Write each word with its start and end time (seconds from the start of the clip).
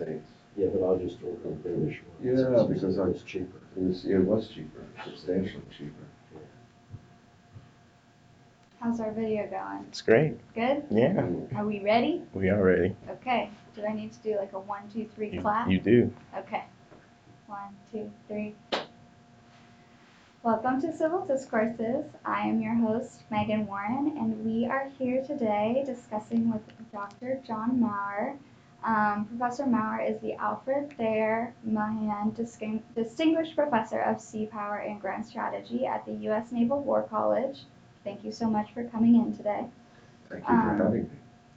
States. 0.00 0.28
Yeah, 0.56 0.66
but 0.72 0.84
I'll 0.84 0.98
just 0.98 1.20
work 1.22 1.38
on 1.44 1.54
British 1.62 2.00
ones. 2.22 2.40
Yeah, 2.40 2.66
because 2.68 2.98
I- 2.98 3.08
It's 3.08 3.22
cheaper. 3.22 3.58
It 3.76 3.82
was, 3.82 4.04
it 4.04 4.18
was 4.18 4.48
cheaper, 4.48 4.84
substantially 5.04 5.62
cheaper. 5.76 6.04
How's 8.80 8.98
our 9.00 9.12
video 9.12 9.46
going? 9.46 9.84
It's 9.88 10.00
great. 10.00 10.38
Good? 10.54 10.84
Yeah, 10.90 11.26
Are 11.54 11.66
we 11.66 11.80
ready? 11.80 12.22
we 12.32 12.48
are 12.48 12.62
ready. 12.64 12.96
Okay. 13.10 13.50
Do 13.76 13.84
I 13.84 13.92
need 13.92 14.12
to 14.14 14.18
do 14.20 14.36
like 14.38 14.54
a 14.54 14.58
one, 14.58 14.88
two, 14.92 15.06
three 15.14 15.30
You, 15.32 15.42
clap? 15.42 15.68
you 15.68 15.78
do. 15.78 16.10
Okay. 16.36 16.64
One, 17.46 17.76
two, 17.92 18.10
three. 18.26 18.54
Welcome 20.42 20.80
to 20.80 20.96
Civil 20.96 21.26
Discourses. 21.26 22.06
I 22.24 22.48
am 22.48 22.62
your 22.62 22.74
host, 22.74 23.20
Megan 23.30 23.66
Warren, 23.66 24.14
and 24.18 24.44
we 24.46 24.64
are 24.66 24.88
here 24.98 25.22
today 25.22 25.82
discussing 25.84 26.50
with 26.50 26.62
Dr. 26.90 27.38
John 27.46 27.78
Maurer. 27.78 28.36
Um, 28.82 29.26
professor 29.26 29.66
Maurer 29.66 30.00
is 30.00 30.18
the 30.20 30.34
Alfred 30.34 30.96
Thayer 30.96 31.52
Mahan 31.64 32.32
Distin- 32.32 32.82
Distinguished 32.94 33.54
Professor 33.54 34.00
of 34.00 34.20
Sea 34.20 34.46
Power 34.46 34.78
and 34.78 35.00
Grand 35.00 35.24
Strategy 35.26 35.84
at 35.86 36.06
the 36.06 36.12
U.S. 36.12 36.50
Naval 36.50 36.82
War 36.82 37.02
College. 37.02 37.64
Thank 38.04 38.24
you 38.24 38.32
so 38.32 38.48
much 38.48 38.72
for 38.72 38.84
coming 38.84 39.16
in 39.16 39.36
today. 39.36 39.66
Thank 40.30 40.42
you 40.42 40.46
for 40.46 40.52
Um, 40.52 40.78
having 40.78 41.02
me. 41.02 41.08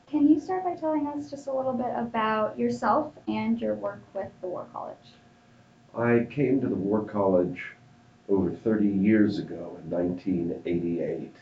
Can 0.07 0.27
you 0.27 0.37
start 0.37 0.65
by 0.65 0.75
telling 0.75 1.07
us 1.07 1.29
just 1.29 1.47
a 1.47 1.53
little 1.53 1.73
bit 1.73 1.91
about 1.95 2.59
yourself 2.59 3.13
and 3.27 3.59
your 3.59 3.73
work 3.75 4.01
with 4.13 4.27
the 4.41 4.47
War 4.47 4.67
College? 4.73 5.13
I 5.97 6.27
came 6.29 6.59
to 6.59 6.67
the 6.67 6.75
War 6.75 7.03
College 7.05 7.63
over 8.27 8.51
30 8.51 8.87
years 8.87 9.39
ago 9.39 9.77
in 9.81 9.89
1988 9.89 11.33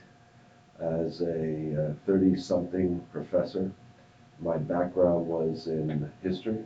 as 0.80 1.22
a 1.22 1.96
30 2.06 2.36
something 2.38 3.04
professor. 3.12 3.72
My 4.42 4.58
background 4.58 5.28
was 5.28 5.68
in 5.68 6.12
history 6.24 6.64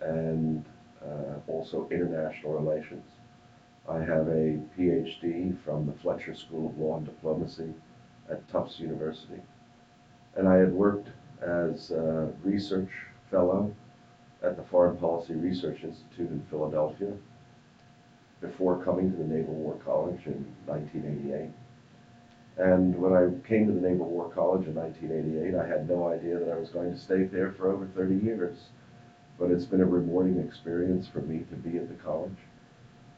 and 0.00 0.64
uh, 1.04 1.34
also 1.46 1.86
international 1.90 2.54
relations. 2.54 3.04
I 3.88 3.98
have 3.98 4.28
a 4.28 4.58
PhD 4.76 5.56
from 5.62 5.86
the 5.86 5.92
Fletcher 6.00 6.34
School 6.34 6.68
of 6.68 6.78
Law 6.78 6.96
and 6.96 7.04
Diplomacy 7.04 7.74
at 8.30 8.48
Tufts 8.48 8.80
University. 8.80 9.40
And 10.36 10.48
I 10.48 10.56
had 10.56 10.72
worked 10.72 11.10
as 11.42 11.90
a 11.90 12.32
research 12.42 12.90
fellow 13.30 13.74
at 14.42 14.56
the 14.56 14.62
Foreign 14.64 14.96
Policy 14.96 15.34
Research 15.34 15.84
Institute 15.84 16.30
in 16.30 16.42
Philadelphia 16.48 17.12
before 18.40 18.82
coming 18.82 19.10
to 19.10 19.16
the 19.16 19.24
Naval 19.24 19.54
War 19.54 19.78
College 19.84 20.24
in 20.26 20.46
1988. 20.64 21.50
And 22.58 22.96
when 22.96 23.12
I 23.12 23.46
came 23.46 23.66
to 23.66 23.72
the 23.72 23.86
Naval 23.86 24.08
War 24.08 24.30
College 24.30 24.66
in 24.66 24.74
1988, 24.74 25.54
I 25.54 25.66
had 25.66 25.88
no 25.88 26.08
idea 26.08 26.38
that 26.38 26.50
I 26.50 26.58
was 26.58 26.70
going 26.70 26.90
to 26.90 26.98
stay 26.98 27.24
there 27.24 27.52
for 27.52 27.70
over 27.70 27.86
30 27.86 28.16
years. 28.16 28.56
But 29.38 29.50
it's 29.50 29.66
been 29.66 29.82
a 29.82 29.86
rewarding 29.86 30.40
experience 30.40 31.06
for 31.06 31.20
me 31.20 31.44
to 31.50 31.56
be 31.56 31.76
at 31.76 31.88
the 31.88 32.02
college. 32.02 32.38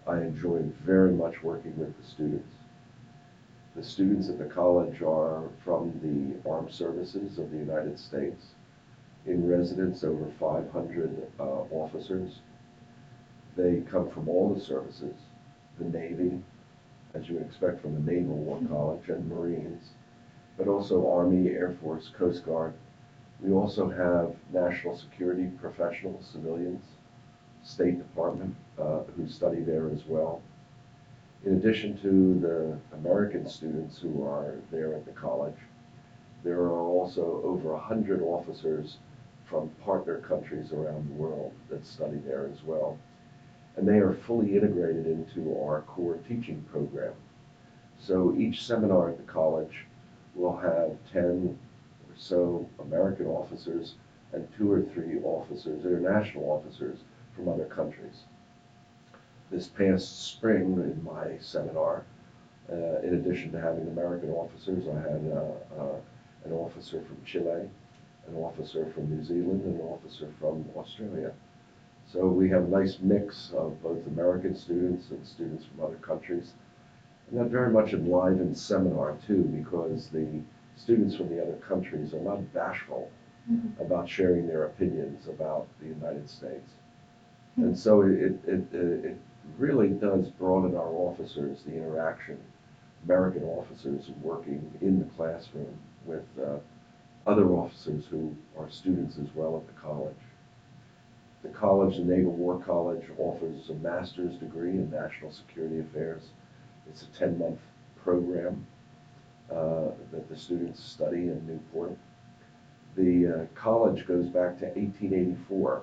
I 0.09 0.19
enjoy 0.23 0.63
very 0.85 1.13
much 1.13 1.43
working 1.45 1.79
with 1.79 1.97
the 1.97 2.05
students. 2.05 2.53
The 3.77 3.85
students 3.85 4.29
at 4.29 4.39
the 4.39 4.47
college 4.47 5.03
are 5.03 5.45
from 5.63 5.93
the 6.03 6.51
Armed 6.51 6.73
Services 6.73 7.39
of 7.39 7.53
the 7.53 7.59
United 7.59 7.97
States. 8.01 8.47
In 9.27 9.47
residence, 9.47 10.03
over 10.03 10.27
500 10.41 11.31
uh, 11.39 11.43
officers. 11.43 12.41
They 13.57 13.83
come 13.89 14.11
from 14.11 14.29
all 14.29 14.53
the 14.53 14.61
services, 14.61 15.15
the 15.79 15.85
Navy, 15.85 16.41
as 17.15 17.29
you 17.29 17.35
would 17.35 17.47
expect 17.47 17.81
from 17.81 17.95
the 17.95 18.13
Naval 18.13 18.37
War 18.37 18.61
College, 18.69 19.09
and 19.09 19.29
Marines, 19.29 19.91
but 20.57 20.69
also 20.69 21.11
Army, 21.11 21.51
Air 21.51 21.77
Force, 21.81 22.11
Coast 22.17 22.45
Guard. 22.45 22.75
We 23.41 23.53
also 23.53 23.89
have 23.89 24.35
national 24.53 24.97
security 24.97 25.47
professionals, 25.61 26.29
civilians, 26.33 26.85
State 27.63 27.99
Department, 27.99 28.55
uh, 28.79 29.01
who 29.17 29.29
study 29.29 29.63
there 29.63 29.91
as 29.91 30.05
well. 30.07 30.43
In 31.45 31.55
addition 31.55 31.97
to 31.99 32.41
the 32.41 32.97
American 32.97 33.49
students 33.49 33.99
who 33.99 34.25
are 34.25 34.57
there 34.73 34.95
at 34.95 35.05
the 35.05 35.13
college, 35.13 35.59
there 36.43 36.59
are 36.59 36.81
also 36.81 37.41
over 37.45 37.73
100 37.73 38.23
officers 38.23 38.99
from 39.45 39.69
partner 39.85 40.19
countries 40.19 40.73
around 40.73 41.09
the 41.09 41.15
world 41.15 41.53
that 41.69 41.87
study 41.87 42.19
there 42.19 42.51
as 42.53 42.63
well. 42.65 42.99
And 43.79 43.87
they 43.87 43.99
are 43.99 44.13
fully 44.13 44.57
integrated 44.57 45.07
into 45.07 45.57
our 45.63 45.83
core 45.83 46.19
teaching 46.29 46.65
program. 46.73 47.13
So 48.01 48.35
each 48.37 48.67
seminar 48.67 49.11
at 49.11 49.19
the 49.19 49.33
college 49.33 49.87
will 50.35 50.57
have 50.57 50.97
10 51.13 51.57
or 52.09 52.17
so 52.17 52.69
American 52.81 53.27
officers 53.27 53.95
and 54.33 54.49
two 54.57 54.73
or 54.73 54.83
three 54.83 55.21
officers, 55.23 55.85
international 55.85 56.51
officers 56.51 56.99
from 57.37 57.49
other 57.49 57.67
countries. 57.67 58.25
This 59.49 59.69
past 59.69 60.27
spring 60.27 60.75
in 60.75 61.03
my 61.05 61.39
seminar, 61.39 62.05
uh, 62.71 62.99
in 63.03 63.15
addition 63.15 63.53
to 63.53 63.61
having 63.61 63.87
American 63.87 64.31
officers, 64.31 64.89
I 64.89 65.01
had 65.01 65.33
uh, 65.33 65.81
uh, 65.81 65.97
an 66.45 66.53
officer 66.53 67.01
from 67.03 67.25
Chile, 67.25 67.69
an 68.27 68.35
officer 68.35 68.91
from 68.93 69.09
New 69.09 69.23
Zealand, 69.23 69.63
and 69.63 69.81
an 69.81 69.87
officer 69.87 70.29
from 70.41 70.69
Australia. 70.77 71.33
So 72.11 72.27
we 72.27 72.49
have 72.49 72.65
a 72.65 72.69
nice 72.69 72.99
mix 73.01 73.53
of 73.53 73.83
both 73.83 74.07
American 74.07 74.57
students 74.57 75.11
and 75.11 75.27
students 75.27 75.67
from 75.67 75.85
other 75.85 75.97
countries. 75.97 76.55
And 77.31 77.39
that 77.39 77.51
very 77.51 77.71
much 77.71 77.93
enlivens 77.93 78.63
seminar 78.63 79.17
too, 79.27 79.43
because 79.45 80.09
the 80.09 80.41
students 80.77 81.15
from 81.15 81.29
the 81.29 81.43
other 81.43 81.57
countries 81.57 82.15
are 82.15 82.21
not 82.21 82.53
bashful 82.55 83.11
Mhm. 83.51 83.81
about 83.81 84.09
sharing 84.09 84.47
their 84.47 84.65
opinions 84.65 85.27
about 85.27 85.67
the 85.81 85.87
United 85.87 86.29
States. 86.29 86.75
And 87.57 87.77
so 87.77 88.03
it, 88.03 88.39
it, 88.47 88.73
it, 88.73 89.05
it 89.05 89.17
really 89.59 89.89
does 89.89 90.31
broaden 90.31 90.77
our 90.77 90.93
officers, 90.95 91.63
the 91.63 91.75
interaction, 91.75 92.39
American 93.05 93.45
officers 93.45 94.11
working 94.23 94.71
in 94.81 94.99
the 94.99 95.07
classroom 95.07 95.79
with 96.05 96.27
uh, 96.39 96.59
other 97.27 97.51
officers 97.53 98.07
who 98.07 98.35
are 98.59 98.69
students 98.71 99.19
as 99.19 99.35
well 99.35 99.57
at 99.57 99.67
the 99.67 99.81
college. 99.81 100.15
The 101.43 101.49
college, 101.51 101.97
the 101.97 102.05
Naval 102.05 102.33
War 102.33 102.61
College, 102.61 103.05
offers 103.17 103.71
a 103.71 103.75
master's 103.75 104.37
degree 104.39 104.71
in 104.71 104.91
national 104.91 105.31
security 105.31 105.79
affairs. 105.79 106.31
It's 106.89 107.03
a 107.03 107.25
10-month 107.25 107.61
program 108.03 108.67
uh, 109.51 109.91
that 110.11 110.29
the 110.29 110.37
students 110.37 110.83
study 110.83 111.29
in 111.29 111.47
Newport. 111.47 111.97
The 112.97 113.27
uh, 113.27 113.47
college 113.55 114.07
goes 114.07 114.27
back 114.27 114.59
to 114.59 114.67
1884, 114.67 115.83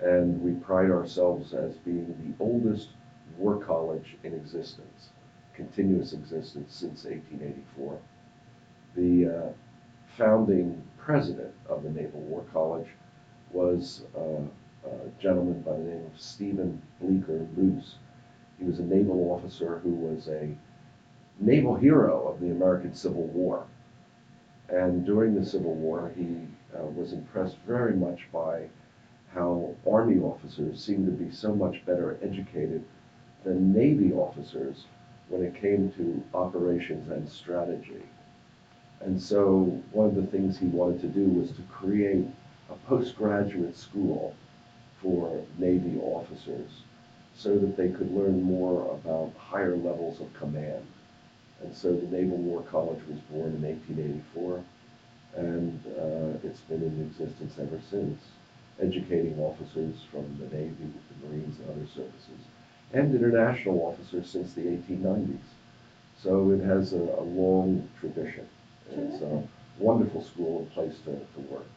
and 0.00 0.42
we 0.42 0.52
pride 0.52 0.90
ourselves 0.90 1.54
as 1.54 1.76
being 1.78 2.14
the 2.38 2.44
oldest 2.44 2.90
war 3.38 3.58
college 3.58 4.16
in 4.24 4.34
existence, 4.34 5.08
continuous 5.54 6.12
existence 6.12 6.74
since 6.74 7.04
1884. 7.04 7.98
The 8.94 9.26
uh, 9.26 9.52
founding 10.18 10.82
president 10.98 11.54
of 11.68 11.82
the 11.82 11.90
Naval 11.90 12.20
War 12.20 12.44
College 12.52 12.88
was 13.52 14.04
uh, 14.16 14.42
a 14.86 15.22
gentleman 15.22 15.60
by 15.62 15.72
the 15.72 15.84
name 15.84 16.06
of 16.06 16.20
Stephen 16.20 16.80
Bleecker 17.00 17.46
Luce. 17.56 17.96
He 18.58 18.64
was 18.64 18.78
a 18.78 18.84
naval 18.84 19.30
officer 19.30 19.78
who 19.78 19.90
was 19.90 20.28
a 20.28 20.56
naval 21.38 21.74
hero 21.74 22.28
of 22.28 22.40
the 22.40 22.50
American 22.50 22.94
Civil 22.94 23.24
War. 23.24 23.66
And 24.68 25.04
during 25.04 25.34
the 25.34 25.44
Civil 25.44 25.74
War, 25.74 26.12
he 26.16 26.36
uh, 26.76 26.84
was 26.86 27.12
impressed 27.12 27.58
very 27.66 27.94
much 27.94 28.26
by 28.32 28.68
how 29.32 29.74
Army 29.90 30.18
officers 30.20 30.82
seemed 30.82 31.06
to 31.06 31.12
be 31.12 31.30
so 31.30 31.54
much 31.54 31.84
better 31.84 32.18
educated 32.22 32.84
than 33.44 33.72
Navy 33.72 34.12
officers 34.12 34.86
when 35.28 35.42
it 35.42 35.60
came 35.60 35.92
to 35.92 36.22
operations 36.36 37.10
and 37.10 37.28
strategy. 37.28 38.02
And 39.00 39.20
so 39.20 39.82
one 39.92 40.06
of 40.06 40.14
the 40.14 40.26
things 40.26 40.58
he 40.58 40.66
wanted 40.66 41.00
to 41.02 41.08
do 41.08 41.26
was 41.26 41.50
to 41.52 41.62
create 41.62 42.26
a 42.70 42.74
postgraduate 42.88 43.76
school 43.76 44.34
for 45.06 45.40
Navy 45.56 46.00
officers 46.00 46.82
so 47.36 47.56
that 47.56 47.76
they 47.76 47.90
could 47.90 48.12
learn 48.12 48.42
more 48.42 48.90
about 48.90 49.32
higher 49.38 49.76
levels 49.76 50.20
of 50.20 50.32
command. 50.34 50.84
And 51.62 51.74
so 51.74 51.94
the 51.94 52.06
Naval 52.06 52.38
War 52.38 52.62
College 52.62 53.00
was 53.08 53.18
born 53.30 53.54
in 53.54 53.62
1884, 53.62 54.64
and 55.36 55.80
uh, 55.86 56.46
it's 56.46 56.60
been 56.60 56.82
in 56.82 57.00
existence 57.06 57.54
ever 57.60 57.80
since, 57.88 58.20
educating 58.80 59.38
officers 59.38 59.94
from 60.10 60.24
the 60.40 60.56
Navy, 60.56 60.74
the 60.80 61.28
Marines, 61.28 61.60
and 61.60 61.70
other 61.70 61.86
services, 61.86 62.42
and 62.92 63.14
international 63.14 63.80
officers 63.82 64.28
since 64.28 64.54
the 64.54 64.62
1890s. 64.62 65.38
So 66.20 66.50
it 66.50 66.64
has 66.64 66.94
a, 66.94 66.96
a 66.96 67.22
long 67.22 67.88
tradition. 68.00 68.48
It's 68.90 69.22
a 69.22 69.42
wonderful 69.78 70.24
school 70.24 70.60
and 70.60 70.72
place 70.72 70.96
to, 71.04 71.12
to 71.12 71.40
work. 71.48 71.75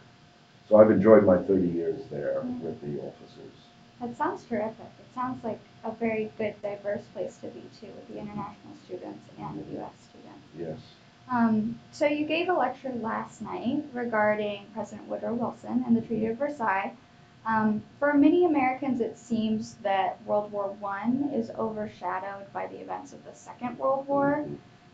So 0.69 0.77
I've 0.77 0.91
enjoyed 0.91 1.25
my 1.25 1.37
30 1.37 1.67
years 1.67 2.01
there 2.11 2.41
Mm. 2.45 2.61
with 2.61 2.79
the 2.81 3.01
officers. 3.01 3.51
That 3.99 4.15
sounds 4.15 4.43
terrific. 4.45 4.85
It 4.99 5.13
sounds 5.15 5.43
like 5.43 5.59
a 5.83 5.91
very 5.91 6.31
good, 6.37 6.61
diverse 6.61 7.03
place 7.13 7.37
to 7.37 7.47
be 7.47 7.63
too, 7.79 7.87
with 7.87 8.07
the 8.07 8.19
international 8.19 8.75
students 8.85 9.25
and 9.39 9.65
the 9.65 9.71
U.S. 9.79 9.91
students. 10.09 10.47
Yes. 10.57 10.77
Um, 11.31 11.79
so 11.91 12.05
you 12.05 12.25
gave 12.25 12.49
a 12.49 12.53
lecture 12.53 12.91
last 13.01 13.41
night 13.41 13.83
regarding 13.93 14.67
President 14.73 15.07
Woodrow 15.07 15.33
Wilson 15.33 15.83
and 15.85 15.97
the 15.97 16.01
Treaty 16.01 16.27
of 16.27 16.37
Versailles. 16.37 16.93
Um, 17.45 17.81
for 17.97 18.13
many 18.13 18.45
Americans, 18.45 19.01
it 19.01 19.17
seems 19.17 19.75
that 19.75 20.23
World 20.25 20.51
War 20.51 20.69
One 20.79 21.31
is 21.33 21.49
overshadowed 21.51 22.51
by 22.53 22.67
the 22.67 22.77
events 22.79 23.11
of 23.13 23.23
the 23.25 23.33
Second 23.33 23.77
World 23.79 24.07
War. 24.07 24.45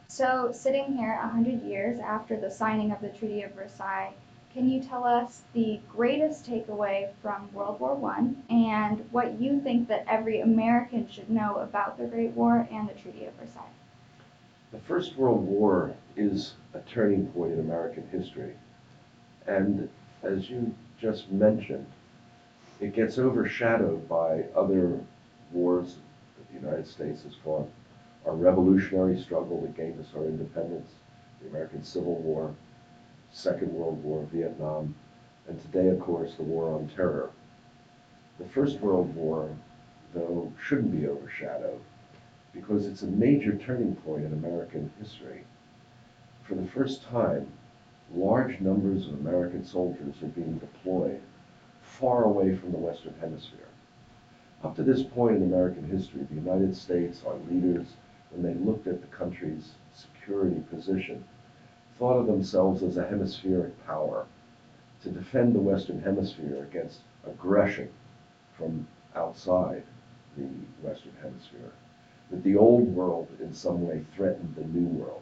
So, 0.07 0.51
sitting 0.54 0.95
here 0.98 1.18
100 1.22 1.63
years 1.63 2.00
after 2.00 2.39
the 2.39 2.51
signing 2.51 2.92
of 2.92 3.01
the 3.01 3.10
Treaty 3.10 3.42
of 3.42 3.51
Versailles, 3.54 4.13
can 4.56 4.69
you 4.69 4.81
tell 4.81 5.04
us 5.04 5.42
the 5.54 5.81
greatest 5.92 6.50
takeaway 6.50 7.10
from 7.22 7.54
World 7.54 7.78
War 7.78 7.94
One 7.94 8.42
and 8.50 9.06
what 9.12 9.38
you 9.38 9.60
think 9.60 9.90
that 9.90 10.06
every 10.07 10.40
American 10.40 11.10
should 11.10 11.30
know 11.30 11.57
about 11.57 11.98
the 11.98 12.06
Great 12.06 12.31
War 12.31 12.66
and 12.72 12.88
the 12.88 12.94
Treaty 12.94 13.25
of 13.25 13.34
Versailles? 13.34 13.66
The 14.72 14.80
First 14.80 15.18
World 15.18 15.46
War 15.46 15.94
is 16.16 16.54
a 16.74 16.80
turning 16.80 17.28
point 17.28 17.52
in 17.52 17.60
American 17.60 18.07
history. 18.07 18.54
And 19.46 19.90
as 20.24 20.50
you 20.50 20.74
just 21.01 21.30
mentioned, 21.30 21.88
it 22.80 22.96
gets 22.96 23.18
overshadowed 23.18 24.08
by 24.08 24.46
other 24.56 25.01
wars 25.51 25.98
that 26.38 26.48
the 26.48 26.66
United 26.66 26.88
States 26.88 27.24
has 27.24 27.36
fought. 27.44 27.69
Our 28.25 28.36
revolutionary 28.36 29.22
struggle 29.22 29.60
that 29.62 29.75
gained 29.75 30.00
us 30.00 30.13
our 30.16 30.24
independence, 30.24 30.92
the 31.42 31.50
American 31.50 31.84
Civil 31.84 32.16
War, 32.16 32.56
Second 33.36 33.74
World 33.74 34.02
War, 34.02 34.26
Vietnam, 34.32 34.96
and 35.50 35.62
today, 35.62 35.90
of 35.90 36.00
course, 36.00 36.36
the 36.36 36.44
War 36.44 36.74
on 36.74 36.88
Terror. 36.88 37.32
The 38.40 38.46
First 38.46 38.80
World 38.80 39.14
War, 39.14 39.50
though, 40.14 40.54
shouldn't 40.58 40.98
be 40.98 41.06
overshadowed 41.06 41.82
because 42.54 42.86
it's 42.86 43.02
a 43.02 43.08
major 43.08 43.58
turning 43.58 43.94
point 43.98 44.24
in 44.24 44.32
American 44.32 44.90
history. 44.98 45.44
For 46.44 46.56
the 46.56 46.66
first 46.66 47.04
time, 47.04 47.52
large 48.14 48.62
numbers 48.62 49.08
of 49.08 49.16
American 49.16 49.66
soldiers 49.66 50.16
are 50.24 50.28
being 50.28 50.58
deployed 50.58 51.22
far 51.82 52.24
away 52.24 52.56
from 52.56 52.72
the 52.72 52.78
Western 52.78 53.16
Hemisphere. 53.20 53.68
Up 54.64 54.78
to 54.78 54.84
this 54.84 55.04
point 55.04 55.36
in 55.36 55.44
American 55.44 55.84
history, 55.84 56.24
the 56.24 56.36
United 56.36 56.74
States, 56.74 57.22
our 57.28 57.36
leaders, 57.52 57.88
when 58.32 58.44
they 58.44 58.58
looked 58.66 58.88
at 58.88 59.02
the 59.02 59.08
country's 59.08 59.74
security 59.94 60.64
position, 60.70 61.26
thought 61.97 62.19
of 62.19 62.27
themselves 62.27 62.83
as 62.83 62.97
a 62.97 63.07
hemispheric 63.07 63.86
power 63.86 64.25
to 65.01 65.09
defend 65.09 65.56
the 65.56 65.59
Western 65.59 66.01
Hemisphere 66.01 66.68
against 66.69 67.00
aggression 67.25 67.89
from 68.57 68.88
outside 69.15 69.83
the 70.38 70.47
Western 70.81 71.13
Hemisphere. 71.21 71.71
That 72.31 72.44
the 72.44 72.57
old 72.57 72.88
world 72.94 73.27
in 73.39 73.53
some 73.53 73.88
way 73.88 74.03
threatened 74.15 74.56
the 74.56 74.65
new 74.65 74.88
world. 74.88 75.21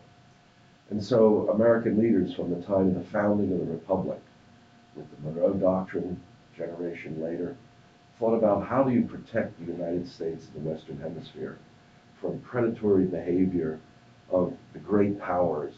And 0.89 1.03
so 1.03 1.49
American 1.49 1.97
leaders 1.97 2.33
from 2.33 2.49
the 2.49 2.65
time 2.65 2.87
of 2.87 2.95
the 2.95 3.11
founding 3.11 3.51
of 3.51 3.59
the 3.59 3.73
Republic, 3.73 4.21
with 4.95 5.05
the 5.11 5.27
Monroe 5.27 5.53
Doctrine 5.53 6.19
generation 6.55 7.21
later, 7.21 7.55
thought 8.19 8.35
about 8.35 8.65
how 8.65 8.83
do 8.83 8.91
you 8.91 9.03
protect 9.03 9.59
the 9.59 9.71
United 9.71 10.07
States 10.07 10.47
and 10.47 10.63
the 10.63 10.69
Western 10.69 10.99
Hemisphere 10.99 11.57
from 12.21 12.39
predatory 12.39 13.05
behavior 13.05 13.79
of 14.31 14.53
the 14.73 14.79
great 14.79 15.19
powers 15.19 15.73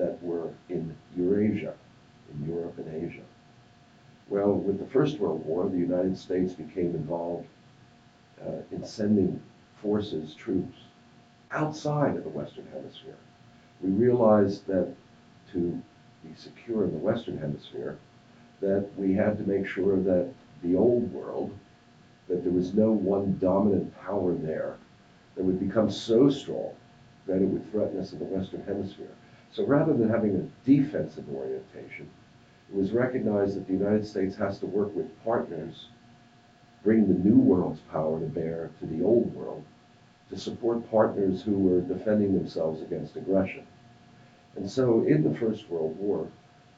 that 0.00 0.22
were 0.22 0.48
in 0.70 0.96
Eurasia, 1.14 1.74
in 2.32 2.48
Europe 2.48 2.78
and 2.78 3.04
Asia. 3.04 3.22
Well, 4.30 4.54
with 4.54 4.78
the 4.78 4.86
First 4.86 5.18
World 5.18 5.44
War, 5.44 5.68
the 5.68 5.76
United 5.76 6.16
States 6.16 6.54
became 6.54 6.94
involved 6.94 7.46
uh, 8.40 8.62
in 8.72 8.84
sending 8.84 9.42
forces, 9.82 10.34
troops, 10.34 10.78
outside 11.50 12.16
of 12.16 12.24
the 12.24 12.30
Western 12.30 12.66
Hemisphere. 12.72 13.16
We 13.82 13.90
realized 13.90 14.66
that 14.68 14.94
to 15.52 15.82
be 16.24 16.34
secure 16.34 16.84
in 16.84 16.92
the 16.92 16.98
Western 16.98 17.36
Hemisphere, 17.36 17.98
that 18.60 18.88
we 18.96 19.12
had 19.12 19.36
to 19.36 19.44
make 19.44 19.66
sure 19.66 19.96
that 19.96 20.32
the 20.62 20.76
old 20.76 21.12
world, 21.12 21.50
that 22.28 22.42
there 22.42 22.52
was 22.52 22.72
no 22.72 22.90
one 22.90 23.36
dominant 23.38 23.94
power 24.00 24.34
there 24.34 24.76
that 25.34 25.44
would 25.44 25.60
become 25.60 25.90
so 25.90 26.30
strong 26.30 26.72
that 27.26 27.42
it 27.42 27.48
would 27.48 27.70
threaten 27.70 27.98
us 27.98 28.12
in 28.12 28.18
the 28.18 28.24
Western 28.24 28.62
Hemisphere. 28.64 29.14
So 29.52 29.64
rather 29.66 29.92
than 29.92 30.08
having 30.08 30.36
a 30.36 30.66
defensive 30.66 31.28
orientation, 31.28 32.08
it 32.70 32.76
was 32.76 32.92
recognized 32.92 33.56
that 33.56 33.66
the 33.66 33.72
United 33.72 34.06
States 34.06 34.36
has 34.36 34.60
to 34.60 34.66
work 34.66 34.94
with 34.94 35.24
partners, 35.24 35.88
bring 36.84 37.08
the 37.08 37.28
new 37.28 37.36
world's 37.36 37.80
power 37.90 38.20
to 38.20 38.26
bear 38.26 38.70
to 38.78 38.86
the 38.86 39.02
old 39.02 39.34
world, 39.34 39.64
to 40.30 40.38
support 40.38 40.88
partners 40.90 41.42
who 41.42 41.58
were 41.58 41.80
defending 41.80 42.32
themselves 42.32 42.80
against 42.80 43.16
aggression. 43.16 43.66
And 44.54 44.70
so 44.70 45.02
in 45.04 45.24
the 45.24 45.36
First 45.38 45.68
World 45.68 45.96
War, 45.98 46.28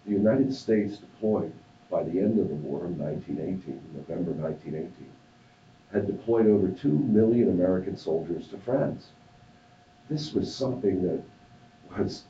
the 0.07 0.13
United 0.13 0.55
States 0.55 0.97
deployed 0.97 1.53
by 1.91 2.03
the 2.03 2.19
end 2.19 2.39
of 2.39 2.49
the 2.49 2.55
war 2.55 2.87
in 2.87 2.99
1918, 2.99 3.81
November 3.95 4.33
1918, 4.33 5.13
had 5.93 6.07
deployed 6.07 6.47
over 6.47 6.69
2 6.69 6.89
million 6.89 7.51
American 7.51 7.97
soldiers 7.97 8.49
to 8.49 8.57
France. 8.57 9.11
This 10.09 10.33
was 10.33 10.55
something 10.55 11.03
that 11.03 11.23
was, 11.97 12.25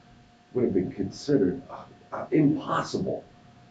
would 0.55 0.65
have 0.65 0.75
been 0.75 0.93
considered 0.93 1.63
uh, 1.71 1.85
uh, 2.13 2.27
impossible 2.31 3.25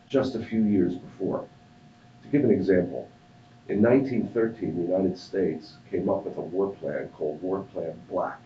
just 0.10 0.36
a 0.36 0.44
few 0.44 0.64
years 0.64 0.96
before. 0.96 1.48
To 2.24 2.28
give 2.30 2.44
an 2.44 2.52
example, 2.52 3.08
in 3.68 3.82
1913, 3.82 4.76
the 4.76 4.92
United 4.92 5.18
States 5.18 5.78
came 5.90 6.10
up 6.10 6.26
with 6.26 6.38
a 6.38 6.42
war 6.42 6.74
plan 6.74 7.10
called 7.10 7.42
War 7.42 7.64
Plan 7.72 7.94
Black, 8.10 8.42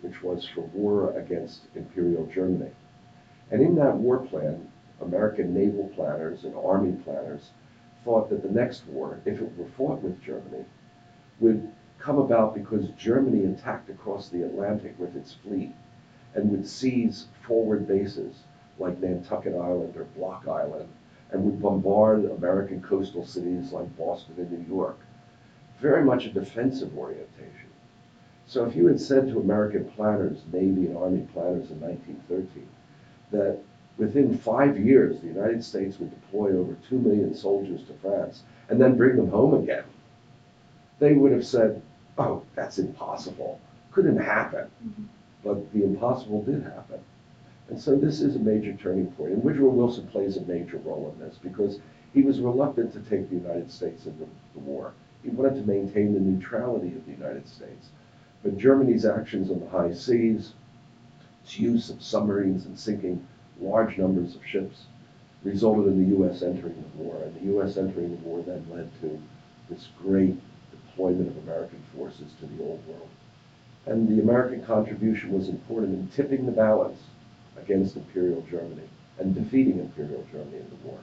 which 0.00 0.22
was 0.22 0.46
for 0.46 0.62
war 0.72 1.16
against 1.18 1.62
Imperial 1.74 2.26
Germany. 2.26 2.70
And 3.50 3.60
in 3.60 3.74
that 3.76 3.96
war 3.96 4.18
plan, 4.18 4.68
American 5.00 5.52
naval 5.52 5.88
planners 5.94 6.44
and 6.44 6.54
army 6.54 6.92
planners 7.04 7.50
thought 8.04 8.30
that 8.30 8.42
the 8.42 8.50
next 8.50 8.86
war, 8.86 9.20
if 9.24 9.40
it 9.40 9.58
were 9.58 9.68
fought 9.76 10.00
with 10.00 10.22
Germany, 10.22 10.64
would 11.40 11.70
come 11.98 12.18
about 12.18 12.54
because 12.54 12.88
Germany 12.96 13.44
attacked 13.46 13.90
across 13.90 14.28
the 14.28 14.42
Atlantic 14.42 14.94
with 14.98 15.16
its 15.16 15.32
fleet 15.32 15.74
and 16.34 16.50
would 16.50 16.66
seize 16.66 17.26
forward 17.46 17.86
bases 17.86 18.42
like 18.78 19.00
Nantucket 19.00 19.54
Island 19.54 19.96
or 19.96 20.04
Block 20.16 20.48
Island 20.48 20.88
and 21.30 21.44
would 21.44 21.60
bombard 21.60 22.24
American 22.24 22.80
coastal 22.82 23.24
cities 23.24 23.72
like 23.72 23.96
Boston 23.96 24.34
and 24.38 24.50
New 24.50 24.74
York. 24.74 24.98
Very 25.80 26.04
much 26.04 26.26
a 26.26 26.32
defensive 26.32 26.96
orientation. 26.96 27.70
So 28.46 28.64
if 28.64 28.76
you 28.76 28.86
had 28.86 29.00
said 29.00 29.28
to 29.28 29.40
American 29.40 29.84
planners, 29.84 30.42
Navy 30.52 30.86
and 30.86 30.96
Army 30.96 31.26
planners 31.32 31.70
in 31.70 31.80
1913, 31.80 32.68
that 33.32 33.58
within 33.96 34.36
five 34.36 34.78
years 34.78 35.20
the 35.20 35.28
United 35.28 35.64
States 35.64 35.98
would 35.98 36.10
deploy 36.10 36.50
over 36.56 36.76
two 36.88 36.98
million 36.98 37.34
soldiers 37.34 37.82
to 37.84 37.94
France 37.94 38.42
and 38.68 38.80
then 38.80 38.96
bring 38.96 39.16
them 39.16 39.28
home 39.28 39.54
again, 39.54 39.84
they 40.98 41.14
would 41.14 41.32
have 41.32 41.46
said, 41.46 41.82
oh, 42.18 42.42
that's 42.54 42.78
impossible. 42.78 43.60
Couldn't 43.92 44.18
happen. 44.18 44.70
Mhm. 44.84 45.04
But 45.44 45.72
the 45.72 45.84
impossible 45.84 46.42
did 46.42 46.62
happen. 46.62 47.00
And 47.68 47.80
so 47.80 47.96
this 47.96 48.20
is 48.20 48.36
a 48.36 48.40
major 48.40 48.72
turning 48.74 49.12
point. 49.12 49.32
And 49.32 49.44
Woodrow 49.44 49.70
Wilson 49.70 50.06
plays 50.06 50.36
a 50.36 50.42
major 50.42 50.78
role 50.78 51.12
in 51.14 51.20
this 51.20 51.38
because 51.42 51.80
he 52.12 52.22
was 52.22 52.40
reluctant 52.40 52.92
to 52.92 53.00
take 53.00 53.28
the 53.28 53.36
United 53.36 53.70
States 53.70 54.06
into 54.06 54.26
the 54.54 54.60
war. 54.60 54.94
He 55.22 55.30
wanted 55.30 55.54
to 55.56 55.66
maintain 55.66 56.12
the 56.12 56.20
neutrality 56.20 56.94
of 56.96 57.04
the 57.06 57.12
United 57.12 57.48
States. 57.48 57.88
But 58.42 58.58
Germany's 58.58 59.06
actions 59.06 59.50
on 59.50 59.60
the 59.60 59.68
high 59.68 59.92
seas, 59.92 60.52
its 61.42 61.58
use 61.58 61.90
of 61.90 62.02
submarines 62.02 62.66
and 62.66 62.78
sinking 62.78 63.26
large 63.60 63.96
numbers 63.98 64.36
of 64.36 64.44
ships, 64.44 64.86
resulted 65.42 65.92
in 65.92 66.02
the 66.02 66.16
U.S. 66.16 66.42
entering 66.42 66.74
the 66.74 67.02
war. 67.02 67.22
And 67.22 67.34
the 67.34 67.46
U.S. 67.54 67.76
entering 67.76 68.10
the 68.10 68.22
war 68.28 68.42
then 68.42 68.66
led 68.70 68.90
to 69.00 69.20
this 69.68 69.88
great 70.00 70.36
deployment 70.70 71.28
of 71.28 71.38
American 71.38 71.82
forces 71.96 72.32
to 72.40 72.46
the 72.46 72.62
old 72.62 72.86
world. 72.86 73.08
And 73.86 74.08
the 74.08 74.22
American 74.22 74.64
contribution 74.64 75.32
was 75.32 75.48
important 75.48 75.94
in 75.94 76.08
tipping 76.08 76.46
the 76.46 76.52
balance 76.52 77.00
against 77.56 77.96
Imperial 77.96 78.42
Germany 78.50 78.88
and 79.18 79.34
defeating 79.34 79.78
Imperial 79.78 80.26
Germany 80.32 80.56
in 80.56 80.70
the 80.70 80.86
war. 80.88 80.98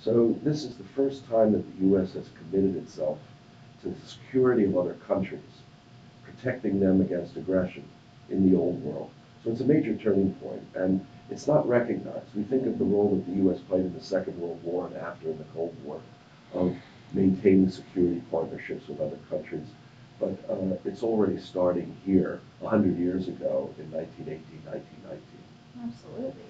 So 0.00 0.38
this 0.42 0.64
is 0.64 0.76
the 0.76 0.84
first 0.84 1.28
time 1.28 1.52
that 1.52 1.78
the 1.78 1.86
U.S. 1.86 2.14
has 2.14 2.30
committed 2.38 2.76
itself 2.76 3.18
to 3.82 3.90
the 3.90 4.06
security 4.06 4.64
of 4.64 4.76
other 4.76 4.94
countries, 4.94 5.40
protecting 6.24 6.80
them 6.80 7.00
against 7.00 7.36
aggression 7.36 7.84
in 8.30 8.50
the 8.50 8.56
old 8.56 8.82
world. 8.82 9.10
So 9.44 9.50
it's 9.50 9.60
a 9.60 9.64
major 9.64 9.94
turning 9.94 10.34
point, 10.34 10.62
and 10.74 11.04
it's 11.30 11.46
not 11.46 11.68
recognized. 11.68 12.34
We 12.34 12.42
think 12.44 12.66
of 12.66 12.78
the 12.78 12.84
role 12.84 13.14
that 13.14 13.26
the 13.26 13.38
U.S. 13.42 13.60
played 13.60 13.86
in 13.86 13.94
the 13.94 14.02
Second 14.02 14.38
World 14.40 14.62
War 14.62 14.86
and 14.86 14.96
after 14.96 15.28
in 15.28 15.38
the 15.38 15.44
Cold 15.54 15.76
War 15.84 16.00
of 16.54 16.76
maintaining 17.12 17.70
security 17.70 18.22
partnerships 18.30 18.88
with 18.88 19.00
other 19.00 19.18
countries. 19.28 19.66
But 20.20 20.36
uh, 20.50 20.76
it's 20.84 21.02
already 21.02 21.38
starting 21.38 21.96
here, 22.04 22.40
100 22.60 22.98
years 22.98 23.28
ago 23.28 23.72
in 23.78 23.90
1918, 23.92 24.40
1919. 24.64 25.22
Absolutely. 25.84 26.42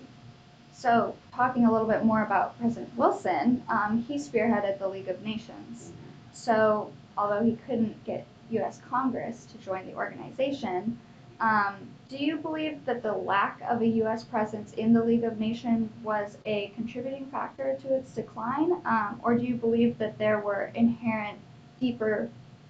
So, 0.72 1.14
talking 1.34 1.66
a 1.66 1.72
little 1.72 1.88
bit 1.88 2.04
more 2.04 2.22
about 2.22 2.58
President 2.58 2.96
Wilson, 2.96 3.62
um, 3.68 4.04
he 4.08 4.14
spearheaded 4.16 4.78
the 4.78 4.88
League 4.88 5.08
of 5.08 5.22
Nations. 5.22 5.92
So, 6.32 6.92
although 7.16 7.42
he 7.42 7.58
couldn't 7.66 8.04
get 8.04 8.26
U.S. 8.50 8.80
Congress 8.88 9.44
to 9.46 9.58
join 9.58 9.86
the 9.86 9.94
organization, 9.94 10.98
Um, 11.40 11.76
do 12.08 12.16
you 12.16 12.36
believe 12.38 12.84
that 12.86 13.02
the 13.02 13.12
lack 13.12 13.60
of 13.68 13.80
a 13.80 13.86
U.S. 14.02 14.24
presence 14.24 14.72
in 14.72 14.92
the 14.92 15.04
League 15.04 15.22
of 15.24 15.38
Nations 15.38 15.90
was 16.02 16.36
a 16.46 16.72
contributing 16.74 17.26
factor 17.26 17.76
to 17.82 17.94
its 17.94 18.12
decline, 18.14 18.72
um, 18.84 19.20
or 19.22 19.36
do 19.36 19.44
you 19.44 19.54
believe 19.54 19.98
that 19.98 20.18
there 20.18 20.40
were 20.40 20.72
inherent, 20.74 21.38
deeper 21.78 22.28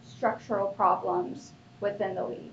structural 0.08 0.68
problems 0.68 1.52
within 1.80 2.14
the 2.14 2.26
League? 2.26 2.52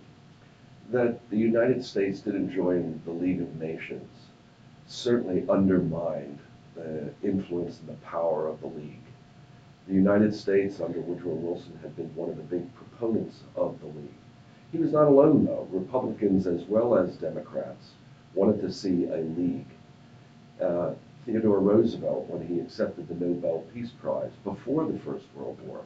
That 0.92 1.18
the 1.30 1.38
United 1.38 1.84
States 1.84 2.20
didn't 2.20 2.52
join 2.52 3.02
the 3.06 3.12
League 3.12 3.42
of 3.42 3.56
Nations 3.56 4.10
certainly 4.88 5.46
undermined 5.50 6.40
the 6.76 7.12
influence 7.24 7.80
and 7.80 7.90
the 7.90 8.06
power 8.06 8.48
of 8.48 8.62
the 8.62 8.68
League. 8.68 9.00
The 9.88 9.94
United 9.94 10.34
States, 10.34 10.80
under 10.80 11.00
Woodrow 11.00 11.34
Wilson, 11.34 11.80
had 11.82 11.96
been 11.96 12.14
one 12.16 12.30
of 12.30 12.38
the 12.38 12.44
big 12.44 12.74
proponents 12.76 13.44
of 13.56 13.80
the 13.80 13.88
League. 13.88 14.14
He 14.72 14.78
was 14.78 14.92
not 14.92 15.08
alone, 15.08 15.46
though. 15.46 15.68
Republicans, 15.72 16.48
as 16.48 16.64
well 16.64 16.98
as 16.98 17.16
Democrats, 17.18 17.92
wanted 18.34 18.62
to 18.62 18.72
see 18.72 19.06
a 19.06 19.18
League. 19.18 19.68
Uh, 20.62 20.94
Theodore 21.26 21.60
Roosevelt, 21.60 22.28
when 22.30 22.46
he 22.48 22.60
accepted 22.60 23.08
the 23.08 23.16
Nobel 23.16 23.64
Peace 23.74 23.92
Prize 24.02 24.32
before 24.44 24.86
the 24.86 25.00
First 25.00 25.26
World 25.36 25.60
War, 25.62 25.82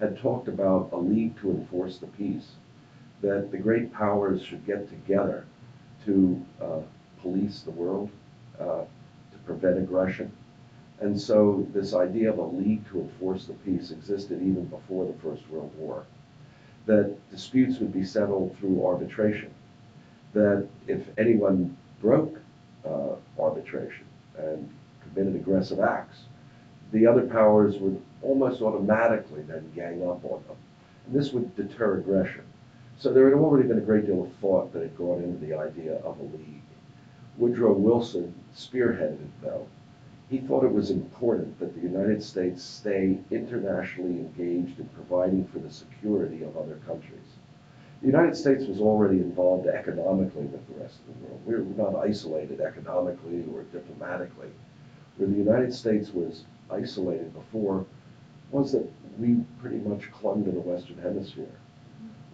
had 0.00 0.18
talked 0.18 0.48
about 0.48 0.90
a 0.92 0.96
league 0.96 1.38
to 1.40 1.50
enforce 1.50 1.98
the 1.98 2.06
peace, 2.06 2.52
that 3.20 3.50
the 3.50 3.58
great 3.58 3.92
powers 3.92 4.42
should 4.42 4.64
get 4.64 4.88
together 4.88 5.44
to 6.04 6.40
uh, 6.62 6.80
police 7.20 7.62
the 7.62 7.70
world, 7.70 8.10
uh, 8.60 8.84
to 9.32 9.38
prevent 9.44 9.78
aggression. 9.78 10.30
And 11.00 11.20
so 11.20 11.66
this 11.72 11.94
idea 11.94 12.30
of 12.30 12.38
a 12.38 12.44
league 12.44 12.88
to 12.90 13.00
enforce 13.00 13.46
the 13.46 13.52
peace 13.54 13.90
existed 13.90 14.40
even 14.42 14.64
before 14.66 15.06
the 15.06 15.18
First 15.20 15.48
World 15.48 15.72
War. 15.76 16.04
That 16.86 17.16
disputes 17.30 17.78
would 17.78 17.92
be 17.92 18.04
settled 18.04 18.56
through 18.58 18.84
arbitration. 18.84 19.52
That 20.32 20.66
if 20.86 21.06
anyone 21.18 21.76
broke 22.00 22.38
uh, 22.84 23.14
arbitration 23.38 24.04
and 24.36 24.68
committed 25.02 25.34
aggressive 25.34 25.80
acts, 25.80 26.22
the 26.92 27.06
other 27.06 27.22
powers 27.22 27.76
would 27.78 28.00
almost 28.22 28.62
automatically 28.62 29.42
then 29.42 29.70
gang 29.74 30.02
up 30.02 30.24
on 30.24 30.42
them. 30.46 30.56
And 31.06 31.14
this 31.14 31.32
would 31.32 31.54
deter 31.56 31.98
aggression. 31.98 32.44
So 32.98 33.12
there 33.12 33.26
had 33.26 33.38
already 33.38 33.68
been 33.68 33.78
a 33.78 33.82
great 33.82 34.06
deal 34.06 34.24
of 34.24 34.32
thought 34.34 34.72
that 34.72 34.82
had 34.82 34.96
gone 34.96 35.22
into 35.22 35.44
the 35.44 35.54
idea 35.54 35.96
of 35.98 36.18
a 36.18 36.22
league. 36.22 36.62
Woodrow 37.36 37.72
Wilson 37.72 38.34
spearheaded 38.54 39.20
it, 39.20 39.42
though. 39.42 39.66
He 40.28 40.38
thought 40.38 40.64
it 40.64 40.72
was 40.72 40.90
important 40.90 41.58
that 41.60 41.74
the 41.74 41.80
United 41.80 42.22
States 42.22 42.62
stay 42.62 43.18
internationally 43.30 44.18
engaged 44.18 44.78
in 44.78 44.88
providing 44.88 45.46
for 45.46 45.58
the 45.60 45.70
security 45.70 46.42
of 46.42 46.56
other 46.56 46.80
countries. 46.86 47.38
The 48.00 48.08
United 48.08 48.36
States 48.36 48.66
was 48.66 48.80
already 48.80 49.18
involved 49.18 49.66
economically 49.66 50.44
with 50.44 50.66
the 50.68 50.80
rest 50.80 50.98
of 51.00 51.06
the 51.14 51.26
world. 51.26 51.40
We 51.46 51.54
were 51.54 51.92
not 51.92 52.04
isolated 52.04 52.60
economically 52.60 53.44
or 53.52 53.62
diplomatically. 53.72 54.50
Where 55.16 55.28
the 55.28 55.36
United 55.36 55.72
States 55.72 56.12
was 56.12 56.44
isolated 56.70 57.32
before 57.32 57.86
was 58.50 58.72
that 58.72 58.90
we 59.18 59.36
pretty 59.60 59.78
much 59.78 60.10
clung 60.12 60.44
to 60.44 60.50
the 60.50 60.60
Western 60.60 60.98
Hemisphere. 60.98 61.60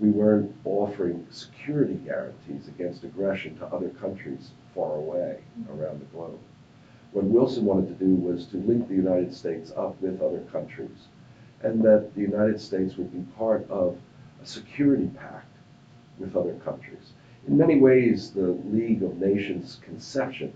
We 0.01 0.11
weren't 0.11 0.55
offering 0.65 1.27
security 1.31 1.95
guarantees 1.95 2.69
against 2.69 3.05
aggression 3.05 3.57
to 3.59 3.67
other 3.67 3.91
countries 3.91 4.51
far 4.75 4.97
away 4.97 5.39
around 5.71 6.01
the 6.01 6.07
globe. 6.07 6.39
What 7.13 7.25
Wilson 7.25 7.65
wanted 7.65 7.97
to 7.97 8.05
do 8.05 8.15
was 8.15 8.47
to 8.47 8.57
link 8.57 8.89
the 8.89 8.95
United 8.95 9.33
States 9.33 9.73
up 9.77 10.01
with 10.01 10.21
other 10.21 10.41
countries, 10.53 11.09
and 11.63 11.81
that 11.83 12.15
the 12.15 12.23
United 12.23 12.61
States 12.61 12.97
would 12.97 13.13
be 13.13 13.33
part 13.37 13.69
of 13.71 13.97
a 14.43 14.47
security 14.47 15.09
pact 15.17 15.51
with 16.19 16.37
other 16.37 16.55
countries. 16.65 17.13
In 17.47 17.57
many 17.57 17.79
ways, 17.79 18.31
the 18.31 18.59
League 18.65 19.03
of 19.03 19.19
Nations 19.19 19.79
conception 19.83 20.53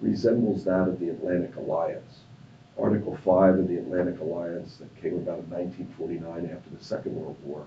resembles 0.00 0.64
that 0.64 0.88
of 0.88 1.00
the 1.00 1.08
Atlantic 1.08 1.56
Alliance. 1.56 2.20
Article 2.78 3.16
5 3.24 3.58
of 3.58 3.68
the 3.68 3.78
Atlantic 3.78 4.20
Alliance 4.20 4.76
that 4.76 4.94
came 5.00 5.14
about 5.14 5.38
in 5.38 5.50
1949 5.50 6.50
after 6.54 6.70
the 6.70 6.84
Second 6.84 7.16
World 7.16 7.36
War 7.42 7.64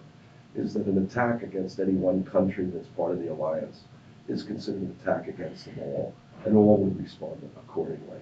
is 0.56 0.74
that 0.74 0.86
an 0.86 1.04
attack 1.04 1.44
against 1.44 1.80
any 1.80 1.94
one 1.94 2.24
country 2.24 2.66
that's 2.66 2.88
part 2.90 3.12
of 3.12 3.20
the 3.20 3.32
alliance 3.32 3.82
is 4.28 4.44
considered 4.44 4.82
an 4.82 4.96
attack 5.02 5.28
against 5.28 5.66
them 5.66 5.80
all, 5.80 6.14
and 6.46 6.56
all 6.56 6.78
would 6.78 7.02
respond 7.02 7.50
accordingly. 7.58 8.20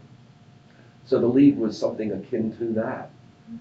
So 1.06 1.20
the 1.20 1.28
League 1.28 1.58
was 1.58 1.78
something 1.78 2.12
akin 2.12 2.56
to 2.58 2.66
that. 2.74 3.12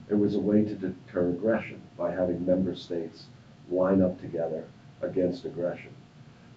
It 0.09 0.15
was 0.15 0.35
a 0.35 0.41
way 0.41 0.65
to 0.65 0.75
deter 0.75 1.31
aggression 1.31 1.81
by 1.97 2.13
having 2.13 2.45
member 2.45 2.75
states 2.75 3.27
line 3.71 4.03
up 4.03 4.21
together 4.21 4.65
against 5.03 5.45
aggression. 5.45 5.93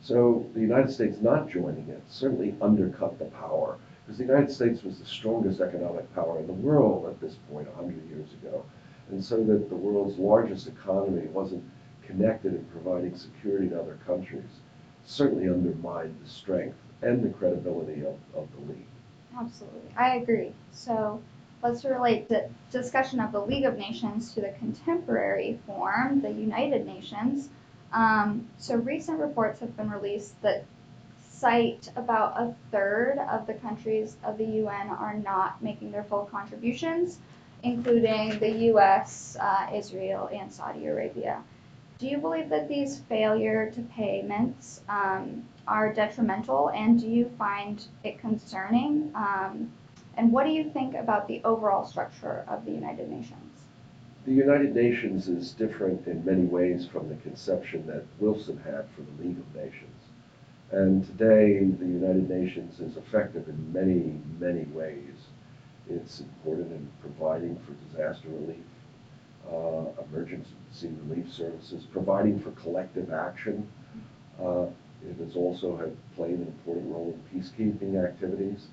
So 0.02 0.46
the 0.54 0.62
United 0.62 0.92
States 0.92 1.18
not 1.22 1.50
joining 1.50 1.90
it 1.90 2.02
certainly 2.10 2.56
undercut 2.62 3.20
the 3.20 3.26
power, 3.26 3.78
because 4.10 4.18
the 4.18 4.26
United 4.26 4.52
States 4.52 4.82
was 4.82 4.98
the 4.98 5.06
strongest 5.06 5.62
economic 5.62 6.12
power 6.16 6.40
in 6.40 6.48
the 6.48 6.54
world 6.54 7.06
at 7.06 7.22
this 7.22 7.36
point 7.52 7.68
100 7.76 8.10
years 8.10 8.34
ago. 8.34 8.66
And 9.12 9.24
so 9.24 9.44
that 9.44 9.70
the 9.70 9.76
world's 9.76 10.18
largest 10.18 10.68
economy 10.68 11.28
wasn't 11.28 11.64
connected 12.02 12.56
in 12.56 12.66
providing 12.66 13.16
security 13.16 13.70
to 13.70 13.80
other 13.80 14.00
countries 14.08 14.50
certainly 15.06 15.48
undermined 15.48 16.16
the 16.24 16.28
strength 16.28 16.76
and 17.04 17.24
the 17.24 17.30
credibility 17.30 18.02
of, 18.02 18.16
of 18.36 18.48
the 18.56 18.74
League. 18.74 18.88
Absolutely, 19.40 19.92
I 19.96 20.16
agree. 20.16 20.54
So 20.72 21.22
let's 21.62 21.86
relate 21.86 22.30
the 22.30 22.50
discussion 22.72 23.20
of 23.20 23.32
the 23.32 23.42
League 23.42 23.66
of 23.66 23.78
Nations 23.78 24.34
to 24.34 24.42
the 24.42 24.56
contemporary 24.58 25.60
form, 25.68 26.22
the 26.22 26.32
United 26.32 26.88
Nations. 26.88 27.50
Um, 27.94 28.48
so 28.58 28.76
recent 28.76 29.20
reports 29.20 29.60
have 29.60 29.78
been 29.78 29.92
released 29.92 30.42
that 30.42 30.66
cite 31.40 31.90
about 31.96 32.34
a 32.38 32.54
third 32.70 33.18
of 33.32 33.48
the 33.48 33.54
countries 33.54 34.18
of 34.26 34.38
the 34.38 34.46
UN 34.46 34.90
are 34.90 35.14
not 35.14 35.62
making 35.64 35.92
their 35.92 36.04
full 36.04 36.26
contributions, 36.26 37.20
including 37.64 38.38
the 38.40 38.52
US, 38.74 39.38
uh, 39.40 39.68
Israel, 39.74 40.30
and 40.34 40.52
Saudi 40.52 40.86
Arabia. 40.88 41.42
Do 41.98 42.08
you 42.08 42.18
believe 42.18 42.50
that 42.50 42.68
these 42.68 43.00
failure 43.00 43.72
to 43.72 43.82
payments 43.82 44.82
um, 44.90 45.46
are 45.68 45.94
detrimental, 45.94 46.70
and 46.72 47.00
do 47.00 47.08
you 47.08 47.32
find 47.38 47.86
it 48.04 48.20
concerning? 48.20 49.12
Um, 49.16 49.72
and 50.18 50.34
what 50.34 50.46
do 50.46 50.52
you 50.52 50.70
think 50.70 50.96
about 50.96 51.28
the 51.28 51.42
overall 51.46 51.86
structure 51.86 52.44
of 52.50 52.66
the 52.66 52.72
United 52.72 53.10
Nations? 53.10 53.64
The 54.26 54.34
United 54.34 54.76
Nations 54.76 55.30
is 55.30 55.54
different 55.54 56.06
in 56.06 56.26
many 56.26 56.44
ways 56.44 56.86
from 56.86 57.08
the 57.08 57.16
conception 57.16 57.88
that 57.88 58.04
Wilson 58.20 58.58
had 58.58 58.90
for 58.96 59.02
the 59.02 59.24
League 59.24 59.40
of 59.40 59.56
Nations. 59.56 59.99
And 60.72 61.04
today, 61.04 61.66
the 61.66 61.86
United 61.86 62.30
Nations 62.30 62.80
is 62.80 62.96
effective 62.96 63.48
in 63.48 63.74
many, 63.74 64.20
many 64.40 64.66
ways. 64.66 65.16
It's 65.90 66.20
important 66.20 66.72
in 66.72 66.88
providing 67.02 67.60
for 67.66 67.74
disaster 67.90 68.30
relief, 68.30 68.66
uh, 69.52 70.04
emergency 70.04 70.92
relief 71.08 71.34
services, 71.34 71.88
providing 71.92 72.40
for 72.40 72.52
collective 72.52 73.12
action. 73.12 73.68
Uh, 74.40 74.68
it 75.10 75.18
has 75.26 75.36
also 75.36 75.76
had 75.76 75.96
played 76.16 76.38
an 76.38 76.48
important 76.48 76.92
role 76.92 77.18
in 77.18 77.40
peacekeeping 77.40 78.04
activities. 78.04 78.68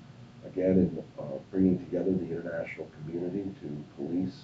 Again, 0.45 0.71
in 0.71 1.03
uh, 1.17 1.39
bringing 1.49 1.79
together 1.79 2.11
the 2.11 2.29
international 2.29 2.87
community 3.01 3.49
to 3.61 3.83
police 3.95 4.43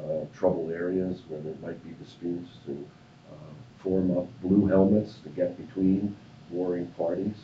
uh, 0.00 0.24
troubled 0.34 0.70
areas 0.70 1.20
where 1.28 1.42
there 1.42 1.54
might 1.60 1.82
be 1.84 1.90
disputes, 2.02 2.48
to 2.64 2.86
uh, 3.30 3.82
form 3.82 4.16
up 4.16 4.26
blue 4.40 4.66
helmets 4.66 5.18
to 5.24 5.28
get 5.30 5.58
between 5.58 6.16
warring 6.50 6.86
parties. 6.96 7.36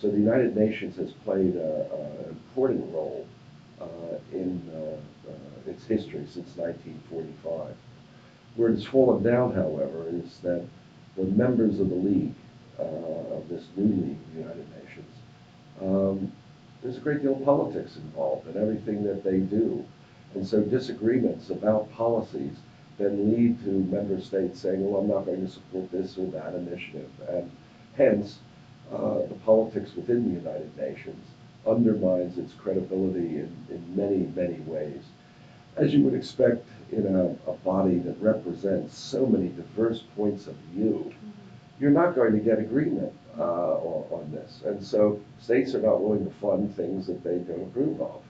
So 0.00 0.10
the 0.10 0.18
United 0.18 0.56
Nations 0.56 0.96
has 0.96 1.12
played 1.24 1.54
an 1.54 2.26
important 2.28 2.92
role 2.92 3.26
uh, 3.80 4.18
in 4.32 4.60
uh, 4.74 5.30
uh, 5.30 5.70
its 5.70 5.84
history 5.86 6.26
since 6.26 6.56
1945. 6.56 7.74
Where 8.56 8.68
it's 8.68 8.84
fallen 8.84 9.22
down, 9.22 9.54
however, 9.54 10.06
is 10.08 10.38
that 10.42 10.64
the 11.16 11.24
members 11.24 11.80
of 11.80 11.88
the 11.88 11.94
League, 11.94 12.34
of 12.78 13.48
this 13.48 13.64
new 13.76 14.04
League, 14.04 14.18
the 14.34 14.40
United 14.40 14.66
Nations, 14.82 15.14
um, 15.80 16.32
there's 16.82 16.96
a 16.96 17.00
great 17.00 17.22
deal 17.22 17.36
of 17.36 17.44
politics 17.44 17.96
involved 17.96 18.48
in 18.48 18.60
everything 18.60 19.04
that 19.04 19.22
they 19.24 19.38
do. 19.38 19.84
And 20.34 20.46
so 20.46 20.60
disagreements 20.62 21.50
about 21.50 21.90
policies 21.92 22.56
then 22.98 23.30
lead 23.34 23.62
to 23.64 23.70
member 23.70 24.20
states 24.20 24.60
saying, 24.60 24.84
well, 24.84 25.00
I'm 25.00 25.08
not 25.08 25.26
going 25.26 25.44
to 25.44 25.50
support 25.50 25.90
this 25.90 26.18
or 26.18 26.26
that 26.32 26.54
initiative. 26.54 27.10
And 27.28 27.50
hence, 27.96 28.38
uh, 28.92 29.26
the 29.26 29.36
politics 29.44 29.94
within 29.94 30.24
the 30.24 30.40
United 30.40 30.76
Nations 30.76 31.24
undermines 31.66 32.38
its 32.38 32.52
credibility 32.54 33.36
in, 33.36 33.56
in 33.70 33.96
many, 33.96 34.26
many 34.34 34.60
ways. 34.60 35.02
As 35.76 35.94
you 35.94 36.02
would 36.04 36.14
expect 36.14 36.66
in 36.90 37.06
a, 37.06 37.50
a 37.50 37.54
body 37.64 37.98
that 37.98 38.20
represents 38.20 38.96
so 38.96 39.24
many 39.26 39.48
diverse 39.48 40.02
points 40.16 40.46
of 40.46 40.54
view, 40.72 41.12
you're 41.80 41.90
not 41.90 42.14
going 42.14 42.32
to 42.32 42.38
get 42.38 42.58
agreement 42.58 43.12
uh, 43.38 43.42
on, 43.42 44.20
on, 44.20 44.32
this. 44.32 44.62
And 44.66 44.84
so 44.84 45.20
states 45.40 45.74
are 45.74 45.80
not 45.80 46.02
willing 46.02 46.24
to 46.26 46.30
fund 46.32 46.74
things 46.76 47.06
that 47.06 47.24
they 47.24 47.38
don't 47.38 47.62
approve 47.62 48.00
of. 48.02 48.22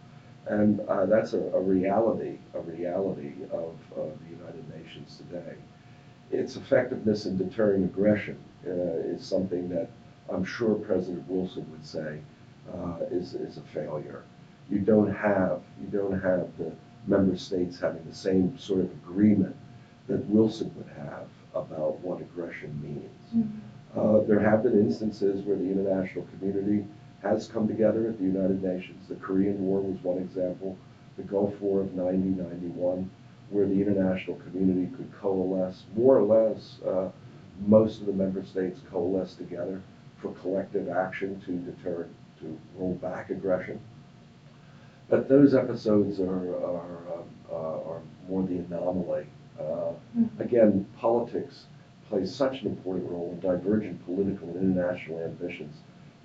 And 0.47 0.81
uh, 0.81 1.07
that's 1.07 1.33
a, 1.33 1.39
a, 1.39 1.61
reality, 1.61 2.39
a 2.55 2.61
reality 2.61 3.33
of, 3.51 3.75
of, 3.97 4.13
the 4.21 4.31
United 4.31 4.65
Nations 4.77 5.19
today. 5.19 5.55
Its 6.33 6.57
effectiveness 6.57 7.27
in 7.27 7.37
deterring 7.37 7.85
aggression 7.85 8.39
uh, 8.67 8.71
is 8.71 9.25
something 9.25 9.69
that 9.69 9.89
I'm 10.31 10.45
sure 10.45 10.75
President 10.75 11.29
Wilson 11.29 11.71
would 11.71 11.85
say, 11.85 12.19
uh, 12.73 12.97
is, 13.11 13.35
is 13.35 13.59
a 13.59 13.63
failure. 13.63 14.25
You 14.71 14.79
don't 14.79 15.13
have, 15.13 15.61
you 15.81 15.89
don't 15.89 16.19
have 16.21 16.49
the 16.57 16.73
member 17.07 17.37
states 17.37 17.79
having 17.81 18.05
the 18.09 18.15
same 18.15 18.57
sort 18.59 18.81
of 18.81 18.91
agreement 18.93 19.57
that 20.09 20.25
Wilson 20.27 20.73
would 20.77 20.89
have 20.97 21.27
about 21.55 22.01
what 22.01 22.21
aggression 22.21 22.81
means. 22.83 23.47
Uh, 23.97 24.21
there 24.27 24.41
have 24.41 24.63
been 24.63 24.79
instances 24.79 25.45
where 25.45 25.57
the 25.57 25.71
international 25.71 26.27
community 26.39 26.85
has 27.23 27.47
come 27.47 27.69
together 27.69 28.09
at 28.09 28.19
the 28.19 28.25
United 28.25 28.63
Nations. 28.63 29.09
The 29.09 29.17
Korean 29.17 29.61
War 29.65 29.81
was 29.81 30.03
one 30.03 30.19
example, 30.19 30.77
the 31.17 31.23
Gulf 31.23 31.61
War 31.61 31.83
of 31.83 31.95
90 31.95 32.43
91, 32.43 33.11
where 33.53 33.67
the 33.67 33.81
international 33.81 34.37
community 34.37 34.91
could 34.97 35.13
coalesce, 35.21 35.85
more 35.95 36.17
or 36.19 36.23
less, 36.23 36.81
uh, 36.87 37.11
most 37.67 38.01
of 38.01 38.07
the 38.07 38.13
member 38.13 38.45
states 38.45 38.81
coalesce 38.91 39.35
together 39.35 39.81
for 40.17 40.33
collective 40.35 40.89
action 40.89 41.41
to 41.43 41.53
deter, 41.71 42.09
to 42.41 42.59
roll 42.77 42.95
back 42.95 43.31
aggression. 43.31 43.79
But 45.09 45.29
those 45.29 45.55
episodes 45.55 46.19
are, 46.21 46.57
are, 46.57 47.13
um, 47.13 47.25
uh, 47.51 47.91
are 47.91 48.03
more 48.29 48.43
the 48.43 48.57
anomaly. 48.59 49.27
Uh, 49.61 49.93
again, 50.39 50.87
politics 50.97 51.67
plays 52.09 52.35
such 52.35 52.63
an 52.63 52.69
important 52.69 53.11
role 53.11 53.31
in 53.33 53.41
divergent 53.41 54.05
political 54.07 54.49
and 54.49 54.77
international 54.77 55.21
ambitions 55.21 55.77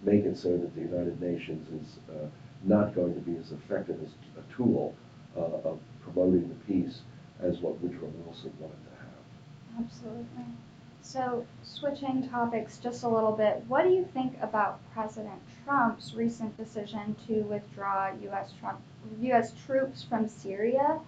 make 0.04 0.26
it 0.26 0.38
so 0.38 0.58
that 0.58 0.74
the 0.76 0.82
United 0.82 1.20
Nations 1.22 1.68
is 1.82 1.98
uh, 2.10 2.28
not 2.64 2.96
going 2.96 3.14
to 3.14 3.22
be 3.22 3.38
as 3.38 3.52
effective 3.52 3.98
as 4.02 4.10
a 4.38 4.54
tool 4.54 4.96
uh, 5.36 5.70
of 5.70 5.80
promoting 6.02 6.48
the 6.48 6.56
peace 6.66 7.02
as 7.42 7.60
what 7.60 7.80
Woodrow 7.82 8.10
Wilson 8.26 8.54
wanted 8.60 8.78
to 8.84 9.80
have. 9.80 9.92
Absolutely. 10.08 10.54
So, 11.02 11.46
switching 11.64 12.28
topics 12.30 12.78
just 12.80 13.04
a 13.04 13.08
little 13.08 13.32
bit, 13.32 13.64
what 13.68 13.84
do 13.84 13.90
you 13.90 14.08
think 14.14 14.38
about 14.42 14.80
President 14.94 15.42
Trump's 15.64 16.14
recent 16.14 16.58
decision 16.58 17.16
to 17.28 17.42
withdraw 17.44 18.12
U.S. 18.24 18.52
Trump, 18.60 18.80
U.S. 19.22 19.54
troops 19.66 20.04
from 20.04 20.28
Syria? 20.28 21.00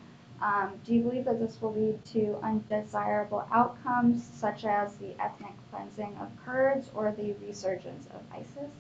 Um, 0.41 0.79
do 0.85 0.93
you 0.93 1.01
believe 1.03 1.25
that 1.25 1.39
this 1.39 1.61
will 1.61 1.73
lead 1.73 2.03
to 2.13 2.37
undesirable 2.41 3.45
outcomes, 3.51 4.23
such 4.23 4.63
as 4.63 4.95
the 4.95 5.19
ethnic 5.19 5.53
cleansing 5.69 6.17
of 6.21 6.29
Kurds 6.45 6.89
or 6.93 7.11
the 7.11 7.33
resurgence 7.45 8.07
of 8.07 8.21
ISIS? 8.33 8.71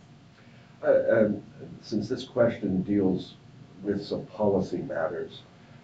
Uh, 0.81 1.25
um, 1.25 1.43
since 1.81 2.07
this 2.07 2.23
question 2.23 2.81
deals 2.83 3.35
with 3.83 4.01
some 4.01 4.25
policy 4.27 4.77
matters, 4.77 5.41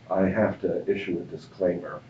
I 0.09 0.27
have 0.27 0.61
to 0.61 0.89
issue 0.89 1.19
a 1.19 1.35
disclaimer, 1.35 2.01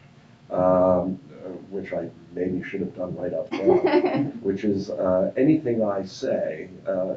um, 0.52 1.20
uh, 1.46 1.50
which 1.70 1.94
I 1.94 2.10
maybe 2.34 2.64
should 2.64 2.82
have 2.82 2.96
done 2.96 3.16
right 3.16 3.34
up 3.34 3.50
front, 3.50 4.44
which 4.44 4.64
is 4.64 4.90
uh, 4.90 5.32
anything 5.38 5.84
I 5.84 6.04
say 6.06 6.70
uh, 6.88 7.16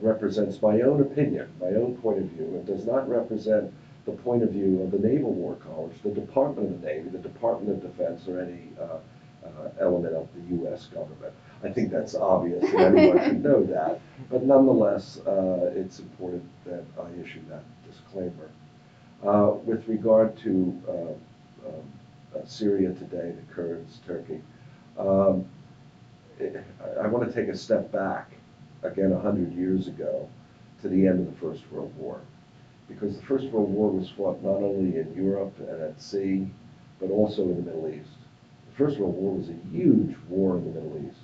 represents 0.00 0.60
my 0.62 0.80
own 0.82 1.00
opinion, 1.00 1.48
my 1.60 1.68
own 1.68 1.96
point 1.96 2.18
of 2.18 2.24
view, 2.24 2.44
and 2.44 2.66
does 2.66 2.86
not 2.86 3.08
represent 3.08 3.72
the 4.04 4.12
point 4.12 4.42
of 4.42 4.50
view 4.50 4.82
of 4.82 4.90
the 4.90 4.98
Naval 4.98 5.32
War 5.32 5.56
College, 5.56 5.92
the 6.02 6.10
Department 6.10 6.72
of 6.72 6.80
the 6.80 6.86
Navy, 6.86 7.08
the 7.08 7.18
Department 7.18 7.70
of 7.70 7.82
Defense, 7.82 8.26
or 8.26 8.40
any 8.40 8.70
uh, 8.80 8.98
uh, 9.44 9.68
element 9.80 10.14
of 10.14 10.28
the 10.34 10.56
U.S. 10.56 10.86
government. 10.86 11.32
I 11.64 11.70
think 11.70 11.90
that's 11.90 12.14
obvious, 12.14 12.64
and 12.64 12.80
everyone 12.80 13.24
should 13.24 13.42
know 13.42 13.62
that. 13.66 14.00
But 14.30 14.44
nonetheless, 14.44 15.18
uh, 15.26 15.70
it's 15.74 16.00
important 16.00 16.44
that 16.64 16.84
I 17.00 17.20
issue 17.20 17.40
that 17.48 17.62
disclaimer. 17.88 18.50
Uh, 19.24 19.54
with 19.64 19.86
regard 19.86 20.36
to 20.38 20.82
uh, 20.88 21.68
um, 21.68 21.92
Syria 22.44 22.92
today, 22.92 23.32
the 23.32 23.54
Kurds, 23.54 24.00
Turkey, 24.06 24.40
um, 24.98 25.46
it, 26.38 26.64
I, 26.82 27.04
I 27.04 27.06
want 27.06 27.26
to 27.26 27.32
take 27.32 27.52
a 27.52 27.56
step 27.56 27.92
back, 27.92 28.32
again, 28.82 29.10
100 29.10 29.52
years 29.52 29.88
ago, 29.88 30.28
to 30.82 30.88
the 30.88 31.06
end 31.06 31.20
of 31.20 31.26
the 31.26 31.40
First 31.40 31.62
World 31.70 31.92
War. 31.96 32.20
Because 32.88 33.16
the 33.16 33.22
First 33.22 33.46
World 33.46 33.70
War 33.70 33.90
was 33.90 34.10
fought 34.10 34.42
not 34.42 34.56
only 34.56 34.98
in 34.98 35.14
Europe 35.14 35.54
and 35.58 35.82
at 35.82 36.00
sea, 36.00 36.48
but 37.00 37.10
also 37.10 37.42
in 37.42 37.56
the 37.56 37.62
Middle 37.62 37.88
East. 37.88 38.18
The 38.70 38.84
First 38.84 38.98
World 38.98 39.14
War 39.14 39.34
was 39.34 39.48
a 39.48 39.56
huge 39.70 40.16
war 40.28 40.56
in 40.58 40.64
the 40.64 40.80
Middle 40.80 41.08
East. 41.08 41.20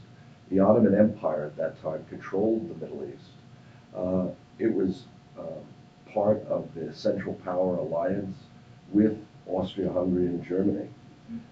The 0.51 0.61
Ottoman 0.61 0.95
Empire 0.95 1.47
at 1.47 1.57
that 1.57 1.83
time 1.83 2.05
controlled 2.09 2.71
the 2.71 2.85
Middle 2.85 3.05
East. 3.05 3.31
Uh, 3.95 4.29
it 4.59 4.73
was 4.73 5.05
uh, 5.39 5.43
part 6.13 6.43
of 6.49 6.69
the 6.75 6.95
Central 6.95 7.35
Power 7.35 7.77
Alliance 7.77 8.37
with 8.93 9.19
Austria-Hungary 9.47 10.27
and 10.27 10.45
Germany. 10.45 10.89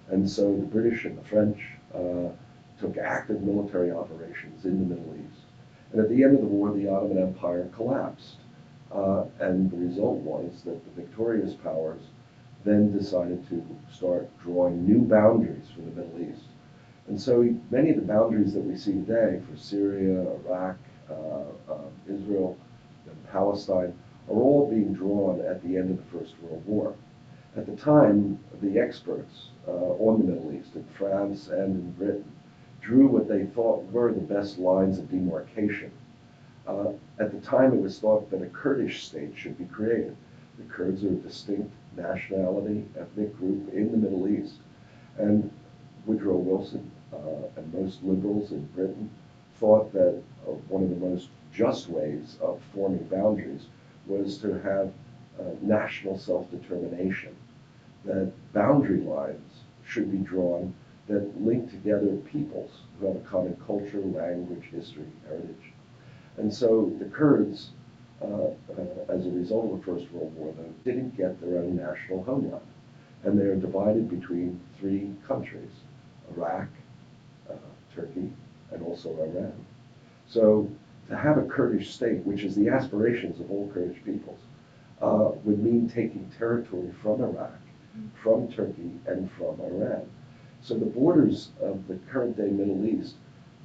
And 0.09 0.29
so 0.29 0.55
the 0.55 0.67
British 0.67 1.05
and 1.05 1.19
the 1.19 1.25
French 1.25 1.59
uh, 1.95 2.31
took 2.81 2.97
active 2.97 3.43
military 3.43 3.91
operations 3.91 4.65
in 4.65 4.89
the 4.89 4.95
Middle 4.95 5.15
East. 5.15 5.43
And 5.93 6.01
at 6.01 6.09
the 6.09 6.23
end 6.25 6.35
of 6.35 6.41
the 6.41 6.47
war, 6.47 6.73
the 6.73 6.89
Ottoman 6.89 7.19
Empire 7.19 7.69
collapsed. 7.75 8.37
Uh, 8.93 9.25
and 9.41 9.71
the 9.71 9.77
result 9.77 10.19
was 10.19 10.63
that 10.65 10.85
the 10.85 11.03
victorious 11.03 11.55
powers 11.55 12.03
then 12.65 12.97
decided 12.97 13.49
to 13.49 13.65
start 13.93 14.29
drawing 14.41 14.85
new 14.87 15.01
boundaries 15.01 15.67
for 15.75 15.83
the 15.83 15.91
Middle 15.91 16.33
East. 16.33 16.47
And 17.09 17.21
so 17.21 17.55
many 17.71 17.91
of 17.91 17.97
the 17.97 18.03
boundaries 18.03 18.53
that 18.55 18.63
we 18.63 18.77
see 18.77 18.93
today 18.93 19.41
for 19.49 19.57
Syria, 19.57 20.21
Iraq, 20.45 20.77
uh, 21.09 21.73
uh, 21.73 21.89
Israel, 22.09 22.57
and 23.07 23.31
Palestine 23.31 23.97
are 24.29 24.35
all 24.35 24.69
being 24.69 24.93
drawn 24.93 25.41
at 25.41 25.63
the 25.63 25.77
end 25.77 25.91
of 25.91 25.97
the 25.99 26.19
First 26.19 26.35
World 26.43 26.65
War. 26.67 26.95
At 27.57 27.65
the 27.65 27.77
time, 27.77 28.39
the 28.61 28.79
experts 28.79 29.49
uh, 29.67 29.71
on 29.71 30.21
the 30.21 30.33
Middle 30.33 30.53
East 30.53 30.75
in 30.75 30.85
France 30.85 31.49
and 31.49 31.75
in 31.75 31.91
Britain 31.93 32.31
drew 32.83 33.07
what 33.07 33.29
they 33.29 33.47
thought 33.47 33.91
were 33.91 34.13
the 34.13 34.21
best 34.21 34.59
lines 34.59 34.99
of 34.99 35.11
demarcation. 35.11 35.91
Uh, 36.67 36.93
at 37.19 37.33
the 37.33 37.41
time, 37.41 37.73
it 37.73 37.81
was 37.81 37.99
thought 37.99 38.31
that 38.31 38.43
a 38.43 38.47
Kurdish 38.47 39.07
state 39.07 39.33
should 39.35 39.57
be 39.57 39.65
created. 39.65 40.15
The 40.59 40.65
Kurds 40.65 41.03
are 41.03 41.09
a 41.09 41.13
distinct 41.13 41.73
nationality, 41.97 42.85
ethnic 42.99 43.35
group 43.39 43.73
in 43.73 43.91
the 43.91 43.97
Middle 43.97 44.29
East. 44.29 44.61
And 45.17 45.51
Woodrow 46.05 46.37
Wilson 46.37 46.91
uh, 47.11 47.49
and 47.57 47.73
most 47.73 48.03
liberals 48.03 48.53
in 48.53 48.67
Britain 48.67 49.09
thought 49.55 49.95
that 49.95 50.23
uh, 50.47 50.51
one 50.69 50.83
of 50.83 50.91
the 50.91 50.97
most 50.97 51.31
just 51.55 51.89
ways 51.89 52.37
of 52.43 52.61
forming 52.75 53.05
boundaries 53.05 53.67
was 54.07 54.37
to 54.39 54.61
have 54.61 54.93
uh, 55.41 55.55
national 55.63 56.19
self-determination, 56.19 57.35
that 58.07 58.33
boundary 58.53 59.01
lines 59.01 59.65
should 59.85 60.11
be 60.11 60.19
drawn 60.19 60.75
that 61.09 61.41
link 61.41 61.71
together 61.71 62.17
peoples 62.33 62.71
who 62.99 63.07
have 63.07 63.17
a 63.17 63.21
common 63.21 63.57
culture, 63.67 64.01
language, 64.01 64.65
history, 64.73 65.07
heritage. 65.29 65.73
And 66.37 66.53
so 66.53 66.93
the 66.99 67.05
Kurds, 67.07 67.71
uh, 68.21 68.27
uh, 68.27 68.53
as 69.09 69.27
a 69.27 69.31
result 69.31 69.73
of 69.73 69.79
the 69.79 69.85
First 69.85 70.11
World 70.13 70.35
War, 70.35 70.53
though, 70.57 70.73
didn't 70.85 71.17
get 71.17 71.41
their 71.41 71.59
own 71.59 71.77
national 71.77 72.25
homeland. 72.25 72.67
And 73.25 73.39
they 73.39 73.45
are 73.45 73.57
divided 73.57 74.09
between 74.09 74.61
three 74.79 75.13
countries, 75.27 75.71
Iraq, 76.37 76.69
uh, 77.49 77.55
Turkey, 77.95 78.33
and 78.73 78.83
also 78.83 79.11
Iran. 79.11 79.55
So 80.29 80.69
to 81.09 81.17
have 81.17 81.39
a 81.39 81.43
Kurdish 81.43 81.95
state, 81.95 82.25
which 82.25 82.43
is 82.43 82.55
the 82.57 82.69
aspirations 82.69 83.41
of 83.41 83.51
all 83.51 83.71
Kurdish 83.73 84.03
peoples, 84.05 84.41
uh, 85.01 85.31
would 85.45 85.63
mean 85.63 85.89
taking 85.89 86.31
territory 86.39 86.91
from 87.03 87.23
Iraq, 87.23 87.53
from 88.23 88.49
Turkey, 88.49 88.91
and 89.07 89.31
from 89.33 89.61
Iran. 89.61 90.03
So 90.61 90.75
the 90.75 90.87
borders 90.87 91.51
of 91.61 91.87
the 91.87 91.97
current 92.11 92.37
day 92.37 92.51
Middle 92.51 92.85
East 92.87 93.17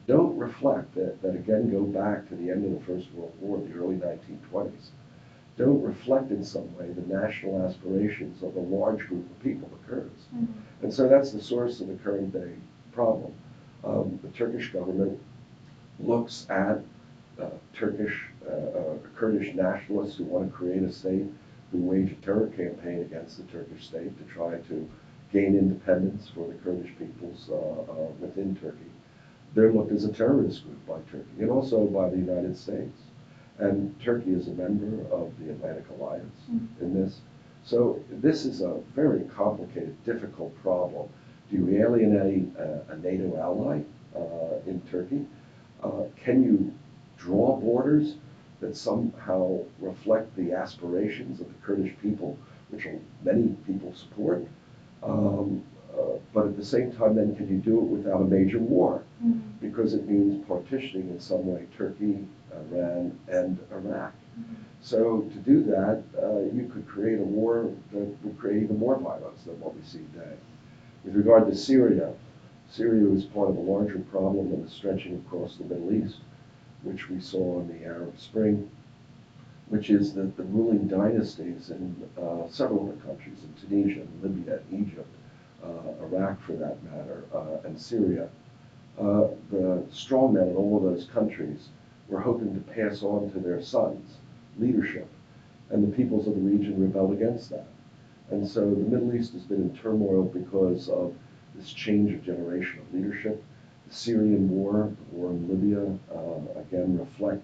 don't 0.08 0.38
reflect 0.38 0.94
that, 0.96 1.22
that 1.22 1.36
again 1.36 1.70
go 1.72 1.84
back 1.84 2.28
to 2.30 2.36
the 2.36 2.50
end 2.50 2.66
of 2.66 2.72
the 2.80 2.86
First 2.86 3.12
World 3.14 3.34
War, 3.40 3.60
the 3.60 3.74
early 3.74 3.96
1920s, 3.96 4.90
don't 5.58 5.82
reflect 5.82 6.32
in 6.32 6.44
some 6.44 6.76
way 6.78 6.88
the 6.92 7.02
national 7.14 7.62
aspirations 7.62 8.42
of 8.42 8.56
a 8.56 8.60
large 8.60 9.08
group 9.08 9.30
of 9.30 9.40
people, 9.44 9.70
the 9.70 9.88
Kurds. 9.88 10.28
Mhm. 10.34 10.48
And 10.82 10.94
so 10.94 11.08
that's 11.08 11.32
the 11.32 11.42
source 11.42 11.82
of 11.82 11.88
the 11.88 11.96
current 11.96 12.34
day 12.34 12.54
problem. 12.92 13.32
Um, 13.84 14.20
the 14.22 14.30
Turkish 14.30 14.72
government 14.74 15.20
looks 16.00 16.48
at 16.50 16.82
uh, 17.40 17.50
Turkish, 17.74 18.30
uh, 18.48 18.52
uh, 18.52 18.98
Kurdish 19.16 19.56
nationalists 19.56 20.18
who 20.18 20.26
want 20.26 20.46
to 20.46 20.52
create 20.52 20.84
a 20.84 20.92
state, 20.92 21.26
who 21.72 21.80
wage 21.80 22.12
a 22.12 22.16
terror 22.16 22.48
campaign 22.48 23.00
against 23.02 23.38
the 23.38 23.44
Turkish 23.52 23.88
state 23.88 24.18
to 24.18 24.34
try 24.34 24.58
to 24.58 24.90
gain 25.32 25.56
independence 25.58 26.30
for 26.34 26.48
the 26.48 26.54
Kurdish 26.56 26.92
peoples 26.98 27.50
uh, 27.52 27.56
uh, 27.56 28.08
within 28.20 28.56
Turkey. 28.56 28.92
They're 29.54 29.72
looked 29.72 29.92
as 29.92 30.04
a 30.06 30.12
terrorist 30.12 30.64
group 30.66 30.86
by 30.86 31.00
Turkey 31.12 31.30
and 31.40 31.50
also 31.50 31.86
by 31.86 32.10
the 32.10 32.18
United 32.18 32.58
States. 32.58 33.00
And 33.58 33.98
Turkey 34.00 34.32
is 34.32 34.48
a 34.48 34.52
member 34.52 35.06
of 35.14 35.32
the 35.40 35.52
Atlantic 35.52 35.86
Alliance 35.98 36.36
Mhm. 36.52 36.68
in 36.82 36.94
this. 36.94 37.22
So 37.64 38.00
this 38.10 38.46
is 38.46 38.62
a 38.62 38.80
very 38.96 39.22
complicated, 39.26 39.96
difficult 40.04 40.56
problem. 40.64 41.08
Do 41.50 41.58
you 41.58 41.82
alienate 41.82 42.56
a, 42.58 42.82
a 42.90 42.98
NATO 42.98 43.38
ally 43.38 43.82
uh, 44.16 44.60
in 44.66 44.82
Turkey? 44.90 45.26
Uh, 45.84 46.04
can 46.16 46.44
you 46.44 46.74
draw 47.18 47.60
borders 47.60 48.16
that 48.62 48.78
somehow 48.78 49.60
reflect 49.80 50.36
the 50.36 50.54
aspirations 50.54 51.42
of 51.42 51.48
the 51.48 51.54
Kurdish 51.66 51.94
people, 52.02 52.38
which 52.70 52.88
many 53.24 53.50
people 53.68 53.94
support? 53.94 54.46
Um, 55.04 55.64
uh, 55.94 56.18
but 56.34 56.46
at 56.46 56.56
the 56.56 56.64
same 56.64 56.92
time, 56.92 57.16
then 57.16 57.36
can 57.36 57.50
you 57.50 57.58
do 57.58 57.80
it 57.80 57.86
without 57.86 58.22
a 58.22 58.26
major 58.26 58.60
war? 58.60 59.04
Mhm. 59.24 59.42
Because 59.60 59.94
it 59.94 60.08
means 60.08 60.46
partitioning 60.46 61.10
in 61.10 61.20
some 61.20 61.46
way 61.46 61.66
Turkey, 61.78 62.26
Iran, 62.54 63.18
and 63.28 63.58
Iraq. 63.72 64.14
Mhm. 64.40 64.44
So 64.80 65.22
to 65.22 65.38
do 65.40 65.64
that, 65.64 66.04
uh, 66.22 66.40
you 66.54 66.70
could 66.72 66.88
create 66.88 67.20
a 67.20 67.24
war 67.24 67.70
that 67.92 68.24
would 68.24 68.38
create 68.38 68.64
even 68.64 68.80
more 68.80 68.98
violence 68.98 69.44
than 69.44 69.60
what 69.60 69.76
we 69.76 69.82
see 69.82 70.06
today. 70.14 70.36
With 71.04 71.16
regard 71.16 71.48
to 71.48 71.56
Syria, 71.56 72.14
Syria 72.70 73.12
is 73.12 73.26
part 73.26 73.50
of 73.50 73.58
a 73.58 73.60
larger 73.60 74.00
problem 74.12 74.50
that 74.52 74.60
is 74.62 74.72
stretching 74.72 75.16
across 75.16 75.58
the 75.58 75.66
Middle 75.66 75.92
East, 75.92 76.20
which 76.84 77.10
we 77.10 77.20
saw 77.20 77.60
in 77.60 77.68
the 77.68 77.86
Arab 77.86 78.18
Spring, 78.20 78.70
which 79.70 79.90
is 79.90 80.14
that 80.14 80.36
the 80.36 80.44
ruling 80.44 80.88
dynasties 80.88 81.70
in 81.70 81.96
uh, 82.18 82.48
several 82.50 82.90
other 82.90 82.98
countries, 83.06 83.38
in 83.44 83.54
Tunisia, 83.54 84.06
Libya, 84.22 84.60
Egypt, 84.72 85.08
uh, 85.64 86.04
Iraq 86.04 86.42
for 86.42 86.54
that 86.54 86.84
matter, 86.84 87.24
uh, 87.34 87.66
and 87.66 87.80
Syria, 87.80 88.28
uh, 89.00 89.28
the 89.50 89.84
strongmen 89.92 90.50
in 90.50 90.56
all 90.56 90.78
of 90.78 90.84
those 90.84 91.06
countries 91.06 91.70
were 92.08 92.20
hoping 92.20 92.54
to 92.54 92.60
pass 92.74 93.04
on 93.04 93.32
to 93.32 93.40
their 93.40 93.62
sons 93.62 94.18
leadership, 94.60 95.08
and 95.70 95.82
the 95.84 95.96
peoples 95.96 96.28
of 96.28 96.36
the 96.36 96.42
region 96.42 96.80
rebelled 96.80 97.14
against 97.14 97.50
that. 97.52 97.68
And 98.30 98.48
so 98.48 98.62
the 98.62 98.90
Middle 98.90 99.16
East 99.16 99.34
has 99.34 99.44
been 99.44 99.62
in 99.62 99.76
turmoil 99.76 100.24
because 100.24 100.90
of 100.90 101.14
this 101.56 101.72
change 101.72 102.14
of 102.14 102.24
generation 102.24 102.80
of 102.80 102.94
leadership. 102.94 103.44
Syrian 103.92 104.50
war, 104.50 104.92
or 105.16 105.32
in 105.32 105.48
Libya, 105.48 105.84
uh, 106.16 106.60
again 106.60 106.98
reflect 106.98 107.44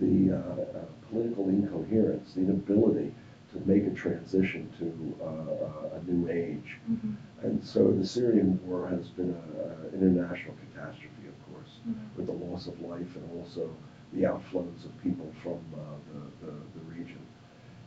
the 0.00 0.32
uh, 0.32 0.36
uh, 0.36 0.84
political 1.10 1.48
incoherence, 1.48 2.34
the 2.34 2.40
inability 2.40 3.12
to 3.52 3.60
make 3.66 3.86
a 3.86 3.90
transition 3.90 4.68
to 4.78 5.24
uh, 5.24 5.96
a 5.96 6.10
new 6.10 6.28
age. 6.28 6.78
Mhm. 6.90 7.14
And 7.42 7.64
so 7.64 7.92
the 7.92 8.04
Syrian 8.04 8.58
war 8.66 8.88
has 8.88 9.08
been 9.08 9.30
an 9.30 10.00
international 10.02 10.54
catastrophe, 10.74 11.28
of 11.28 11.54
course, 11.54 11.78
Mhm. 11.88 11.94
with 12.16 12.26
the 12.26 12.32
loss 12.32 12.66
of 12.66 12.80
life 12.82 13.16
and 13.16 13.24
also 13.38 13.70
the 14.12 14.22
outflows 14.22 14.84
of 14.84 15.02
people 15.02 15.30
from 15.42 15.58
uh, 15.74 15.78
the, 16.12 16.46
the, 16.46 16.52
the 16.52 16.84
region. 16.98 17.20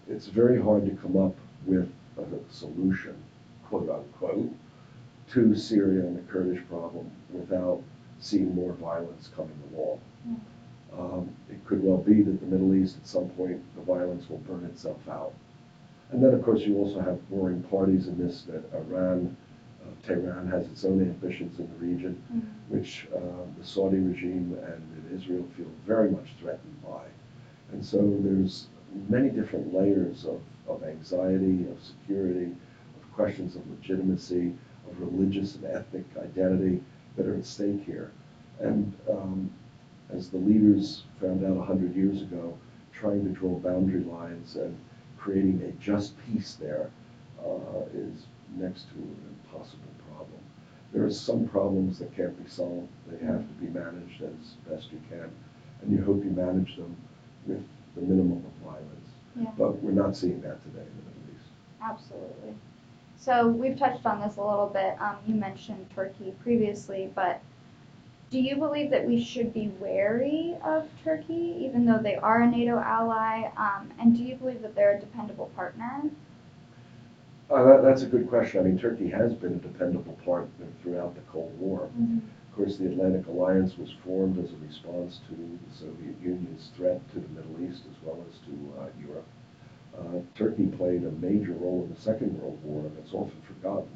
It's 0.08 0.28
very 0.28 0.60
hard 0.62 0.86
to 0.86 0.92
come 0.96 1.18
up 1.18 1.36
with 1.66 1.90
a 2.18 2.54
solution, 2.54 3.16
quote 3.66 3.90
unquote, 3.90 4.52
to 5.32 5.56
Syria 5.56 6.06
and 6.06 6.18
the 6.18 6.22
Kurdish 6.32 6.62
problem 6.68 7.10
without 7.32 7.82
seeing 8.20 8.54
more 8.56 8.74
violence 8.74 9.30
coming 9.36 9.60
along. 9.74 10.00
Um, 10.98 11.30
it 11.50 11.63
could 11.65 11.84
well 11.84 11.98
be 11.98 12.22
that 12.24 12.39
the 12.39 12.46
Middle 12.48 12.74
East, 12.76 12.98
at 12.98 13.08
some 13.08 13.30
point, 13.30 13.62
the 13.76 13.82
violence 13.82 14.30
will 14.30 14.39
burn 14.39 14.65
itself 14.65 15.08
out. 15.08 15.34
And 16.12 16.24
then, 16.24 16.34
of 16.34 16.44
course, 16.44 16.62
you 16.62 16.78
also 16.78 17.00
have 17.00 17.20
warring 17.30 17.62
parties 17.63 18.08
in 18.08 18.18
this 18.18 18.42
that 18.44 18.63
Iran, 18.74 19.38
uh, 19.84 20.08
Tehran 20.08 20.48
has 20.48 20.65
its 20.65 20.84
own 20.84 21.00
ambitions 21.02 21.60
in 21.60 21.70
the 21.70 21.86
region, 21.86 22.22
Mhm. 22.34 22.42
which 22.70 23.08
uh, 23.15 23.20
the 23.58 23.63
Saudi 23.63 24.00
regime 24.00 24.58
and 24.65 24.82
Israel 25.13 25.46
feel 25.56 25.68
very 25.86 26.10
much 26.10 26.34
threatened 26.39 26.82
by. 26.84 27.06
And 27.72 27.86
so 27.86 28.18
there's 28.22 28.68
many 29.08 29.30
different 29.30 29.72
layers 29.74 30.26
of, 30.26 30.42
of 30.68 30.84
anxiety, 30.84 31.68
of 31.70 31.80
security, 31.84 32.52
of 33.00 33.13
questions 33.13 33.56
of 33.56 33.70
legitimacy, 33.70 34.54
of 34.89 34.99
religious 34.99 35.56
and 35.56 35.65
ethnic 35.65 36.06
identity 36.17 36.82
that 37.15 37.25
are 37.25 37.36
at 37.36 37.45
stake 37.45 37.84
here. 37.86 38.12
And 38.60 38.93
um, 39.10 39.52
as 40.10 40.30
the 40.30 40.38
leaders 40.38 41.04
found 41.21 41.45
out 41.45 41.56
100 41.56 41.95
years 41.95 42.21
ago, 42.21 42.58
trying 42.93 43.23
to 43.23 43.30
draw 43.30 43.56
boundary 43.60 44.04
lines 44.04 44.56
and 44.56 44.78
creating 45.17 45.62
a 45.63 45.71
just 45.84 46.13
peace 46.25 46.58
there 46.60 46.89
uh, 47.43 47.86
is 47.93 48.28
next 48.58 48.89
to 48.89 48.95
an 48.95 49.38
impossible 49.45 49.91
problem. 50.12 50.39
There 50.91 51.06
are 51.06 51.12
some 51.12 51.47
problems 51.47 51.99
that 51.99 52.15
can't 52.15 52.41
be 52.43 52.49
solved. 52.49 52.88
They 53.08 53.23
have 53.25 53.41
to 53.47 53.54
be 53.62 53.67
managed 53.67 54.21
as 54.23 54.56
best 54.67 54.91
you 54.91 54.99
can, 55.10 55.30
and 55.82 55.91
you 55.91 56.04
hope 56.04 56.23
you 56.23 56.32
manage 56.32 56.75
them 56.78 56.95
with 57.45 57.63
the 57.95 58.02
minimum 58.02 58.43
of 58.45 58.65
violence. 58.65 59.10
Yeah. 59.39 59.52
But 59.58 59.82
we're 59.82 59.91
not 59.91 60.17
seeing 60.17 60.41
that 60.41 60.63
today 60.63 60.82
in 60.82 60.95
the 60.97 61.04
Middle 61.06 61.36
East. 61.36 61.49
Absolutely. 61.82 62.56
So 63.20 63.48
we've 63.48 63.78
touched 63.78 64.06
on 64.06 64.22
this 64.22 64.38
a 64.38 64.42
little 64.42 64.72
bit. 64.74 64.96
Um, 65.02 65.18
you 65.28 65.36
mentioned 65.36 65.90
Turkey 65.94 66.34
previously, 66.42 67.12
but 67.14 67.42
do 68.30 68.40
you 68.40 68.56
believe 68.56 68.92
that 68.92 69.06
we 69.06 69.22
should 69.22 69.54
be 69.54 69.68
wary 69.80 70.56
of 70.64 70.88
Turkey, 71.04 71.58
even 71.60 71.86
though 71.86 71.98
they 71.98 72.16
are 72.16 72.44
a 72.44 72.48
NATO 72.48 72.80
ally? 72.80 73.52
Um, 73.58 73.92
and 74.00 74.16
do 74.16 74.24
you 74.24 74.36
believe 74.36 74.62
that 74.62 74.74
they're 74.74 74.96
a 74.96 75.00
dependable 75.00 75.48
partner? 75.56 76.04
Uh, 77.50 77.64
that, 77.64 77.84
that's 77.84 78.04
a 78.04 78.06
good 78.06 78.30
question. 78.30 78.62
I 78.62 78.64
mean, 78.64 78.80
Turkey 78.80 79.10
has 79.10 79.34
been 79.34 79.54
a 79.54 79.58
dependable 79.58 80.18
partner 80.24 80.68
throughout 80.82 81.16
the 81.16 81.22
Cold 81.22 81.60
War. 81.60 81.90
Of 82.50 82.56
course, 82.56 82.78
the 82.78 82.86
Atlantic 82.86 83.28
Alliance 83.28 83.78
was 83.78 83.92
formed 84.06 84.38
as 84.42 84.54
a 84.54 84.58
response 84.66 85.20
to 85.28 85.36
the 85.36 85.78
Soviet 85.78 86.16
Union's 86.22 86.72
threat 86.78 87.02
to 87.14 87.20
the 87.20 87.28
Middle 87.30 87.70
East 87.70 87.84
as 87.90 87.98
well 88.02 88.24
as 88.30 88.38
to 88.40 88.74
uh, 88.80 88.86
Europe. 89.06 89.28
Uh, 89.97 90.19
Turkey 90.36 90.67
played 90.67 91.04
a 91.04 91.12
major 91.12 91.54
role 91.54 91.84
in 91.84 91.93
the 91.93 91.99
Second 91.99 92.39
World 92.39 92.60
War, 92.63 92.86
and 92.86 92.97
it's 92.97 93.13
often 93.13 93.41
forgotten 93.41 93.89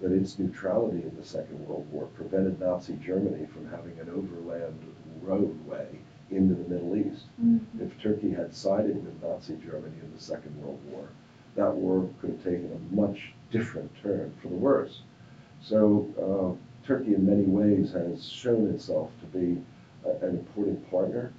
that 0.00 0.12
its 0.12 0.38
neutrality 0.38 1.02
in 1.02 1.14
the 1.16 1.24
Second 1.24 1.66
World 1.66 1.86
War 1.92 2.06
prevented 2.14 2.58
Nazi 2.58 2.94
Germany 2.96 3.46
from 3.46 3.68
having 3.68 3.98
an 4.00 4.10
overland 4.10 4.78
roadway 5.20 5.86
into 6.30 6.54
the 6.54 6.68
Middle 6.68 6.96
East. 6.96 7.26
Mhm. 7.40 7.60
If 7.80 8.00
Turkey 8.00 8.30
had 8.30 8.54
sided 8.54 9.04
with 9.04 9.22
Nazi 9.22 9.56
Germany 9.56 9.94
in 10.02 10.12
the 10.12 10.20
Second 10.20 10.60
World 10.60 10.80
War, 10.90 11.04
that 11.54 11.74
war 11.76 12.08
could 12.20 12.30
have 12.30 12.44
taken 12.44 12.70
a 12.72 12.94
much 12.94 13.34
different 13.50 13.94
turn 14.02 14.32
for 14.40 14.48
the 14.48 14.56
worse. 14.56 15.02
So 15.60 16.08
uh, 16.18 16.86
Turkey, 16.86 17.14
in 17.14 17.26
many 17.26 17.44
ways, 17.44 17.92
has 17.92 18.26
shown 18.26 18.68
itself 18.70 19.10
to 19.20 19.26
be 19.38 19.62
a, 20.04 20.10
an 20.26 20.30
important 20.30 20.90
partner 20.90 21.32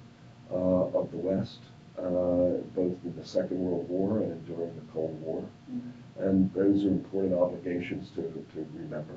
uh, 0.50 0.54
of 0.54 1.10
the 1.10 1.18
West, 1.18 1.58
uh, 1.98 2.60
both 2.74 2.96
in 3.04 3.14
the 3.16 3.24
Second 3.24 3.58
World 3.58 3.88
War 3.88 4.18
and 4.18 4.44
during 4.46 4.74
the 4.74 4.92
Cold 4.92 5.20
War. 5.22 5.42
Mhm. 5.70 5.80
And 6.16 6.52
those 6.54 6.84
are 6.84 6.88
important 6.88 7.34
obligations 7.34 8.10
to, 8.10 8.22
to 8.22 8.66
remember. 8.74 9.14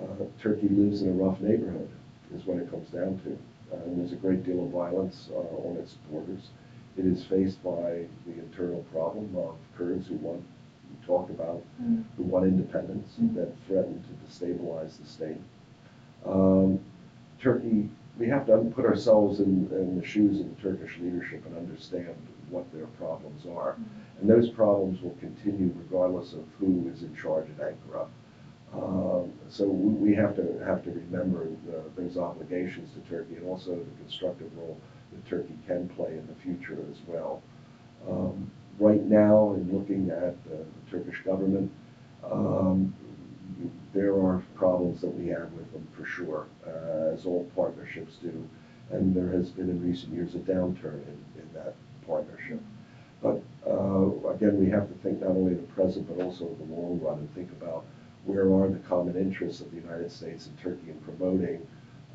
Uh, 0.00 0.24
Turkey 0.38 0.68
lives 0.68 1.02
in 1.02 1.08
a 1.10 1.12
rough 1.12 1.40
neighborhood, 1.40 1.88
is 2.34 2.44
what 2.46 2.58
it 2.58 2.70
comes 2.70 2.88
down 2.90 3.18
to. 3.24 3.36
And 3.84 3.98
there's 3.98 4.12
a 4.12 4.16
great 4.16 4.44
deal 4.44 4.64
of 4.64 4.70
violence 4.70 5.30
uh, 5.32 5.68
on 5.68 5.76
its 5.76 5.94
borders. 6.10 6.50
It 6.98 7.06
is 7.06 7.24
faced 7.24 7.62
by 7.62 8.04
the 8.26 8.32
internal 8.38 8.84
problem 8.92 9.34
of 9.36 9.56
Kurds 9.76 10.08
who 10.08 10.16
want, 10.16 10.42
we 10.90 11.06
talk 11.06 11.30
about, 11.30 11.62
Mhm. 11.82 12.04
who 12.16 12.24
want 12.24 12.44
independence 12.46 13.16
Mhm. 13.20 13.34
that 13.34 13.56
threaten 13.66 14.02
to 14.02 14.26
destabilize 14.26 14.98
the 14.98 15.06
state. 15.06 15.40
Um, 16.26 16.80
Turkey, 17.38 17.88
we 18.18 18.28
have 18.28 18.46
to 18.46 18.58
put 18.74 18.84
ourselves 18.84 19.40
in, 19.40 19.68
in 19.72 19.98
the 19.98 20.06
shoes 20.06 20.40
of 20.40 20.54
the 20.54 20.62
Turkish 20.62 20.98
leadership 20.98 21.44
and 21.46 21.56
understand 21.56 22.14
what 22.50 22.70
their 22.72 22.86
problems 22.86 23.46
are. 23.46 23.76
And 24.20 24.28
those 24.28 24.50
problems 24.50 25.00
will 25.02 25.16
continue 25.18 25.72
regardless 25.76 26.34
of 26.34 26.44
who 26.58 26.90
is 26.92 27.02
in 27.02 27.16
charge 27.16 27.46
at 27.58 27.74
Ankara. 27.74 28.06
Um, 28.74 29.32
so 29.48 29.66
we, 29.66 30.10
we 30.10 30.14
have 30.14 30.36
to 30.36 30.62
have 30.64 30.82
to 30.84 30.90
remember 30.90 31.48
the, 31.66 31.82
those 32.00 32.16
obligations 32.16 32.90
to 32.94 33.00
Turkey 33.10 33.36
and 33.36 33.46
also 33.46 33.70
the 33.70 34.02
constructive 34.02 34.50
role 34.56 34.78
that 35.12 35.26
Turkey 35.28 35.54
can 35.66 35.88
play 35.90 36.12
in 36.12 36.26
the 36.26 36.34
future 36.42 36.78
as 36.90 36.98
well. 37.06 37.42
Um, 38.08 38.50
right 38.78 39.02
now, 39.02 39.54
in 39.54 39.76
looking 39.76 40.10
at 40.10 40.42
the, 40.44 40.56
the 40.56 40.90
Turkish 40.90 41.20
government, 41.22 41.70
um, 42.24 42.94
there 43.94 44.14
are 44.14 44.42
problems 44.54 45.00
that 45.00 45.14
we 45.14 45.28
have 45.28 45.52
with 45.52 45.70
them 45.72 45.86
for 45.96 46.04
sure, 46.06 46.46
uh, 46.66 47.12
as 47.14 47.26
all 47.26 47.44
partnerships 47.54 48.16
do. 48.22 48.48
And 48.90 49.14
there 49.14 49.30
has 49.30 49.50
been 49.50 49.70
in 49.70 49.82
recent 49.86 50.12
years 50.12 50.34
a 50.34 50.38
downturn 50.38 51.02
in, 51.06 51.24
in 51.40 51.48
that 51.54 51.74
partnership. 52.06 52.60
But 53.22 53.42
uh, 53.66 54.28
again, 54.30 54.58
we 54.58 54.68
have 54.70 54.88
to 54.88 54.94
think 55.02 55.20
not 55.20 55.30
only 55.30 55.52
of 55.52 55.60
the 55.60 55.72
present 55.74 56.08
but 56.08 56.22
also 56.22 56.48
the 56.58 56.74
long 56.74 57.00
run 57.00 57.18
and 57.18 57.34
think 57.34 57.50
about 57.52 57.84
where 58.24 58.52
are 58.52 58.68
the 58.68 58.78
common 58.88 59.16
interests 59.16 59.60
of 59.60 59.70
the 59.70 59.76
United 59.76 60.10
States 60.10 60.46
and 60.46 60.58
Turkey 60.58 60.90
in 60.90 60.98
promoting 60.98 61.66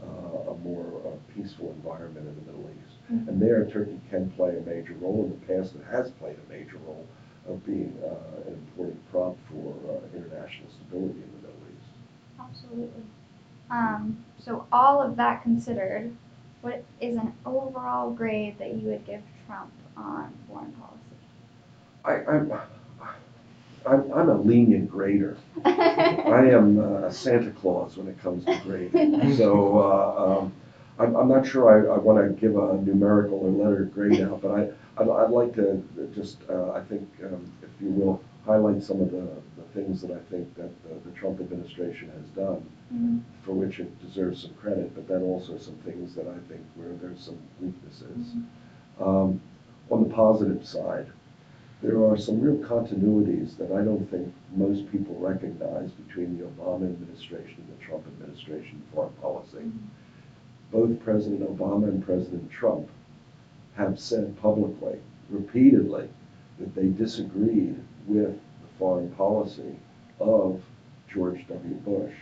uh, 0.01 0.51
a 0.51 0.57
more 0.57 1.01
uh, 1.05 1.33
peaceful 1.33 1.71
environment 1.71 2.27
in 2.27 2.35
the 2.35 2.51
Middle 2.51 2.69
East. 2.69 2.97
Mhm. 3.11 3.27
And 3.27 3.41
there, 3.41 3.65
Turkey 3.65 3.99
can 4.09 4.29
play 4.31 4.57
a 4.57 4.61
major 4.61 4.93
role. 4.95 5.23
In 5.23 5.29
the 5.39 5.53
past, 5.53 5.75
it 5.75 5.83
has 5.89 6.11
played 6.11 6.35
a 6.37 6.51
major 6.51 6.77
role 6.85 7.05
of 7.47 7.65
being 7.65 7.97
uh, 8.03 8.47
an 8.47 8.53
important 8.53 8.99
prop 9.11 9.37
for 9.49 9.73
uh, 9.89 10.15
international 10.17 10.69
stability 10.69 11.19
in 11.19 11.21
the 11.21 11.27
Middle 11.27 11.35
East. 11.35 11.36
Absolutely. 12.49 13.03
Um, 13.69 14.23
so 14.39 14.65
all 14.71 15.01
of 15.01 15.15
that 15.17 15.43
considered, 15.43 16.15
what 16.61 16.83
is 17.01 17.17
an 17.17 17.33
overall 17.45 18.11
grade 18.11 18.57
that 18.59 18.73
you 18.73 18.89
would 18.89 19.05
give 19.05 19.21
Trump 19.45 19.71
on 19.95 20.33
foreign 20.47 20.71
policy? 20.73 20.97
I, 22.05 22.23
I'm, 22.31 22.53
I'm, 23.85 24.11
I'm 24.13 24.29
a 24.29 24.37
lenient 24.37 24.89
grader. 24.89 25.37
I 25.65 26.49
am 26.51 26.79
uh, 26.79 27.07
a 27.07 27.11
Santa 27.11 27.51
Claus 27.51 27.97
when 27.97 28.07
it 28.07 28.19
comes 28.19 28.45
to 28.45 28.57
grading. 28.63 29.35
So 29.37 29.79
uh, 29.79 30.39
um, 30.39 30.53
I'm, 30.99 31.15
I'm 31.15 31.27
not 31.27 31.45
sure 31.45 31.69
I, 31.69 31.95
I 31.95 31.97
want 31.97 32.17
to 32.25 32.39
give 32.39 32.55
a 32.57 32.77
numerical 32.81 33.39
or 33.39 33.49
letter 33.49 33.83
grade 33.85 34.21
out, 34.21 34.41
but 34.41 34.51
I, 34.51 34.61
I'd, 35.01 35.09
I'd 35.09 35.29
like 35.29 35.53
to 35.55 35.83
just, 36.15 36.37
uh, 36.49 36.71
I 36.71 36.81
think, 36.81 37.07
um, 37.23 37.51
if 37.61 37.69
you 37.81 37.89
will, 37.89 38.21
highlight 38.47 38.81
some 38.81 39.01
of 39.01 39.11
the, 39.11 39.27
the 39.57 39.63
things 39.73 40.01
that 40.01 40.09
I 40.11 40.19
think 40.31 40.55
that 40.55 40.71
the, 40.83 41.09
the 41.09 41.15
Trump 41.15 41.39
administration 41.41 42.09
has 42.17 42.27
done, 42.29 42.65
Mhm. 42.93 43.19
for 43.43 43.51
which 43.51 43.81
it 43.81 43.99
deserves 44.01 44.43
some 44.43 44.53
credit, 44.53 44.95
but 44.95 45.09
then 45.09 45.21
also 45.21 45.57
some 45.57 45.75
things 45.83 46.15
that 46.15 46.25
I 46.25 46.37
think 46.47 46.61
where 46.75 46.93
there's 47.01 47.19
some 47.19 47.37
weaknesses. 47.59 48.33
Um, 48.97 49.41
on 49.91 50.07
the 50.07 50.13
positive 50.15 50.65
side, 50.65 51.07
there 51.81 52.01
are 52.05 52.17
some 52.17 52.39
real 52.39 52.55
continuities 52.63 53.57
that 53.57 53.71
I 53.73 53.83
don't 53.83 54.09
think 54.09 54.33
most 54.55 54.89
people 54.89 55.15
recognize 55.15 55.91
between 55.91 56.37
the 56.37 56.45
Obama 56.45 56.85
administration 56.85 57.57
and 57.67 57.77
the 57.77 57.83
Trump 57.83 58.07
administration 58.07 58.81
foreign 58.93 59.13
policy. 59.21 59.69
Both 60.71 60.99
President 61.01 61.41
Obama 61.41 61.89
and 61.89 62.01
President 62.03 62.49
Trump 62.49 62.87
have 63.75 63.99
said 63.99 64.37
publicly, 64.37 64.99
repeatedly, 65.29 66.07
that 66.57 66.73
they 66.73 66.87
disagreed 66.87 67.75
with 68.07 68.31
the 68.31 68.67
foreign 68.79 69.11
policy 69.11 69.75
of 70.19 70.61
George 71.13 71.45
W. 71.47 71.73
Bush. 71.75 72.13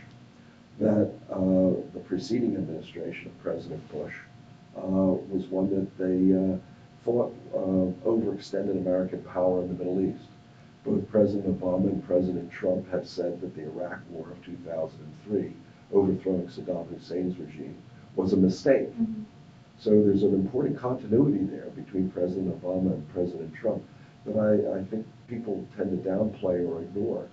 That 0.79 1.13
uh, 1.31 1.81
the 1.93 2.01
preceding 2.03 2.55
administration 2.57 3.27
of 3.27 3.39
President 3.41 3.81
Bush 3.91 4.13
uh, 4.75 4.81
was 4.81 5.45
one 5.45 5.69
that 5.69 5.97
they 5.97 6.35
uh, 6.35 6.57
thought 7.05 7.33
uh, 7.53 8.07
overextended 8.07 8.77
American 8.77 9.21
power 9.23 9.61
in 9.61 9.69
the 9.69 9.73
Middle 9.75 10.01
East. 10.01 10.27
Both 10.83 11.09
President 11.09 11.59
Obama 11.59 11.85
and 11.85 12.05
President 12.05 12.51
Trump 12.51 12.91
have 12.91 13.07
said 13.07 13.39
that 13.41 13.55
the 13.55 13.63
Iraq 13.63 13.99
War 14.09 14.29
of 14.31 14.43
2003, 14.45 15.53
overthrowing 15.93 16.47
Saddam 16.47 16.87
Hussein's 16.93 17.39
regime, 17.39 17.77
was 18.15 18.33
a 18.33 18.37
mistake. 18.37 18.89
Mhm. 18.99 19.23
So 19.77 19.89
there's 20.03 20.23
an 20.23 20.33
important 20.33 20.77
continuity 20.77 21.43
there 21.45 21.69
between 21.75 22.09
President 22.09 22.61
Obama 22.61 22.93
and 22.93 23.09
President 23.09 23.53
Trump 23.53 23.83
that 24.25 24.37
I, 24.37 24.79
I 24.79 24.83
think 24.85 25.05
people 25.27 25.65
tend 25.75 25.91
to 25.91 26.09
downplay 26.09 26.67
or 26.67 26.81
ignore. 26.81 27.27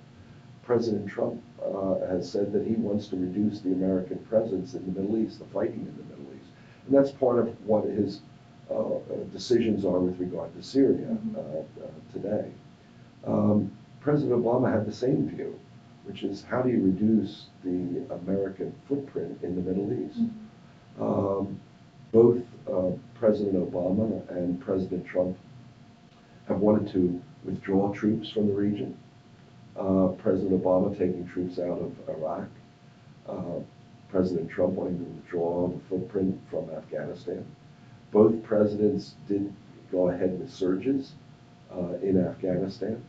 President 0.63 1.09
Trump 1.09 1.43
uh, 1.63 2.07
has 2.07 2.31
said 2.31 2.53
that 2.53 2.67
he 2.67 2.75
wants 2.75 3.09
to 3.09 3.17
reduce 3.17 3.61
the 3.61 3.73
American 3.73 4.19
presence 4.19 4.75
in 4.75 4.85
the 4.93 5.01
Middle 5.01 5.19
East, 5.19 5.39
the 5.39 5.45
fighting 5.47 5.81
in 5.81 5.97
the 5.97 6.15
Middle 6.15 6.33
East. 6.35 6.51
And 6.87 6.97
that's 6.97 7.11
part 7.11 7.39
of 7.39 7.49
what 7.67 7.85
his 7.85 8.21
uh, 8.71 8.99
decisions 9.33 9.85
are 9.85 9.99
with 9.99 10.19
regard 10.19 10.55
to 10.55 10.63
Syria 10.63 11.17
Mhm. 11.27 11.37
uh, 11.37 11.59
uh, 11.85 11.91
today. 12.13 12.51
Um, 13.25 13.71
President 14.01 14.43
Obama 14.43 14.73
had 14.73 14.87
the 14.87 14.93
same 14.93 15.29
view, 15.29 15.59
which 16.05 16.23
is 16.23 16.43
how 16.43 16.63
do 16.63 16.71
you 16.71 16.81
reduce 16.81 17.49
the 17.65 18.03
American 18.11 18.73
footprint 18.89 19.39
in 19.43 19.55
the 19.55 19.63
Middle 19.63 19.93
East? 19.93 20.21
Mhm. 20.21 21.03
Um, 21.03 21.61
both 22.13 22.43
uh, 22.69 22.91
President 23.15 23.55
Obama 23.57 24.23
and 24.31 24.61
President 24.61 25.05
Trump 25.05 25.37
have 26.53 26.61
wanted 26.61 26.93
to 26.93 27.21
withdraw 27.45 27.93
troops 27.93 28.31
from 28.31 28.47
the 28.47 28.53
region. 28.55 28.97
Uh, 29.77 30.09
President 30.19 30.63
Obama 30.63 30.93
taking 30.97 31.27
troops 31.27 31.59
out 31.59 31.79
of 31.81 31.93
Iraq. 32.09 32.49
Uh, 33.29 33.61
President 34.09 34.51
Trump 34.51 34.75
wanting 34.75 34.99
to 34.99 35.05
withdraw 35.05 35.69
the 35.69 35.81
footprint 35.89 36.39
from 36.51 36.69
Afghanistan. 36.71 37.45
Both 38.13 38.43
presidents 38.43 39.15
did 39.27 39.53
go 39.91 40.09
ahead 40.11 40.39
with 40.39 40.51
surges 40.51 41.15
uh, 41.75 41.95
in 42.03 42.19
Afghanistan, 42.19 43.03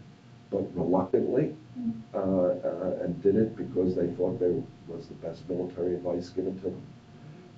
but 0.49 0.63
reluctantly 0.75 1.55
Mhm. 1.77 1.93
uh, 2.13 2.19
uh, 2.19 3.03
and 3.03 3.21
did 3.23 3.35
it 3.35 3.55
because 3.57 3.95
they 3.95 4.07
thought 4.15 4.39
there 4.39 4.53
was 4.87 5.07
the 5.07 5.15
best 5.15 5.49
military 5.49 5.95
advice 5.95 6.29
given 6.29 6.55
to 6.57 6.65
them. 6.65 6.81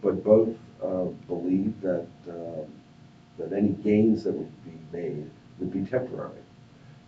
But 0.01 0.23
both 0.23 0.55
uh, 0.81 1.05
believed 1.27 1.81
that 1.81 2.07
um, 2.29 2.65
that 3.37 3.51
any 3.51 3.69
gains 3.83 4.23
that 4.23 4.33
would 4.33 4.63
be 4.63 4.77
made 4.91 5.29
would 5.59 5.71
be 5.71 5.83
temporary. 5.85 6.41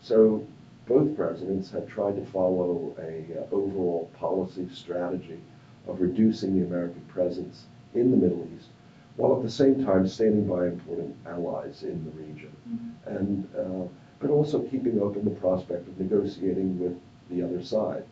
So 0.02 0.46
both 0.88 1.16
presidents 1.16 1.72
have 1.72 1.88
tried 1.88 2.16
to 2.16 2.26
follow 2.32 2.96
a 3.00 3.42
uh, 3.42 3.46
overall 3.52 4.10
policy 4.14 4.68
strategy 4.72 5.40
of 5.88 6.00
reducing 6.02 6.58
the 6.60 6.66
American 6.66 7.02
presence 7.08 7.66
in 7.94 8.12
the 8.12 8.18
Middle 8.18 8.48
East, 8.56 8.70
while 9.16 9.36
at 9.38 9.44
the 9.44 9.50
same 9.50 9.84
time 9.84 10.08
standing 10.08 10.48
by 10.48 10.68
important 10.68 11.16
allies 11.26 11.84
in 11.84 12.04
the 12.06 12.12
region 12.12 12.52
Mhm. 12.70 13.18
and 13.20 13.48
uh, 13.58 13.88
but 14.20 14.30
also 14.32 14.64
keeping 14.64 15.00
open 15.00 15.24
the 15.26 15.32
prospect 15.32 15.88
of 15.88 16.00
negotiating 16.00 16.80
with 16.80 16.98
the 17.30 17.42
other 17.44 17.62
side. 17.62 18.04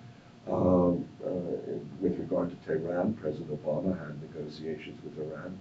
Um, 0.47 1.05
uh, 1.25 1.31
with 1.99 2.19
regard 2.19 2.51
to 2.51 2.55
Tehran, 2.67 3.13
President 3.13 3.49
Obama 3.49 3.97
had 3.97 4.21
negotiations 4.21 4.99
with 5.03 5.17
Iran. 5.25 5.57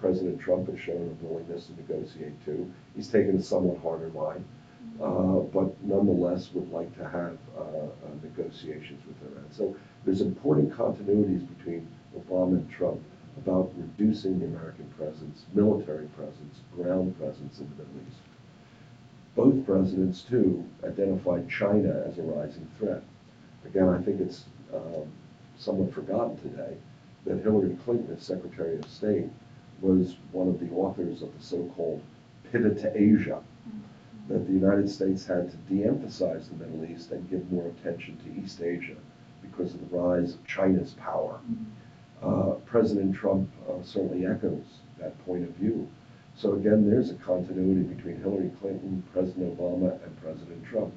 President 0.00 0.40
Trump 0.40 0.68
has 0.68 0.80
shown 0.80 1.16
a 1.20 1.24
willingness 1.24 1.66
to 1.66 1.72
negotiate 1.74 2.44
too. 2.44 2.70
He's 2.94 3.08
taken 3.08 3.36
a 3.36 3.42
somewhat 3.42 3.80
harder 3.82 4.10
line, 4.10 4.44
uh, 5.02 5.40
but 5.52 5.82
nonetheless 5.82 6.50
would 6.52 6.70
like 6.72 6.96
to 6.96 7.04
have 7.04 7.36
uh, 7.56 7.62
uh, 7.62 7.88
negotiations 8.22 9.02
with 9.06 9.32
Iran. 9.32 9.46
So 9.50 9.76
there's 10.04 10.20
important 10.20 10.70
continuities 10.70 11.46
between 11.56 11.88
Obama 12.16 12.58
and 12.58 12.70
Trump 12.70 13.00
about 13.36 13.72
reducing 13.76 14.38
the 14.38 14.46
American 14.46 14.86
presence, 14.98 15.44
military 15.54 16.06
presence, 16.08 16.60
ground 16.74 17.16
presence 17.18 17.60
in 17.60 17.68
the 17.70 17.82
Middle 17.82 18.00
East. 18.08 18.20
Both 19.36 19.64
presidents, 19.66 20.22
too, 20.22 20.64
identified 20.84 21.48
China 21.48 22.04
as 22.08 22.18
a 22.18 22.22
rising 22.22 22.68
threat. 22.78 23.02
Again, 23.64 23.88
I 23.88 24.02
think 24.02 24.20
it's 24.20 24.46
um, 24.74 25.06
somewhat 25.56 25.92
forgotten 25.94 26.36
today 26.38 26.76
that 27.24 27.42
Hillary 27.42 27.76
Clinton, 27.84 28.16
as 28.16 28.24
Secretary 28.24 28.76
of 28.76 28.84
State, 28.90 29.28
was 29.80 30.16
one 30.32 30.48
of 30.48 30.60
the 30.60 30.70
authors 30.70 31.22
of 31.22 31.36
the 31.36 31.44
so-called 31.44 32.02
pivot 32.50 32.78
to 32.78 32.96
Asia, 32.96 33.40
that 34.28 34.46
the 34.46 34.52
United 34.52 34.90
States 34.90 35.26
had 35.26 35.50
to 35.50 35.56
de-emphasize 35.72 36.48
the 36.48 36.56
Middle 36.56 36.84
East 36.84 37.10
and 37.12 37.30
give 37.30 37.50
more 37.50 37.68
attention 37.68 38.18
to 38.18 38.42
East 38.42 38.60
Asia 38.60 38.96
because 39.42 39.74
of 39.74 39.80
the 39.80 39.96
rise 39.96 40.34
of 40.34 40.46
China's 40.46 40.92
power. 40.94 41.40
Uh, 42.22 42.52
President 42.66 43.14
Trump 43.14 43.48
uh, 43.68 43.82
certainly 43.82 44.26
echoes 44.26 44.64
that 44.98 45.18
point 45.24 45.44
of 45.44 45.50
view. 45.50 45.88
So 46.36 46.54
again, 46.54 46.88
there's 46.88 47.10
a 47.10 47.14
continuity 47.14 47.82
between 47.82 48.20
Hillary 48.20 48.50
Clinton, 48.60 49.02
President 49.12 49.58
Obama, 49.58 50.02
and 50.04 50.22
President 50.22 50.64
Trump. 50.64 50.94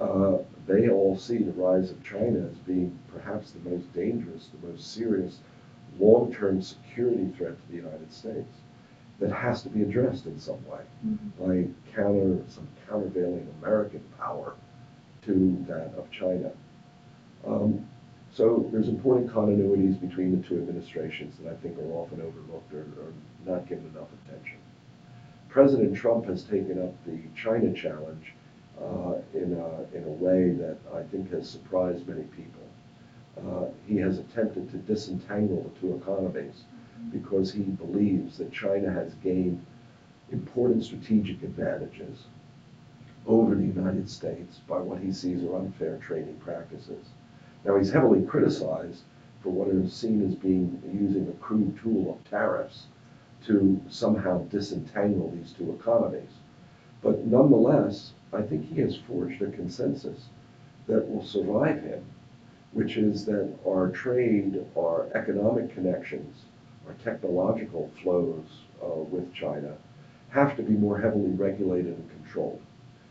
Uh, 0.00 0.38
they 0.66 0.88
all 0.88 1.16
see 1.16 1.38
the 1.38 1.52
rise 1.52 1.90
of 1.90 2.02
China 2.04 2.46
as 2.50 2.56
being 2.58 2.98
perhaps 3.12 3.50
the 3.50 3.68
most 3.68 3.92
dangerous, 3.92 4.48
the 4.60 4.66
most 4.68 4.94
serious 4.94 5.38
long-term 5.98 6.60
security 6.62 7.28
threat 7.36 7.56
to 7.56 7.70
the 7.70 7.76
United 7.76 8.12
States 8.12 8.52
that 9.20 9.30
has 9.30 9.62
to 9.62 9.68
be 9.68 9.82
addressed 9.82 10.26
in 10.26 10.38
some 10.38 10.64
way 10.66 10.80
Mhm. 11.06 11.18
by 11.38 11.92
counter 11.94 12.42
some 12.48 12.66
countervailing 12.88 13.46
American 13.62 14.00
power 14.18 14.54
to 15.22 15.64
that 15.68 15.94
of 15.96 16.10
China. 16.10 16.50
Um, 17.46 17.86
so 18.32 18.68
there's 18.72 18.88
important 18.88 19.30
continuities 19.30 20.00
between 20.00 20.32
the 20.40 20.46
two 20.46 20.56
administrations 20.56 21.38
that 21.38 21.52
I 21.52 21.54
think 21.56 21.78
are 21.78 21.92
often 21.92 22.20
overlooked 22.20 22.72
or, 22.74 22.80
or 23.00 23.12
not 23.46 23.68
given 23.68 23.86
enough 23.94 24.08
attention. 24.26 24.58
President 25.48 25.94
Trump 25.96 26.24
has 26.26 26.42
taken 26.42 26.82
up 26.82 26.92
the 27.06 27.18
China 27.36 27.72
challenge 27.72 28.34
uh, 28.82 29.14
in, 29.34 29.52
a, 29.52 29.96
in 29.96 30.02
a 30.04 30.10
way 30.10 30.50
that 30.50 30.76
I 30.92 31.04
think 31.04 31.30
has 31.30 31.48
surprised 31.48 32.08
many 32.08 32.24
people. 32.24 32.60
Uh, 33.38 33.66
he 33.86 33.96
has 33.96 34.18
attempted 34.18 34.70
to 34.70 34.76
disentangle 34.78 35.62
the 35.62 35.80
two 35.80 35.94
economies 35.96 36.64
because 37.10 37.52
he 37.52 37.62
believes 37.62 38.38
that 38.38 38.52
China 38.52 38.90
has 38.90 39.14
gained 39.14 39.64
important 40.30 40.84
strategic 40.84 41.42
advantages 41.42 42.26
over 43.26 43.54
the 43.54 43.64
United 43.64 44.08
States 44.08 44.60
by 44.68 44.78
what 44.78 45.00
he 45.00 45.12
sees 45.12 45.42
are 45.42 45.56
unfair 45.56 45.98
trading 45.98 46.36
practices. 46.36 47.06
Now, 47.64 47.76
he's 47.76 47.92
heavily 47.92 48.22
criticized 48.22 49.02
for 49.40 49.50
what 49.50 49.68
is 49.68 49.92
seen 49.92 50.26
as 50.26 50.34
being 50.34 50.80
using 50.92 51.28
a 51.28 51.32
crude 51.32 51.78
tool 51.78 52.14
of 52.14 52.30
tariffs 52.30 52.86
to 53.46 53.80
somehow 53.88 54.42
disentangle 54.48 55.30
these 55.30 55.52
two 55.52 55.72
economies. 55.72 56.30
But 57.02 57.26
nonetheless, 57.26 58.12
I 58.32 58.42
think 58.42 58.64
he 58.64 58.80
has 58.80 58.96
forged 58.96 59.42
a 59.42 59.50
consensus 59.50 60.28
that 60.86 61.08
will 61.08 61.24
survive 61.24 61.82
him, 61.82 62.04
which 62.74 62.96
is 62.96 63.24
that 63.24 63.48
our 63.66 63.88
trade, 63.90 64.64
our 64.76 65.08
economic 65.14 65.72
connections, 65.74 66.44
our 66.86 66.94
technological 66.94 67.90
flows 68.02 68.44
uh, 68.82 68.88
with 68.88 69.32
China 69.32 69.72
have 70.28 70.56
to 70.56 70.62
be 70.62 70.72
more 70.74 70.98
heavily 70.98 71.30
regulated 71.30 71.94
and 71.96 72.10
controlled, 72.10 72.60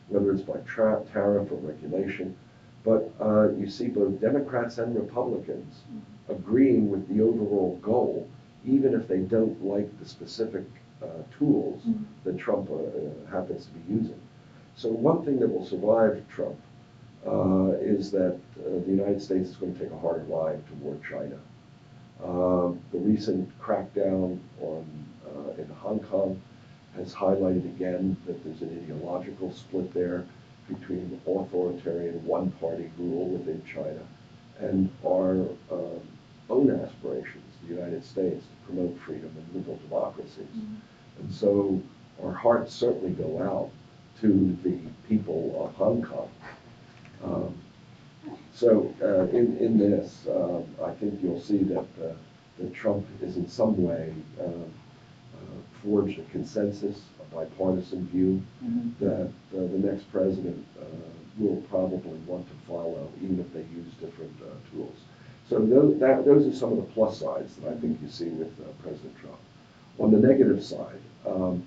whether 0.10 0.32
it's 0.32 0.42
by 0.44 0.58
tra- 0.66 1.02
tariff 1.12 1.52
or 1.52 1.56
regulation. 1.56 2.36
But 2.84 3.12
uh, 3.20 3.52
you 3.54 3.68
see 3.70 3.88
both 3.88 4.20
Democrats 4.20 4.78
and 4.78 4.94
Republicans 4.96 5.84
agreeing 6.28 6.90
with 6.92 7.08
the 7.08 7.22
overall 7.24 7.80
goal, 7.82 8.28
even 8.66 8.94
if 8.94 9.08
they 9.08 9.20
don't 9.20 9.64
like 9.64 9.90
the 10.00 10.06
specific 10.06 10.66
uh, 11.02 11.08
tools 11.38 11.82
Mhm. 11.88 12.04
that 12.26 12.38
Trump 12.38 12.70
uh, 12.72 13.30
happens 13.32 13.66
to 13.66 13.72
be 13.74 13.94
using. 14.00 14.20
So 14.76 14.90
one 14.90 15.24
thing 15.26 15.40
that 15.40 15.48
will 15.50 15.66
survive 15.66 16.22
Trump 16.30 16.56
uh, 17.26 17.72
is 17.80 18.12
that 18.12 18.38
uh, 18.60 18.80
the 18.86 18.92
United 18.92 19.22
States 19.22 19.50
is 19.50 19.56
going 19.56 19.74
to 19.74 19.80
take 19.80 19.92
a 19.92 19.98
harder 19.98 20.24
line 20.26 20.64
toward 20.70 21.02
China. 21.04 21.40
Um, 22.24 22.80
the 22.92 23.00
recent 23.00 23.52
crackdown 23.60 24.40
on 24.62 25.06
uh, 25.26 25.62
in 25.62 25.68
Hong 25.70 26.00
Kong 26.00 26.42
has 26.96 27.14
highlighted 27.14 27.66
again 27.66 28.16
that 28.26 28.44
there's 28.44 28.62
an 28.62 28.80
ideological 28.84 29.52
split 29.52 29.94
there, 29.94 30.26
between 30.68 31.20
authoritarian 31.28 32.26
one-party 32.26 32.90
rule 32.98 33.28
within 33.28 33.62
China 33.66 34.00
and 34.60 34.90
our 35.06 35.32
um, 35.72 36.02
own 36.50 36.70
aspirations, 36.72 37.44
the 37.64 37.74
United 37.74 38.06
States, 38.06 38.46
to 38.46 38.72
promote 38.72 38.98
freedom 39.00 39.32
and 39.36 39.56
liberal 39.56 39.80
democracies. 39.88 40.48
And 41.20 41.32
so 41.32 41.82
our 42.24 42.34
hearts 42.34 42.74
certainly 42.74 43.12
go 43.12 43.42
out 43.42 43.72
to 44.22 44.58
the 44.64 44.78
people 45.10 45.66
of 45.66 45.76
Hong 45.76 46.02
Kong. 46.02 46.30
Um, 47.24 47.56
so 48.54 48.94
uh, 49.02 49.26
in, 49.36 49.58
in 49.58 49.78
this, 49.78 50.28
um, 50.30 50.64
I 50.84 50.92
think 50.92 51.20
you'll 51.22 51.42
see 51.42 51.64
that, 51.64 51.86
uh, 52.04 52.14
that 52.60 52.74
Trump 52.74 53.06
is 53.22 53.36
in 53.38 53.48
some 53.48 53.82
way 53.84 54.14
um, 54.40 54.72
uh, 55.36 55.60
forged 55.84 56.20
a 56.20 56.24
consensus, 56.24 57.02
a 57.20 57.36
bipartisan 57.36 58.08
view 58.08 58.42
Mhm. 58.64 58.92
that 59.00 59.28
uh, 59.58 59.68
the 59.68 59.80
next 59.80 60.10
president 60.12 60.64
uh, 60.80 60.86
will 61.38 61.58
probably 61.70 62.20
want 62.28 62.48
to 62.48 62.54
follow, 62.68 63.10
even 63.22 63.40
if 63.40 63.52
they 63.54 63.66
use 63.76 63.92
different 64.00 64.32
uh, 64.42 64.54
tools. 64.72 64.98
So 65.50 65.60
those, 65.60 66.00
that, 66.00 66.24
those 66.26 66.48
are 66.48 66.54
some 66.56 66.72
of 66.72 66.78
the 66.78 66.94
plus 66.94 67.20
sides 67.20 67.56
that 67.58 67.74
I 67.74 67.76
think 67.80 68.00
you 68.02 68.08
see 68.08 68.30
with 68.30 68.54
uh, 68.62 68.66
President 68.82 69.18
Trump. 69.20 69.38
On 70.00 70.12
the 70.12 70.18
negative 70.20 70.64
side, 70.64 71.02
um, 71.26 71.64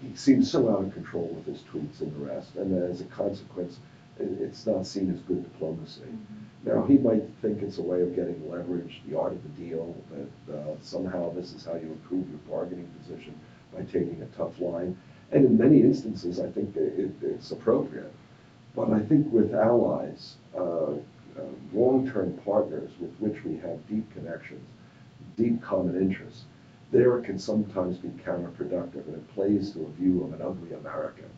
he 0.00 0.14
seems 0.16 0.50
so 0.50 0.70
out 0.70 0.82
of 0.84 0.94
control 0.94 1.26
with 1.34 1.46
his 1.46 1.62
tweets 1.70 2.00
and 2.00 2.12
the 2.14 2.24
rest, 2.32 2.54
and 2.56 2.72
as 2.90 3.00
a 3.00 3.04
consequence, 3.04 3.78
it's 4.18 4.66
not 4.66 4.86
seen 4.86 5.12
as 5.12 5.20
good 5.20 5.42
diplomacy. 5.42 6.02
Now, 6.64 6.84
he 6.84 6.98
might 6.98 7.22
think 7.42 7.62
it's 7.62 7.78
a 7.78 7.82
way 7.82 8.02
of 8.02 8.16
getting 8.16 8.50
leverage, 8.50 9.02
the 9.08 9.18
art 9.18 9.32
of 9.32 9.42
the 9.42 9.64
deal, 9.64 9.94
that 10.10 10.56
uh, 10.56 10.74
somehow 10.82 11.32
this 11.32 11.52
is 11.52 11.64
how 11.64 11.74
you 11.74 11.92
improve 11.92 12.28
your 12.28 12.38
bargaining 12.48 12.88
position 13.00 13.38
by 13.72 13.82
taking 13.82 14.20
a 14.22 14.36
tough 14.36 14.58
line. 14.60 14.96
And 15.30 15.44
in 15.44 15.56
many 15.56 15.80
instances, 15.82 16.40
I 16.40 16.50
think 16.50 16.76
it, 16.76 17.12
it's 17.22 17.50
appropriate. 17.52 18.12
But 18.74 18.92
I 18.92 19.00
think 19.00 19.32
with 19.32 19.54
allies, 19.54 20.36
uh, 20.56 20.94
uh, 21.38 21.42
long-term 21.72 22.38
partners 22.44 22.90
with 22.98 23.14
which 23.18 23.44
we 23.44 23.56
have 23.58 23.86
deep 23.88 24.12
connections, 24.12 24.66
deep 25.36 25.62
common 25.62 25.96
interests, 25.96 26.44
there 26.90 27.18
it 27.18 27.24
can 27.24 27.38
sometimes 27.38 27.98
be 27.98 28.08
counterproductive, 28.08 29.06
and 29.06 29.16
it 29.16 29.34
plays 29.34 29.72
to 29.72 29.82
a 29.82 29.90
view 29.90 30.24
of 30.24 30.32
an 30.32 30.42
ugly 30.42 30.72
American. 30.72 31.28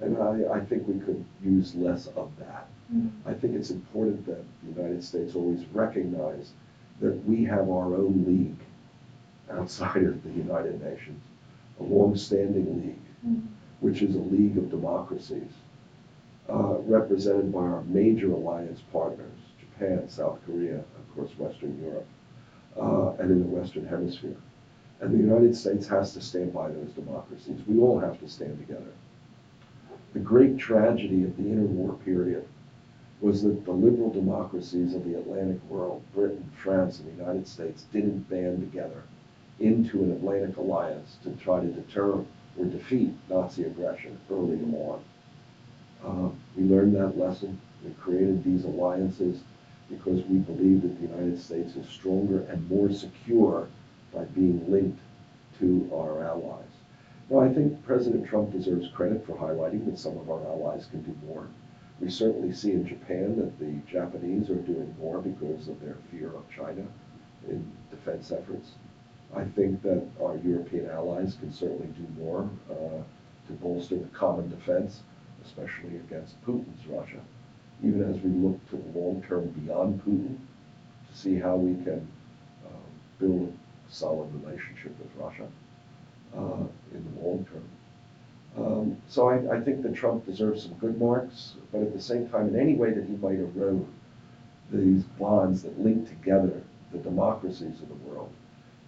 And 0.00 0.16
I, 0.18 0.58
I 0.58 0.60
think 0.60 0.86
we 0.86 0.98
could 1.00 1.24
use 1.42 1.74
less 1.74 2.06
of 2.08 2.30
that. 2.38 2.68
Mhm. 2.94 3.10
I 3.26 3.34
think 3.34 3.54
it's 3.54 3.70
important 3.70 4.24
that 4.26 4.44
the 4.62 4.80
United 4.80 5.02
States 5.02 5.34
always 5.34 5.64
recognize 5.72 6.52
that 7.00 7.24
we 7.26 7.44
have 7.44 7.68
our 7.68 7.94
own 7.94 8.24
league 8.26 8.60
outside 9.50 10.04
of 10.04 10.22
the 10.22 10.30
United 10.30 10.82
Nations, 10.82 11.22
a 11.80 11.82
long-standing 11.82 12.80
league, 12.82 13.06
Mhm. 13.26 13.42
which 13.80 14.02
is 14.02 14.14
a 14.14 14.20
league 14.20 14.56
of 14.58 14.70
democracies, 14.70 15.52
uh, 16.48 16.78
represented 16.86 17.52
by 17.52 17.60
our 17.60 17.82
major 17.84 18.30
alliance 18.32 18.82
partners, 18.92 19.38
Japan, 19.58 20.08
South 20.08 20.38
Korea, 20.46 20.78
of 20.78 21.14
course, 21.14 21.38
Western 21.38 21.78
Europe, 21.82 22.06
uh, 22.76 23.12
and 23.18 23.30
in 23.30 23.40
the 23.40 23.46
Western 23.46 23.86
Hemisphere. 23.86 24.36
And 25.00 25.12
the 25.12 25.18
United 25.18 25.54
States 25.54 25.86
has 25.88 26.12
to 26.14 26.20
stand 26.20 26.52
by 26.52 26.70
those 26.70 26.92
democracies. 26.92 27.60
We 27.66 27.78
all 27.78 27.98
have 27.98 28.18
to 28.20 28.28
stand 28.28 28.58
together. 28.58 28.92
The 30.14 30.20
great 30.20 30.56
tragedy 30.56 31.24
of 31.24 31.36
the 31.36 31.42
interwar 31.42 32.02
period 32.04 32.46
was 33.20 33.42
that 33.42 33.64
the 33.64 33.72
liberal 33.72 34.10
democracies 34.10 34.94
of 34.94 35.04
the 35.04 35.14
Atlantic 35.14 35.62
world, 35.68 36.02
Britain, 36.14 36.50
France, 36.62 36.98
and 36.98 37.08
the 37.08 37.22
United 37.22 37.46
States, 37.46 37.84
didn't 37.92 38.28
band 38.30 38.60
together 38.60 39.02
into 39.60 40.02
an 40.02 40.12
Atlantic 40.12 40.56
alliance 40.56 41.16
to 41.24 41.30
try 41.32 41.60
to 41.60 41.66
deter 41.66 42.24
or 42.56 42.64
defeat 42.64 43.12
Nazi 43.28 43.64
aggression 43.64 44.18
early 44.30 44.58
on. 44.62 45.02
Uh, 46.04 46.30
we 46.56 46.64
learned 46.64 46.94
that 46.94 47.18
lesson. 47.18 47.60
We 47.84 47.90
created 47.92 48.44
these 48.44 48.64
alliances 48.64 49.40
because 49.90 50.24
we 50.24 50.38
believe 50.38 50.82
that 50.82 51.00
the 51.00 51.08
United 51.08 51.40
States 51.40 51.76
is 51.76 51.88
stronger 51.88 52.42
and 52.42 52.68
more 52.70 52.90
secure 52.90 53.68
by 54.12 54.24
being 54.24 54.70
linked 54.70 55.00
to 55.58 55.90
our 55.92 56.24
allies. 56.24 56.77
Now, 57.30 57.40
I 57.40 57.52
think 57.52 57.84
President 57.84 58.26
Trump 58.26 58.52
deserves 58.52 58.88
credit 58.88 59.26
for 59.26 59.36
highlighting 59.36 59.84
that 59.84 59.98
some 59.98 60.16
of 60.16 60.30
our 60.30 60.42
allies 60.46 60.86
can 60.86 61.02
do 61.02 61.14
more. 61.26 61.46
We 62.00 62.08
certainly 62.08 62.54
see 62.54 62.72
in 62.72 62.86
Japan 62.86 63.36
that 63.36 63.58
the 63.58 63.80
Japanese 63.90 64.48
are 64.48 64.54
doing 64.54 64.94
more 64.98 65.20
because 65.20 65.68
of 65.68 65.78
their 65.80 65.96
fear 66.10 66.28
of 66.28 66.48
China 66.50 66.86
in 67.46 67.70
defense 67.90 68.32
efforts. 68.32 68.72
I 69.34 69.44
think 69.44 69.82
that 69.82 70.06
our 70.22 70.38
European 70.38 70.88
allies 70.88 71.36
can 71.38 71.52
certainly 71.52 71.88
do 71.88 72.06
more 72.18 72.48
uh, 72.70 73.02
to 73.46 73.52
bolster 73.60 73.96
the 73.96 74.06
common 74.06 74.48
defense, 74.48 75.02
especially 75.44 75.96
against 75.96 76.42
Putin's 76.46 76.86
Russia. 76.86 77.20
Even 77.84 78.04
as 78.04 78.18
we 78.22 78.30
look 78.30 78.58
to 78.70 78.76
the 78.76 78.98
long 78.98 79.22
term 79.28 79.48
beyond 79.50 80.02
Putin, 80.02 80.38
to 81.10 81.18
see 81.18 81.34
how 81.34 81.56
we 81.56 81.74
can 81.84 82.08
uh, 82.64 82.88
build 83.18 83.52
a 83.52 83.92
solid 83.92 84.32
relationship 84.42 84.98
with 84.98 85.10
Russia 85.18 85.46
uh, 86.36 86.64
in 86.92 87.14
the 87.14 87.20
long 87.20 87.46
term. 87.52 87.68
Um, 88.56 88.96
so 89.08 89.28
I, 89.28 89.58
I 89.58 89.60
think 89.60 89.82
that 89.82 89.94
Trump 89.94 90.26
deserves 90.26 90.64
some 90.64 90.74
good 90.74 90.98
marks, 90.98 91.54
but 91.70 91.82
at 91.82 91.92
the 91.92 92.00
same 92.00 92.28
time, 92.28 92.48
in 92.48 92.58
any 92.58 92.74
way 92.74 92.92
that 92.92 93.04
he 93.04 93.16
might 93.16 93.38
erode 93.38 93.86
these 94.72 95.04
bonds 95.18 95.62
that 95.62 95.80
link 95.80 96.08
together 96.08 96.62
the 96.92 96.98
democracies 96.98 97.80
of 97.80 97.88
the 97.88 97.94
world, 97.94 98.32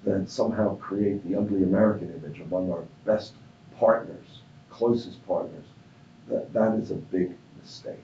that 0.05 0.31
somehow 0.31 0.77
create 0.77 1.23
the 1.25 1.37
ugly 1.39 1.63
American 1.63 2.13
image 2.15 2.41
among 2.41 2.73
our 2.73 2.85
best 3.05 3.35
partners, 3.79 4.41
closest 4.71 5.25
partners, 5.27 5.67
that, 6.29 6.53
that 6.53 6.75
is 6.75 6.91
a 6.91 6.95
big 6.95 7.37
mistake. 7.61 8.03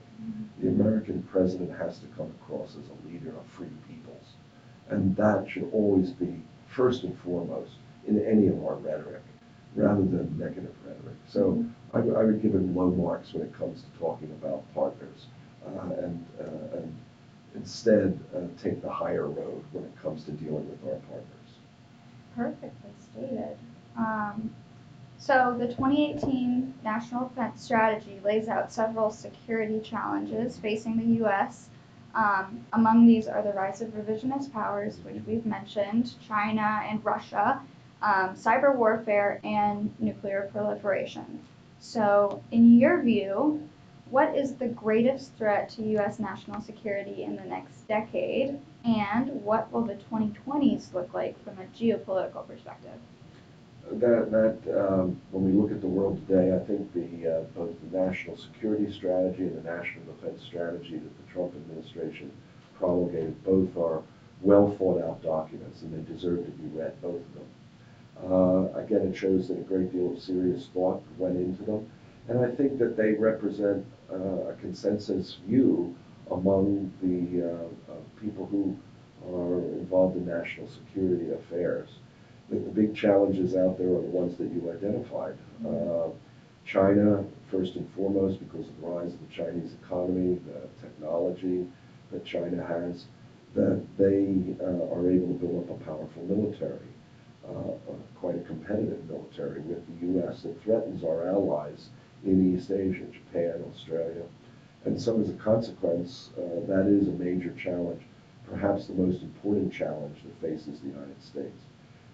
The 0.59 0.69
American 0.69 1.23
president 1.23 1.77
has 1.77 1.99
to 1.99 2.07
come 2.17 2.33
across 2.41 2.75
as 2.75 2.85
a 2.89 3.07
leader 3.07 3.29
of 3.29 3.45
free 3.47 3.69
peoples. 3.87 4.33
And 4.89 5.15
that 5.15 5.49
should 5.49 5.69
always 5.71 6.11
be 6.11 6.41
first 6.67 7.03
and 7.03 7.17
foremost 7.19 7.73
in 8.07 8.23
any 8.25 8.47
of 8.47 8.63
our 8.65 8.75
rhetoric, 8.75 9.21
rather 9.75 10.01
than 10.01 10.37
negative 10.37 10.73
rhetoric. 10.85 11.17
So 11.27 11.63
I, 11.93 11.99
would- 11.99 12.15
I 12.15 12.23
would 12.23 12.41
give 12.41 12.53
him 12.55 12.75
low 12.75 12.89
marks 12.89 13.33
when 13.33 13.43
it 13.43 13.53
comes 13.53 13.81
to 13.83 13.99
talking 13.99 14.29
about 14.31 14.63
partners, 14.73 15.27
uh, 15.65 15.89
and, 16.03 16.25
uh, 16.39 16.77
and 16.77 16.95
instead 17.55 18.19
uh, 18.35 18.41
take 18.61 18.81
the 18.81 18.89
higher 18.91 19.27
road 19.27 19.63
when 19.71 19.83
it 19.83 19.95
comes 20.01 20.23
to 20.25 20.31
dealing 20.31 20.67
with 20.69 20.83
our 20.85 20.99
partners. 20.99 21.23
Perfectly 22.35 22.91
stated. 22.99 23.57
Um, 23.97 24.53
so 25.17 25.55
the 25.57 25.65
2018 25.67 26.75
National 26.83 27.27
Defense 27.27 27.63
Strategy 27.63 28.19
lays 28.23 28.47
out 28.47 28.71
several 28.71 29.09
security 29.09 29.79
challenges 29.79 30.57
facing 30.57 30.97
the 30.97 31.15
U.S. 31.23 31.69
Um, 32.13 32.65
among 32.73 33.07
these 33.07 33.27
are 33.27 33.41
the 33.41 33.53
rise 33.53 33.81
of 33.81 33.89
revisionist 33.89 34.53
powers, 34.53 34.99
which 35.03 35.21
we've 35.25 35.45
mentioned, 35.45 36.13
China 36.25 36.81
and 36.87 37.03
Russia, 37.03 37.61
um, 38.01 38.35
cyber 38.35 38.75
warfare, 38.75 39.39
and 39.43 39.93
nuclear 39.99 40.49
proliferation. 40.51 41.41
So, 41.79 42.43
in 42.51 42.79
your 42.79 43.01
view, 43.01 43.67
what 44.09 44.35
is 44.35 44.55
the 44.55 44.67
greatest 44.67 45.35
threat 45.37 45.69
to 45.71 45.83
U.S. 45.83 46.19
national 46.19 46.61
security 46.61 47.23
in 47.23 47.35
the 47.35 47.43
next 47.43 47.87
decade, 47.87 48.59
and 48.85 49.43
what 49.43 49.71
will 49.71 49.83
the 49.83 49.95
2020s 50.11 50.93
look 50.93 51.13
like 51.13 51.41
from 51.43 51.57
a 51.59 51.65
geopolitical 51.77 52.47
perspective? 52.47 52.99
That, 53.91 54.31
that, 54.31 54.87
um, 54.87 55.21
when 55.31 55.45
we 55.45 55.51
look 55.51 55.71
at 55.71 55.81
the 55.81 55.87
world 55.87 56.25
today, 56.27 56.53
I 56.53 56.59
think 56.59 56.93
the, 56.93 57.37
uh, 57.37 57.41
both 57.55 57.75
the 57.89 57.97
national 57.97 58.37
security 58.37 58.91
strategy 58.91 59.43
and 59.43 59.57
the 59.57 59.63
national 59.63 60.13
defense 60.13 60.41
strategy 60.43 60.97
that 60.97 61.25
the 61.25 61.33
Trump 61.33 61.53
administration 61.55 62.31
promulgated, 62.77 63.43
both 63.43 63.75
are 63.77 64.03
well 64.41 64.75
thought 64.77 65.01
out 65.01 65.23
documents 65.23 65.81
and 65.81 65.93
they 65.93 66.11
deserve 66.11 66.45
to 66.45 66.51
be 66.51 66.67
read, 66.77 67.01
both 67.01 67.15
of 67.15 67.33
them. 67.33 67.45
Uh, 68.23 68.67
again, 68.73 69.01
it 69.01 69.15
shows 69.15 69.47
that 69.47 69.57
a 69.57 69.61
great 69.61 69.91
deal 69.91 70.11
of 70.11 70.19
serious 70.19 70.69
thought 70.73 71.03
went 71.17 71.37
into 71.37 71.63
them. 71.63 71.89
And 72.27 72.39
I 72.39 72.49
think 72.49 72.77
that 72.79 72.97
they 72.97 73.13
represent 73.13 73.85
uh, 74.11 74.49
a 74.49 74.53
consensus 74.59 75.37
view 75.47 75.95
among 76.31 76.91
the 77.01 77.47
uh, 77.47 77.91
uh, 77.91 77.95
people 78.19 78.45
who 78.47 78.75
are 79.33 79.59
involved 79.77 80.15
in 80.17 80.25
national 80.25 80.67
security 80.67 81.31
affairs 81.31 81.99
that 82.49 82.63
the 82.63 82.71
big 82.71 82.95
challenges 82.95 83.55
out 83.55 83.77
there 83.77 83.87
are 83.87 84.01
the 84.01 84.07
ones 84.07 84.37
that 84.37 84.51
you 84.51 84.71
identified. 84.71 85.35
Uh, 85.65 86.09
China, 86.65 87.23
first 87.49 87.75
and 87.75 87.89
foremost, 87.93 88.39
because 88.39 88.67
of 88.67 88.81
the 88.81 88.87
rise 88.87 89.13
of 89.13 89.19
the 89.19 89.33
Chinese 89.33 89.73
economy, 89.83 90.39
the 90.45 90.67
technology 90.81 91.65
that 92.11 92.23
China 92.25 92.63
has, 92.65 93.05
that 93.53 93.81
they 93.97 94.55
uh, 94.63 94.93
are 94.93 95.09
able 95.09 95.27
to 95.27 95.33
build 95.33 95.69
up 95.69 95.81
a 95.81 95.83
powerful 95.83 96.23
military, 96.23 96.87
quite 98.15 98.35
a 98.35 98.39
competitive 98.39 99.07
military 99.09 99.61
with 99.61 99.85
the 99.87 100.07
U.S. 100.07 100.43
that 100.43 100.61
threatens 100.63 101.03
our 101.03 101.27
allies 101.27 101.89
in 102.25 102.55
East 102.55 102.71
Asia, 102.71 103.05
Japan, 103.11 103.63
Australia. 103.73 104.23
And 104.85 104.99
so 104.99 105.19
as 105.19 105.29
a 105.29 105.33
consequence, 105.33 106.31
uh, 106.37 106.65
that 106.67 106.87
is 106.87 107.07
a 107.07 107.11
major 107.11 107.53
challenge, 107.53 108.01
perhaps 108.49 108.87
the 108.87 108.93
most 108.93 109.21
important 109.21 109.71
challenge 109.71 110.17
that 110.23 110.49
faces 110.49 110.79
the 110.79 110.87
United 110.87 111.21
States 111.21 111.61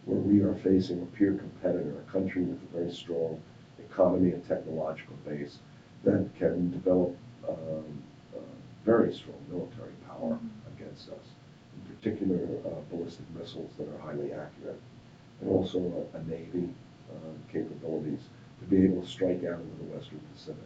where 0.06 0.20
we 0.20 0.42
are 0.42 0.56
facing 0.56 1.02
a 1.02 1.06
peer 1.18 1.34
competitor, 1.34 1.96
a 2.06 2.12
country 2.12 2.42
with 2.42 2.62
a 2.62 2.78
very 2.78 2.92
strong 2.92 3.42
economy 3.80 4.32
and 4.32 4.46
technological 4.48 5.16
base 5.26 5.60
that 6.04 6.30
can 6.38 6.70
develop 6.72 7.16
um, 7.48 8.04
uh, 8.36 8.40
very 8.86 9.14
strong 9.14 9.38
military 9.50 9.94
power 10.08 10.38
against 10.76 11.10
us. 11.10 11.26
In 11.76 11.96
particular, 11.96 12.40
uh, 12.66 12.82
ballistic 12.90 13.26
missiles 13.34 13.72
that 13.78 13.88
are 13.88 13.98
highly 14.00 14.34
accurate, 14.34 14.80
and 15.44 15.52
also 15.56 16.08
a, 16.14 16.18
a 16.18 16.24
navy 16.24 16.70
uh, 17.12 17.52
capabilities 17.52 18.22
to 18.60 18.66
be 18.66 18.86
able 18.86 19.02
to 19.02 19.08
strike 19.08 19.44
out 19.44 19.60
into 19.60 19.78
the 19.80 19.96
Western 19.96 20.22
Pacific. 20.34 20.64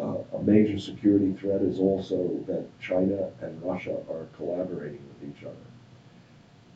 Uh, 0.00 0.36
a 0.36 0.42
major 0.42 0.78
security 0.78 1.32
threat 1.32 1.60
is 1.62 1.78
also 1.78 2.42
that 2.46 2.66
China 2.80 3.30
and 3.40 3.62
Russia 3.62 3.98
are 4.08 4.26
collaborating 4.36 5.02
with 5.08 5.36
each 5.36 5.44
other. 5.44 5.54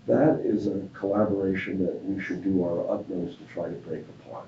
That 0.06 0.44
is 0.44 0.66
a 0.66 0.82
collaboration 0.92 1.84
that 1.84 2.04
we 2.04 2.22
should 2.22 2.44
do 2.44 2.62
our 2.62 2.88
utmost 2.94 3.38
to 3.38 3.44
try 3.46 3.68
to 3.68 3.74
break 3.76 4.04
apart. 4.20 4.46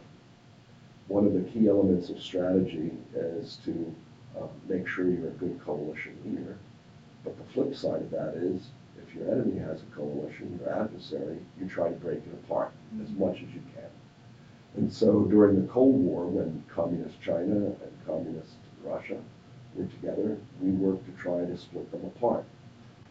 One 1.09 1.26
of 1.26 1.32
the 1.32 1.51
key 1.51 1.68
elements 1.68 2.11
of 2.11 2.20
strategy 2.20 2.93
is 3.14 3.59
to 3.64 3.95
uh, 4.39 4.47
make 4.68 4.86
sure 4.86 5.09
you're 5.09 5.28
a 5.28 5.32
good 5.32 5.59
coalition 5.64 6.16
leader. 6.24 6.59
But 7.24 7.36
the 7.39 7.53
flip 7.53 7.74
side 7.74 8.03
of 8.03 8.11
that 8.11 8.34
is, 8.36 8.68
if 9.09 9.15
your 9.15 9.31
enemy 9.33 9.59
has 9.59 9.83
a 9.83 9.97
coalition, 9.97 10.59
your 10.61 10.73
adversary, 10.73 11.39
you 11.59 11.67
try 11.67 11.89
to 11.89 11.97
break 11.97 12.19
it 12.19 12.35
apart 12.45 12.73
as 13.03 13.11
much 13.13 13.37
as 13.37 13.55
you 13.55 13.63
can. 13.75 13.91
And 14.77 14.93
so 14.93 15.23
during 15.25 15.61
the 15.61 15.69
Cold 15.69 15.97
War, 15.97 16.27
when 16.27 16.63
communist 16.69 17.21
China 17.21 17.57
and 17.57 18.07
communist 18.07 18.57
Russia 18.85 19.19
were 19.75 19.87
together, 19.87 20.37
we 20.61 20.71
worked 20.71 21.07
to 21.07 21.23
try 21.23 21.41
to 21.41 21.57
split 21.57 21.91
them 21.91 22.05
apart. 22.05 22.45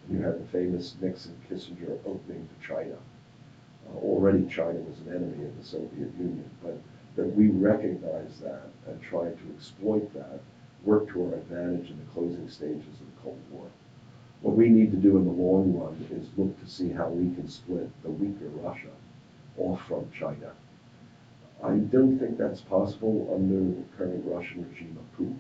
You 0.09 0.21
had 0.21 0.39
the 0.39 0.51
famous 0.51 0.95
Nixon-Kissinger 1.01 1.99
opening 2.05 2.47
to 2.47 2.67
China. 2.67 2.95
Uh, 3.89 3.97
already 3.97 4.45
China 4.45 4.79
was 4.79 4.99
an 4.99 5.15
enemy 5.15 5.45
of 5.45 5.57
the 5.57 5.65
Soviet 5.65 6.13
Union, 6.17 6.49
but 6.63 6.79
that 7.15 7.35
we 7.35 7.47
recognized 7.47 8.41
that 8.43 8.69
and 8.85 9.01
tried 9.01 9.37
to 9.37 9.55
exploit 9.55 10.13
that, 10.13 10.39
work 10.83 11.09
to 11.09 11.25
our 11.25 11.33
advantage 11.33 11.89
in 11.89 11.97
the 11.97 12.11
closing 12.13 12.47
stages 12.47 13.01
of 13.01 13.07
the 13.07 13.21
Cold 13.21 13.41
War. 13.49 13.67
What 14.41 14.55
we 14.55 14.69
need 14.69 14.91
to 14.91 14.97
do 14.97 15.17
in 15.17 15.25
the 15.25 15.31
long 15.31 15.73
run 15.73 16.05
is 16.11 16.29
look 16.37 16.59
to 16.59 16.67
see 16.69 16.89
how 16.89 17.09
we 17.09 17.33
can 17.35 17.47
split 17.47 17.89
the 18.03 18.11
weaker 18.11 18.47
Russia 18.61 18.89
off 19.57 19.85
from 19.87 20.09
China. 20.11 20.51
I 21.63 21.77
don't 21.77 22.19
think 22.19 22.37
that's 22.37 22.61
possible 22.61 23.31
under 23.33 23.59
the 23.59 23.83
current 23.97 24.23
Russian 24.25 24.67
regime 24.69 24.97
of 24.99 25.19
Putin. 25.19 25.37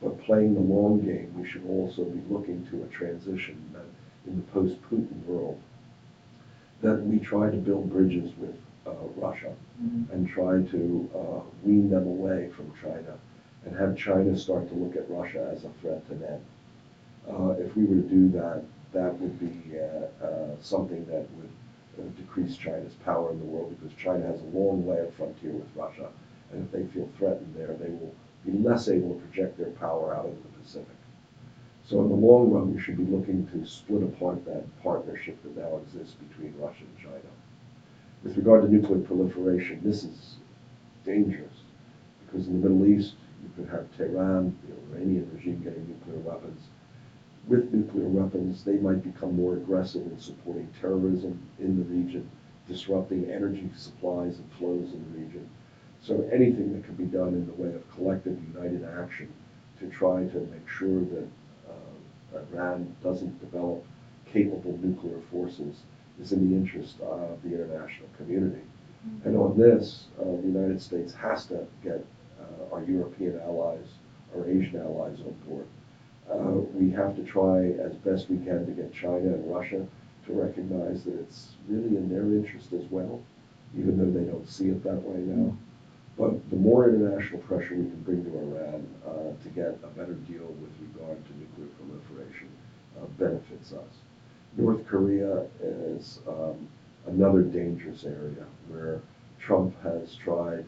But 0.00 0.20
playing 0.20 0.54
the 0.54 0.60
long 0.60 1.00
game, 1.00 1.32
we 1.36 1.46
should 1.46 1.66
also 1.68 2.04
be 2.04 2.20
looking 2.28 2.64
to 2.66 2.82
a 2.82 2.86
transition 2.86 3.60
that 3.72 3.84
in 4.26 4.36
the 4.36 4.42
post-Putin 4.52 5.24
world, 5.26 5.58
that 6.80 7.02
we 7.02 7.18
try 7.18 7.50
to 7.50 7.56
build 7.56 7.90
bridges 7.90 8.32
with 8.38 8.56
uh, 8.86 8.92
Russia 9.16 9.52
Mhm. 9.82 10.10
and 10.12 10.28
try 10.28 10.62
to 10.62 11.08
uh, 11.14 11.40
wean 11.64 11.90
them 11.90 12.06
away 12.06 12.48
from 12.50 12.72
China 12.80 13.16
and 13.64 13.76
have 13.76 13.96
China 13.96 14.36
start 14.36 14.68
to 14.68 14.74
look 14.74 14.96
at 14.96 15.08
Russia 15.10 15.48
as 15.52 15.64
a 15.64 15.68
threat 15.80 16.06
to 16.08 16.14
them. 16.14 16.40
Uh, 17.30 17.50
if 17.58 17.76
we 17.76 17.84
were 17.84 17.96
to 17.96 18.08
do 18.08 18.28
that, 18.28 18.64
that 18.92 19.18
would 19.18 19.38
be 19.38 19.78
uh, 19.78 20.24
uh, 20.24 20.56
something 20.60 21.04
that 21.06 21.26
would 21.32 21.50
uh, 21.98 22.08
decrease 22.16 22.56
China's 22.56 22.94
power 23.04 23.30
in 23.30 23.38
the 23.38 23.44
world 23.44 23.76
because 23.78 23.96
China 23.96 24.26
has 24.26 24.40
a 24.40 24.56
long 24.56 24.86
land 24.86 25.12
frontier 25.16 25.52
with 25.52 25.68
Russia. 25.74 26.08
And 26.52 26.64
if 26.64 26.72
they 26.72 26.84
feel 26.92 27.08
threatened 27.16 27.54
there, 27.56 27.74
they 27.74 27.90
will 27.90 28.14
be 28.44 28.52
less 28.52 28.88
able 28.88 29.14
to 29.14 29.20
project 29.20 29.56
their 29.56 29.70
power 29.70 30.14
out 30.14 30.26
into 30.26 30.42
the 30.42 30.62
Pacific. 30.62 30.96
So 31.84 32.00
in 32.00 32.08
the 32.08 32.14
long 32.14 32.50
run, 32.50 32.74
we 32.74 32.80
should 32.80 32.96
be 32.96 33.04
looking 33.04 33.46
to 33.48 33.66
split 33.66 34.02
apart 34.02 34.44
that 34.44 34.64
partnership 34.82 35.42
that 35.42 35.56
now 35.56 35.78
exists 35.78 36.14
between 36.14 36.54
Russia 36.58 36.84
and 36.84 36.98
China. 36.98 37.32
With 38.22 38.36
regard 38.36 38.62
to 38.62 38.72
nuclear 38.72 39.00
proliferation, 39.00 39.80
this 39.82 40.04
is 40.04 40.36
dangerous 41.04 41.64
because 42.24 42.46
in 42.46 42.60
the 42.60 42.68
Middle 42.68 42.86
East, 42.86 43.14
you 43.42 43.50
could 43.56 43.70
have 43.70 43.90
Tehran, 43.96 44.56
the 44.66 44.96
Iranian 44.96 45.28
regime 45.34 45.60
getting 45.62 45.88
nuclear 45.88 46.20
weapons. 46.20 46.68
With 47.48 47.72
nuclear 47.72 48.08
weapons, 48.08 48.64
they 48.64 48.76
might 48.76 49.02
become 49.02 49.36
more 49.36 49.54
aggressive 49.54 50.06
in 50.06 50.18
supporting 50.18 50.68
terrorism 50.80 51.40
in 51.58 51.76
the 51.76 51.84
region, 51.84 52.30
disrupting 52.68 53.30
energy 53.30 53.68
supplies 53.76 54.38
and 54.38 54.52
flows 54.52 54.92
in 54.92 55.04
the 55.04 55.18
region. 55.18 55.48
So 56.00 56.28
anything 56.32 56.72
that 56.72 56.84
can 56.84 56.94
be 56.94 57.04
done 57.04 57.28
in 57.28 57.46
the 57.46 57.52
way 57.54 57.74
of 57.74 57.90
collective 57.90 58.38
united 58.54 58.84
action 58.84 59.32
to 59.80 59.88
try 59.88 60.24
to 60.24 60.40
make 60.52 60.68
sure 60.68 61.00
that 61.00 61.28
uh, 61.68 62.38
Iran 62.38 62.94
doesn't 63.02 63.40
develop 63.40 63.84
capable 64.32 64.78
nuclear 64.78 65.20
forces 65.30 65.82
is 66.20 66.32
in 66.32 66.48
the 66.48 66.56
interest 66.56 67.00
of 67.00 67.42
the 67.42 67.50
international 67.50 68.08
community. 68.16 68.62
And 69.24 69.36
on 69.36 69.58
this, 69.58 70.06
uh, 70.20 70.24
the 70.24 70.42
United 70.42 70.80
States 70.80 71.12
has 71.14 71.46
to 71.46 71.66
get 71.82 72.04
uh, 72.40 72.74
our 72.74 72.84
European 72.84 73.40
allies, 73.40 73.86
our 74.34 74.48
Asian 74.48 74.80
allies 74.80 75.18
on 75.20 75.34
board. 75.48 75.66
Uh, 76.30 76.62
we 76.74 76.90
have 76.90 77.16
to 77.16 77.22
try 77.22 77.66
as 77.84 77.94
best 77.96 78.30
we 78.30 78.36
can 78.38 78.64
to 78.66 78.72
get 78.72 78.92
China 78.92 79.34
and 79.34 79.52
Russia 79.52 79.86
to 80.26 80.32
recognize 80.32 81.04
that 81.04 81.18
it's 81.18 81.56
really 81.68 81.96
in 81.96 82.08
their 82.08 82.22
interest 82.22 82.72
as 82.72 82.84
well, 82.90 83.20
even 83.76 83.98
though 83.98 84.18
they 84.18 84.26
don't 84.26 84.48
see 84.48 84.68
it 84.68 84.82
that 84.84 85.02
way 85.02 85.20
now. 85.20 85.56
But 86.16 86.48
the 86.50 86.56
more 86.56 86.88
international 86.88 87.40
pressure 87.40 87.74
we 87.74 87.84
can 87.84 88.02
bring 88.02 88.24
to 88.24 88.38
Iran 88.38 88.86
uh, 89.06 89.42
to 89.42 89.48
get 89.54 89.78
a 89.82 89.88
better 89.88 90.14
deal 90.14 90.46
with 90.46 90.70
regard 90.94 91.24
to 91.24 91.32
nuclear 91.38 91.68
proliferation 91.78 92.48
uh, 93.00 93.06
benefits 93.18 93.72
us. 93.72 93.94
North 94.56 94.86
Korea 94.86 95.46
is 95.62 96.20
um, 96.28 96.68
another 97.06 97.42
dangerous 97.42 98.04
area 98.04 98.44
where 98.68 99.00
Trump 99.40 99.74
has 99.82 100.14
tried 100.14 100.66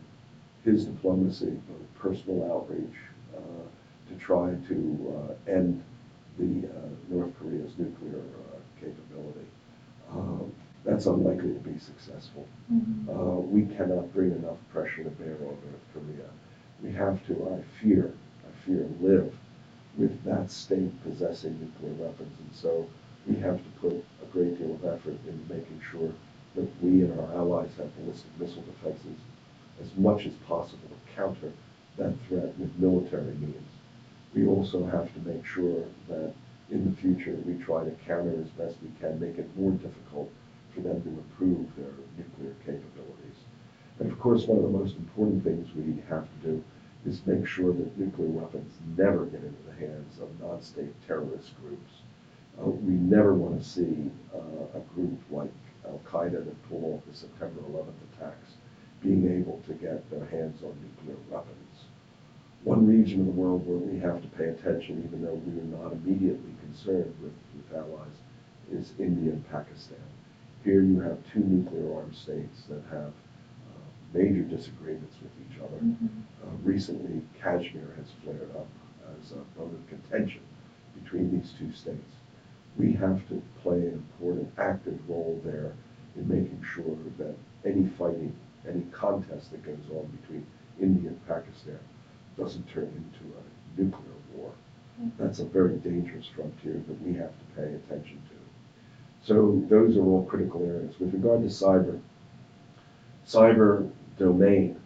his 0.64 0.86
diplomacy, 0.86 1.61
personal 1.98 2.50
outreach, 2.50 2.96
uh, 3.36 3.68
to 4.09 4.14
try 4.16 4.55
to 4.68 5.14
uh, 5.48 5.50
end 5.50 5.82
the 6.38 6.68
uh, 6.68 6.88
North 7.09 7.32
Korea's 7.38 7.72
nuclear 7.78 8.18
uh, 8.20 8.59
capability. 8.80 9.46
Um, 10.12 10.52
that's 10.84 11.07
unlikely 11.07 11.55
to 11.55 11.61
be 11.61 11.78
successful. 11.78 12.46
Mhm. 12.72 13.09
Uh, 13.09 13.40
we 13.40 13.62
cannot 13.74 14.12
bring 14.12 14.32
enough 14.32 14.59
pressure 14.70 15.05
to 15.05 15.11
bear 15.11 15.34
on 15.36 15.57
North 15.64 15.86
Korea. 15.94 16.28
We 16.82 16.92
have 16.92 17.24
to, 17.26 17.32
I 17.59 17.62
fear, 17.82 18.12
I 18.46 18.66
fear, 18.66 18.86
live 19.00 19.32
with 19.96 20.22
that 20.24 20.50
state 20.50 20.92
possessing 21.02 21.59
nuclear 21.61 21.94
weapons. 22.07 22.32
And 22.40 22.52
so 22.52 22.86
we 23.26 23.36
have 23.36 23.59
to 23.59 23.70
put 23.80 24.05
a 24.22 24.26
great 24.32 24.59
deal 24.59 24.74
of 24.74 24.84
effort 24.84 25.16
in 25.26 25.40
making 25.48 25.80
sure 25.90 26.12
that 26.57 26.68
we 26.82 27.02
and 27.02 27.18
our 27.18 27.32
allies 27.34 27.70
have 27.78 27.96
ballistic 27.96 28.30
missile 28.38 28.62
defenses 28.62 29.18
as 29.80 29.96
much 29.96 30.26
as 30.26 30.34
possible 30.46 30.88
to 30.88 31.16
counter 31.16 31.52
that 31.96 32.12
threat 32.28 32.57
with 32.59 32.76
military 32.78 33.34
means. 33.34 33.74
We 34.35 34.47
also 34.47 34.85
have 34.87 35.12
to 35.14 35.20
make 35.20 35.47
sure 35.47 35.85
that 36.09 36.35
in 36.70 36.91
the 36.91 36.97
future 37.01 37.37
we 37.45 37.55
try 37.62 37.85
to 37.85 37.91
counter 38.07 38.35
as 38.41 38.51
best 38.51 38.76
we 38.82 38.91
can, 39.01 39.20
make 39.20 39.39
it 39.39 39.57
more 39.57 39.70
difficult 39.72 40.30
for 40.74 40.80
them 40.80 41.01
to 41.03 41.09
improve 41.09 41.68
their 41.76 41.93
nuclear 42.18 42.55
capabilities. 42.66 43.39
And 44.01 44.11
of 44.11 44.18
course, 44.18 44.47
one 44.47 44.59
of 44.59 44.64
the 44.64 44.78
most 44.78 44.97
important 44.97 45.45
things 45.45 45.68
we 45.74 46.03
have 46.09 46.24
to 46.24 46.49
do 46.49 46.64
is 47.07 47.24
make 47.26 47.47
sure 47.47 47.72
that 47.72 47.99
nuclear 47.99 48.28
weapons 48.28 48.74
never 48.97 49.26
get 49.26 49.45
into 49.45 49.62
the 49.68 49.87
hands 49.87 50.18
of 50.18 50.28
non-state 50.41 50.95
terrorist 51.07 51.53
groups. 51.61 51.93
Uh, 52.61 52.66
we 52.66 52.95
never 52.95 53.35
want 53.35 53.61
to 53.61 53.68
see 53.68 54.11
uh, 54.35 54.78
a 54.78 54.80
group 54.95 55.20
like 55.30 55.53
Al 55.87 56.01
Qaeda 56.11 56.45
that 56.45 56.68
pulled 56.68 56.85
off 56.85 57.03
the 57.07 57.16
September 57.16 57.61
11th 57.70 57.93
attacks 58.14 58.55
being 59.01 59.30
able 59.39 59.62
to 59.66 59.74
get 59.74 60.09
their 60.11 60.24
hands 60.26 60.62
on 60.62 60.74
nuclear 60.80 61.18
weapons. 61.30 61.85
One 62.65 62.87
region 62.87 63.21
of 63.21 63.27
the 63.27 63.33
world 63.33 63.67
where 63.67 63.77
we 63.77 63.99
have 64.01 64.23
to 64.23 64.29
pay 64.39 64.49
attention, 64.49 65.05
even 65.07 65.21
though 65.23 65.35
we 65.35 65.61
are 65.61 65.83
not 65.85 65.93
immediately 65.93 66.55
concerned 66.62 67.15
with, 67.21 67.35
with 67.55 67.77
allies, 67.77 68.17
is 68.73 68.95
India 68.99 69.33
and 69.33 69.51
Pakistan. 69.51 70.01
Here 70.65 70.81
you 70.81 70.99
have 71.01 71.19
two 71.31 71.41
nuclear 71.41 71.95
armed 71.95 72.17
states 72.17 72.62
that 72.71 72.81
have 72.91 73.12
uh, 73.69 73.85
major 74.15 74.41
disagreements 74.41 75.15
with 75.21 75.33
each 75.45 75.61
other. 75.61 75.77
Mhm. 75.77 76.09
Uh, 76.43 76.57
recently, 76.62 77.21
Kashmir 77.39 77.93
has 77.99 78.11
flared 78.25 78.51
up 78.57 78.69
as 79.21 79.33
a 79.33 79.45
bone 79.59 79.75
of 79.75 79.87
contention 79.91 80.41
between 80.95 81.31
these 81.31 81.53
two 81.59 81.71
states. 81.71 82.17
We 82.79 82.93
have 82.93 83.29
to 83.29 83.43
play 83.62 83.89
an 83.89 84.03
important 84.17 84.51
active 84.57 84.99
role 85.07 85.39
there 85.45 85.75
in 86.17 86.27
making 86.27 86.62
sure 86.62 86.97
that 87.19 87.37
any 87.67 87.87
fighting, 87.89 88.35
any 88.67 88.85
contest 88.91 89.51
that 89.51 89.62
goes 89.62 89.91
on 89.91 90.07
between 90.23 90.47
India 90.81 91.11
and 91.11 91.27
Pakistan 91.29 91.79
doesn't 92.39 92.68
turn 92.68 92.85
into 92.85 93.35
a 93.37 93.80
nuclear 93.80 94.14
war. 94.35 94.53
That's 95.18 95.41
a 95.41 95.45
very 95.45 95.76
dangerous 95.76 96.26
frontier 96.26 96.82
that 96.87 97.03
we 97.03 97.14
have 97.14 97.30
to 97.30 97.45
pay 97.57 97.74
attention 97.74 98.22
to. 98.28 99.26
So 99.26 99.62
those 99.68 99.97
are 99.97 100.05
all 100.05 100.24
critical 100.24 100.62
areas. 100.64 100.99
With 101.01 101.12
regard 101.14 101.43
to 101.43 101.49
cyber, 101.49 101.99
cyber 103.26 103.91
domain 104.18 104.80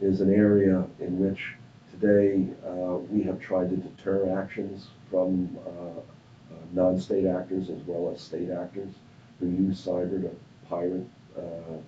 is 0.00 0.20
an 0.20 0.32
area 0.32 0.86
in 1.00 1.18
which 1.18 1.54
today 1.90 2.48
uh, 2.66 2.96
we 3.10 3.22
have 3.24 3.40
tried 3.40 3.70
to 3.70 3.76
deter 3.76 4.40
actions 4.40 4.88
from 5.10 5.58
uh, 5.66 5.70
uh, 5.70 6.56
non-state 6.72 7.26
actors 7.26 7.68
as 7.68 7.80
well 7.86 8.12
as 8.14 8.20
state 8.20 8.50
actors 8.50 8.92
who 9.38 9.46
use 9.46 9.84
cyber 9.84 10.22
to 10.22 10.30
pirate 10.68 11.06
uh, 11.36 11.40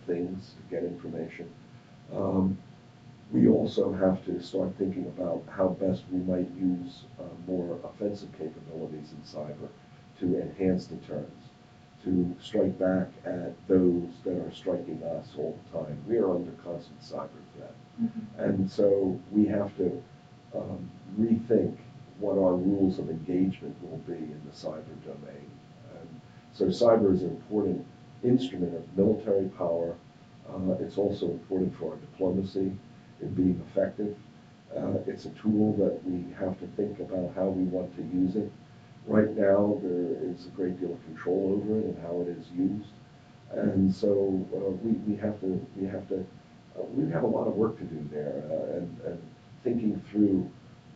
things 0.06 0.54
to 0.56 0.74
get 0.74 0.84
information. 0.84 1.48
Um, 2.14 2.58
we 3.32 3.48
also 3.48 3.92
have 3.92 4.22
to 4.26 4.42
start 4.42 4.76
thinking 4.78 5.06
about 5.06 5.42
how 5.48 5.68
best 5.68 6.04
we 6.12 6.18
might 6.18 6.50
use 6.54 7.04
uh, 7.18 7.22
more 7.46 7.78
offensive 7.82 8.30
capabilities 8.32 9.12
in 9.12 9.22
cyber 9.22 9.68
to 10.20 10.38
enhance 10.38 10.84
deterrence, 10.84 11.48
to 12.04 12.36
strike 12.40 12.78
back 12.78 13.08
at 13.24 13.54
those 13.68 14.10
that 14.24 14.36
are 14.36 14.52
striking 14.52 15.02
us 15.02 15.32
all 15.38 15.58
the 15.64 15.78
time. 15.78 15.98
We 16.06 16.18
are 16.18 16.34
under 16.34 16.52
constant 16.62 17.00
cyber 17.00 17.30
threat. 17.56 17.74
And 18.36 18.70
so 18.70 19.18
we 19.30 19.46
have 19.46 19.74
to 19.78 20.02
um, 20.54 20.90
rethink 21.18 21.76
what 22.18 22.36
our 22.36 22.54
rules 22.54 22.98
of 22.98 23.08
engagement 23.08 23.76
will 23.82 23.98
be 23.98 24.12
in 24.12 24.40
the 24.44 24.52
cyber 24.52 24.84
domain. 25.04 25.50
And 25.98 26.20
so 26.52 26.66
cyber 26.66 27.14
is 27.14 27.22
an 27.22 27.30
important 27.30 27.86
instrument 28.22 28.74
of 28.74 28.96
military 28.96 29.48
power. 29.48 29.96
Uh, 30.48 30.72
it's 30.80 30.98
also 30.98 31.26
important 31.26 31.74
for 31.78 31.92
our 31.92 31.96
diplomacy 31.96 32.72
in 33.22 33.34
being 33.34 33.62
effective. 33.70 34.16
Uh, 34.76 34.98
it's 35.06 35.26
a 35.26 35.30
tool 35.30 35.74
that 35.76 36.02
we 36.04 36.32
have 36.32 36.58
to 36.60 36.66
think 36.76 36.98
about 37.00 37.32
how 37.34 37.46
we 37.48 37.64
want 37.64 37.94
to 37.96 38.02
use 38.16 38.36
it. 38.36 38.50
Right 39.06 39.36
now, 39.36 39.80
there 39.82 40.16
is 40.30 40.46
a 40.46 40.50
great 40.50 40.80
deal 40.80 40.92
of 40.92 41.04
control 41.04 41.60
over 41.60 41.78
it 41.78 41.84
and 41.84 42.02
how 42.02 42.20
it 42.22 42.28
is 42.28 42.46
used. 42.56 42.90
And 43.50 43.92
so 43.92 44.46
uh, 44.54 44.70
we, 44.82 44.92
we 45.06 45.16
have 45.20 45.38
to, 45.40 45.66
we 45.76 45.86
have 45.86 46.08
to, 46.08 46.24
uh, 46.78 46.82
we 46.94 47.10
have 47.12 47.22
a 47.22 47.26
lot 47.26 47.46
of 47.46 47.54
work 47.54 47.78
to 47.78 47.84
do 47.84 48.08
there 48.10 48.42
uh, 48.50 48.78
and, 48.78 49.00
and 49.04 49.22
thinking 49.62 50.00
through 50.10 50.50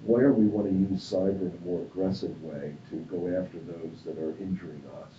where 0.04 0.32
we 0.32 0.46
want 0.46 0.68
to 0.68 0.72
use 0.72 1.12
cyber 1.12 1.40
in 1.40 1.58
a 1.62 1.66
more 1.66 1.82
aggressive 1.82 2.42
way 2.42 2.74
to 2.90 2.96
go 3.10 3.26
after 3.28 3.58
those 3.58 4.04
that 4.04 4.18
are 4.18 4.36
injuring 4.38 4.82
us 5.02 5.12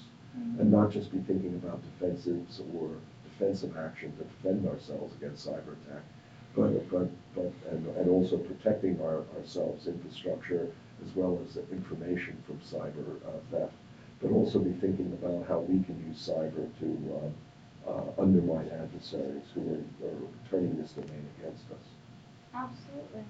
and 0.60 0.72
not 0.72 0.92
just 0.92 1.12
be 1.12 1.20
thinking 1.20 1.54
about 1.56 1.82
defensives 2.00 2.62
or 2.76 2.90
defensive 3.24 3.76
action 3.78 4.16
to 4.18 4.24
defend 4.24 4.68
ourselves 4.68 5.14
against 5.16 5.48
cyber 5.48 5.76
attack, 5.86 6.04
but, 6.58 6.90
but, 6.90 7.10
but, 7.36 7.54
and, 7.70 7.88
and 7.98 8.10
also 8.10 8.38
protecting 8.38 9.00
our, 9.02 9.24
ourselves, 9.38 9.88
infrastructure, 9.88 10.72
as 11.06 11.16
well 11.16 11.40
as 11.48 11.58
information 11.72 12.42
from 12.48 12.58
cyber 12.58 13.22
uh, 13.28 13.40
theft, 13.52 13.74
but 14.22 14.32
also 14.32 14.60
be 14.60 14.72
thinking 14.72 15.14
about 15.22 15.48
how 15.48 15.60
we 15.60 15.84
can 15.84 16.04
use 16.08 16.28
cyber 16.28 16.68
to 16.80 16.86
um, 16.86 17.34
uh, 17.88 18.22
undermine 18.22 18.70
adversaries 18.70 19.44
who 19.54 19.62
are, 19.76 20.08
are 20.08 20.50
turning 20.50 20.76
this 20.82 20.92
domain 20.92 21.28
against 21.40 21.66
us. 21.72 21.88
Absolutely. 22.56 23.24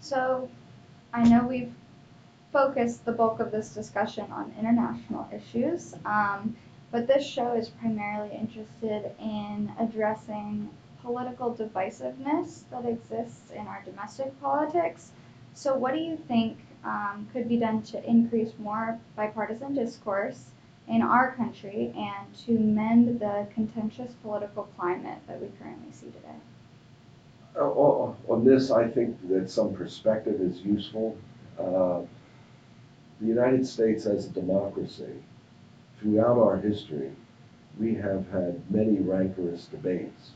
So, 0.00 0.48
I 1.12 1.24
know 1.24 1.44
we've 1.44 1.72
focused 2.52 3.04
the 3.04 3.12
bulk 3.12 3.40
of 3.40 3.50
this 3.50 3.74
discussion 3.74 4.30
on 4.30 4.54
international 4.58 5.28
issues, 5.34 5.94
um, 6.06 6.56
but 6.92 7.08
this 7.08 7.26
show 7.26 7.54
is 7.54 7.68
primarily 7.68 8.34
interested 8.34 9.10
in 9.20 9.72
addressing 9.80 10.70
political 11.02 11.54
divisiveness 11.54 12.62
that 12.70 12.84
exists 12.84 13.50
in 13.50 13.66
our 13.66 13.82
domestic 13.84 14.38
politics. 14.40 15.12
So, 15.54 15.74
what 15.74 15.94
do 15.94 16.00
you 16.00 16.16
think 16.16 16.58
um, 16.84 17.28
could 17.32 17.48
be 17.48 17.56
done 17.56 17.82
to 17.82 18.04
increase 18.08 18.52
more 18.58 18.98
bipartisan 19.16 19.74
discourse 19.74 20.50
in 20.86 21.02
our 21.02 21.34
country 21.34 21.92
and 21.96 22.34
to 22.46 22.52
mend 22.58 23.20
the 23.20 23.46
contentious 23.54 24.12
political 24.22 24.64
climate 24.76 25.18
that 25.26 25.40
we 25.40 25.48
currently 25.60 25.92
see 25.92 26.06
today? 26.06 26.38
Uh, 27.56 27.68
on 27.68 28.44
this, 28.44 28.70
I 28.70 28.86
think 28.86 29.28
that 29.28 29.50
some 29.50 29.74
perspective 29.74 30.40
is 30.40 30.60
useful. 30.60 31.16
Uh, 31.58 32.02
the 33.20 33.26
United 33.26 33.66
States 33.66 34.06
as 34.06 34.26
a 34.26 34.30
democracy, 34.30 35.14
throughout 35.98 36.38
our 36.38 36.56
history, 36.56 37.10
we 37.78 37.94
have 37.94 38.28
had 38.30 38.70
many 38.70 38.98
rancorous 38.98 39.66
debates 39.66 40.32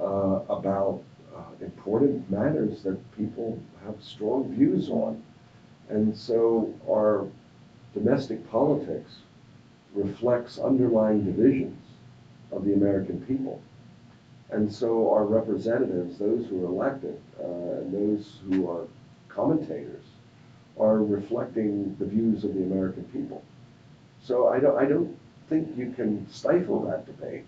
uh, 0.00 0.40
about 0.48 1.02
uh, 1.34 1.40
important 1.60 2.30
matters 2.30 2.82
that 2.82 2.98
people 3.16 3.60
have 3.84 3.94
strong 4.02 4.52
views 4.54 4.88
on. 4.88 5.22
And 5.88 6.16
so 6.16 6.72
our 6.88 7.26
domestic 7.92 8.48
politics 8.50 9.18
reflects 9.94 10.58
underlying 10.58 11.24
divisions 11.24 11.80
of 12.50 12.64
the 12.64 12.72
American 12.74 13.20
people. 13.26 13.62
And 14.50 14.72
so 14.72 15.10
our 15.12 15.24
representatives, 15.24 16.18
those 16.18 16.46
who 16.46 16.64
are 16.64 16.68
elected, 16.68 17.20
uh, 17.40 17.44
and 17.44 17.92
those 17.92 18.38
who 18.48 18.70
are 18.70 18.86
commentators, 19.28 20.04
are 20.78 21.02
reflecting 21.02 21.96
the 21.98 22.06
views 22.06 22.44
of 22.44 22.54
the 22.54 22.62
American 22.62 23.04
people. 23.04 23.42
So 24.22 24.48
I 24.48 24.58
don't, 24.58 24.76
I 24.78 24.86
don't 24.86 25.16
think 25.48 25.76
you 25.76 25.92
can 25.92 26.28
stifle 26.30 26.80
that 26.86 27.06
debate. 27.06 27.44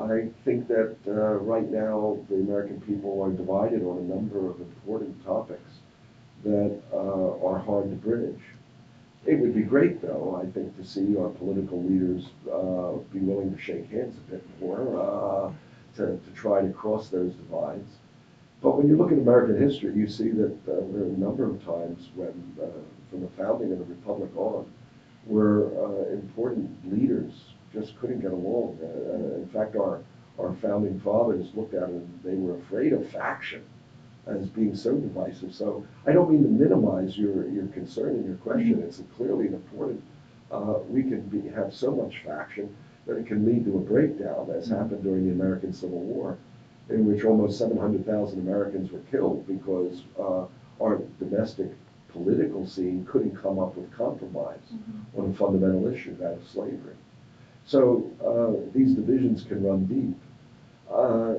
I 0.00 0.28
think 0.44 0.68
that 0.68 0.96
uh, 1.06 1.10
right 1.10 1.70
now 1.70 2.18
the 2.30 2.36
American 2.36 2.80
people 2.80 3.22
are 3.22 3.30
divided 3.30 3.82
on 3.82 3.98
a 3.98 4.14
number 4.14 4.48
of 4.48 4.58
important 4.60 5.22
topics 5.24 5.80
that 6.44 6.80
uh, 6.92 7.46
are 7.46 7.58
hard 7.58 7.90
to 7.90 7.96
bridge. 7.96 8.40
It 9.26 9.38
would 9.38 9.54
be 9.54 9.62
great, 9.62 10.00
though, 10.00 10.40
I 10.42 10.50
think, 10.50 10.76
to 10.78 10.84
see 10.84 11.16
our 11.16 11.28
political 11.28 11.82
leaders 11.82 12.30
uh, 12.50 12.98
be 13.12 13.20
willing 13.20 13.54
to 13.54 13.60
shake 13.60 13.88
hands 13.90 14.16
a 14.16 14.30
bit 14.32 14.60
more 14.60 14.98
uh, 14.98 15.52
to, 15.96 16.18
to 16.18 16.30
try 16.34 16.62
to 16.62 16.72
cross 16.72 17.08
those 17.08 17.32
divides. 17.34 17.98
But 18.62 18.78
when 18.78 18.88
you 18.88 18.96
look 18.96 19.12
at 19.12 19.18
American 19.18 19.60
history, 19.60 19.94
you 19.94 20.08
see 20.08 20.30
that 20.30 20.52
uh, 20.66 20.80
there 20.92 21.02
are 21.02 21.14
a 21.14 21.18
number 21.18 21.44
of 21.44 21.64
times 21.64 22.08
when, 22.14 22.56
uh, 22.60 22.66
from 23.10 23.20
the 23.20 23.28
founding 23.36 23.72
of 23.72 23.78
the 23.78 23.84
Republic 23.84 24.30
on, 24.36 24.72
where 25.26 25.68
important 26.12 26.68
leaders 26.92 27.51
just 27.72 27.98
couldn't 27.98 28.20
get 28.20 28.32
along. 28.32 28.78
Uh, 28.82 29.36
in 29.36 29.48
fact, 29.52 29.76
our, 29.76 30.02
our 30.38 30.54
founding 30.62 30.98
fathers 31.00 31.48
looked 31.54 31.74
at 31.74 31.84
it 31.84 31.88
and 31.90 32.20
they 32.24 32.34
were 32.34 32.56
afraid 32.58 32.92
of 32.92 33.08
faction 33.10 33.62
as 34.26 34.46
being 34.48 34.74
so 34.74 34.94
divisive. 34.96 35.52
So 35.54 35.84
I 36.06 36.12
don't 36.12 36.30
mean 36.30 36.42
to 36.44 36.48
minimize 36.48 37.18
your, 37.18 37.48
your 37.48 37.66
concern 37.68 38.10
and 38.16 38.26
your 38.26 38.36
question. 38.36 38.80
It's 38.82 39.02
clearly 39.16 39.46
important. 39.46 40.02
Uh, 40.50 40.78
we 40.88 41.02
can 41.02 41.22
be, 41.22 41.48
have 41.48 41.74
so 41.74 41.90
much 41.90 42.18
faction 42.24 42.74
that 43.06 43.16
it 43.16 43.26
can 43.26 43.44
lead 43.44 43.64
to 43.64 43.76
a 43.78 43.80
breakdown, 43.80 44.50
as 44.54 44.68
happened 44.68 45.02
during 45.02 45.26
the 45.26 45.32
American 45.32 45.72
Civil 45.72 45.98
War, 46.00 46.36
in 46.90 47.06
which 47.06 47.24
almost 47.24 47.58
700,000 47.58 48.38
Americans 48.38 48.92
were 48.92 49.00
killed 49.10 49.46
because 49.46 50.02
uh, 50.20 50.44
our 50.80 51.00
domestic 51.18 51.68
political 52.08 52.66
scene 52.66 53.04
couldn't 53.10 53.34
come 53.34 53.58
up 53.58 53.74
with 53.76 53.90
compromise 53.92 54.58
Mhm. 54.74 55.18
on 55.24 55.30
a 55.30 55.32
fundamental 55.34 55.86
issue, 55.86 56.14
that 56.18 56.34
of 56.34 56.46
slavery. 56.46 56.94
So 57.64 58.10
uh, 58.24 58.70
these 58.74 58.94
divisions 58.94 59.44
can 59.44 59.64
run 59.64 59.86
deep. 59.86 60.18
Uh, 60.92 61.34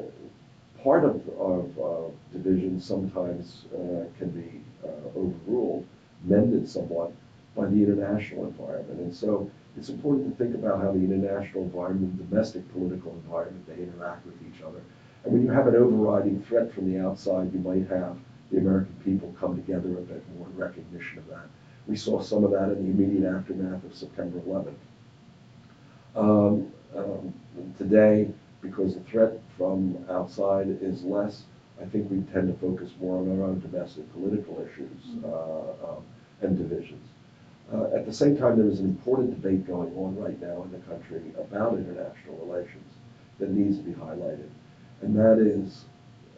part 0.84 1.06
of, 1.06 1.28
of 1.40 1.80
uh, 1.80 2.12
divisions 2.32 2.86
sometimes 2.86 3.66
uh, 3.74 4.06
can 4.18 4.30
be 4.30 4.62
uh, 4.84 5.18
overruled, 5.18 5.86
mended 6.24 6.68
somewhat 6.68 7.12
by 7.56 7.66
the 7.66 7.76
international 7.76 8.46
environment. 8.46 9.00
And 9.00 9.16
so 9.16 9.50
it's 9.78 9.90
important 9.90 10.30
to 10.30 10.44
think 10.44 10.56
about 10.56 10.82
how 10.82 10.92
the 10.92 11.00
international 11.00 11.64
environment, 11.64 12.18
the 12.18 12.24
domestic 12.24 12.70
political 12.72 13.12
environment, 13.12 13.66
they 13.68 13.84
interact 13.84 14.26
with 14.26 14.36
each 14.48 14.62
other. 14.62 14.82
And 15.24 15.34
when 15.34 15.44
you 15.44 15.52
have 15.52 15.68
an 15.68 15.76
overriding 15.76 16.42
threat 16.44 16.74
from 16.74 16.92
the 16.92 17.00
outside, 17.00 17.54
you 17.54 17.60
might 17.60 17.88
have 17.90 18.18
the 18.52 18.58
American 18.58 18.96
people 19.04 19.36
come 19.40 19.56
together 19.56 19.98
a 19.98 20.02
bit 20.02 20.24
more 20.38 20.48
in 20.48 20.58
recognition 20.58 21.18
of 21.20 21.28
that. 21.28 21.48
We 21.88 21.96
saw 21.96 22.22
some 22.22 22.44
of 22.44 22.52
that 22.52 22.72
in 22.72 22.86
the 22.86 22.92
immediate 22.92 23.34
aftermath 23.34 23.84
of 23.84 23.96
September 23.96 24.40
11th. 24.40 24.76
Um, 26.16 26.72
um, 26.96 27.34
today, 27.78 28.30
because 28.62 28.94
the 28.94 29.02
threat 29.02 29.40
from 29.58 30.06
outside 30.10 30.68
is 30.82 31.04
less, 31.04 31.44
I 31.82 31.86
think 31.86 32.10
we 32.10 32.22
tend 32.32 32.48
to 32.54 32.60
focus 32.60 32.92
more 33.00 33.20
on 33.20 33.40
our 33.40 33.48
own 33.48 33.60
domestic 33.60 34.12
political 34.14 34.62
issues 34.62 35.24
uh, 35.26 35.90
um, 35.90 36.06
and 36.42 36.58
divisions. 36.58 37.08
Uh, 37.74 37.96
at 37.96 38.06
the 38.06 38.14
same 38.14 38.38
time, 38.38 38.58
there 38.58 38.68
is 38.68 38.80
an 38.80 38.86
important 38.86 39.32
debate 39.32 39.66
going 39.66 39.92
on 39.96 40.16
right 40.18 40.40
now 40.40 40.64
in 40.64 40.72
the 40.72 40.78
country 40.80 41.24
about 41.40 41.78
international 41.78 42.38
relations 42.46 42.88
that 43.40 43.50
needs 43.50 43.78
to 43.78 43.84
be 43.84 43.94
highlighted, 43.94 44.50
and 45.02 45.18
that 45.18 45.40
is 45.40 45.86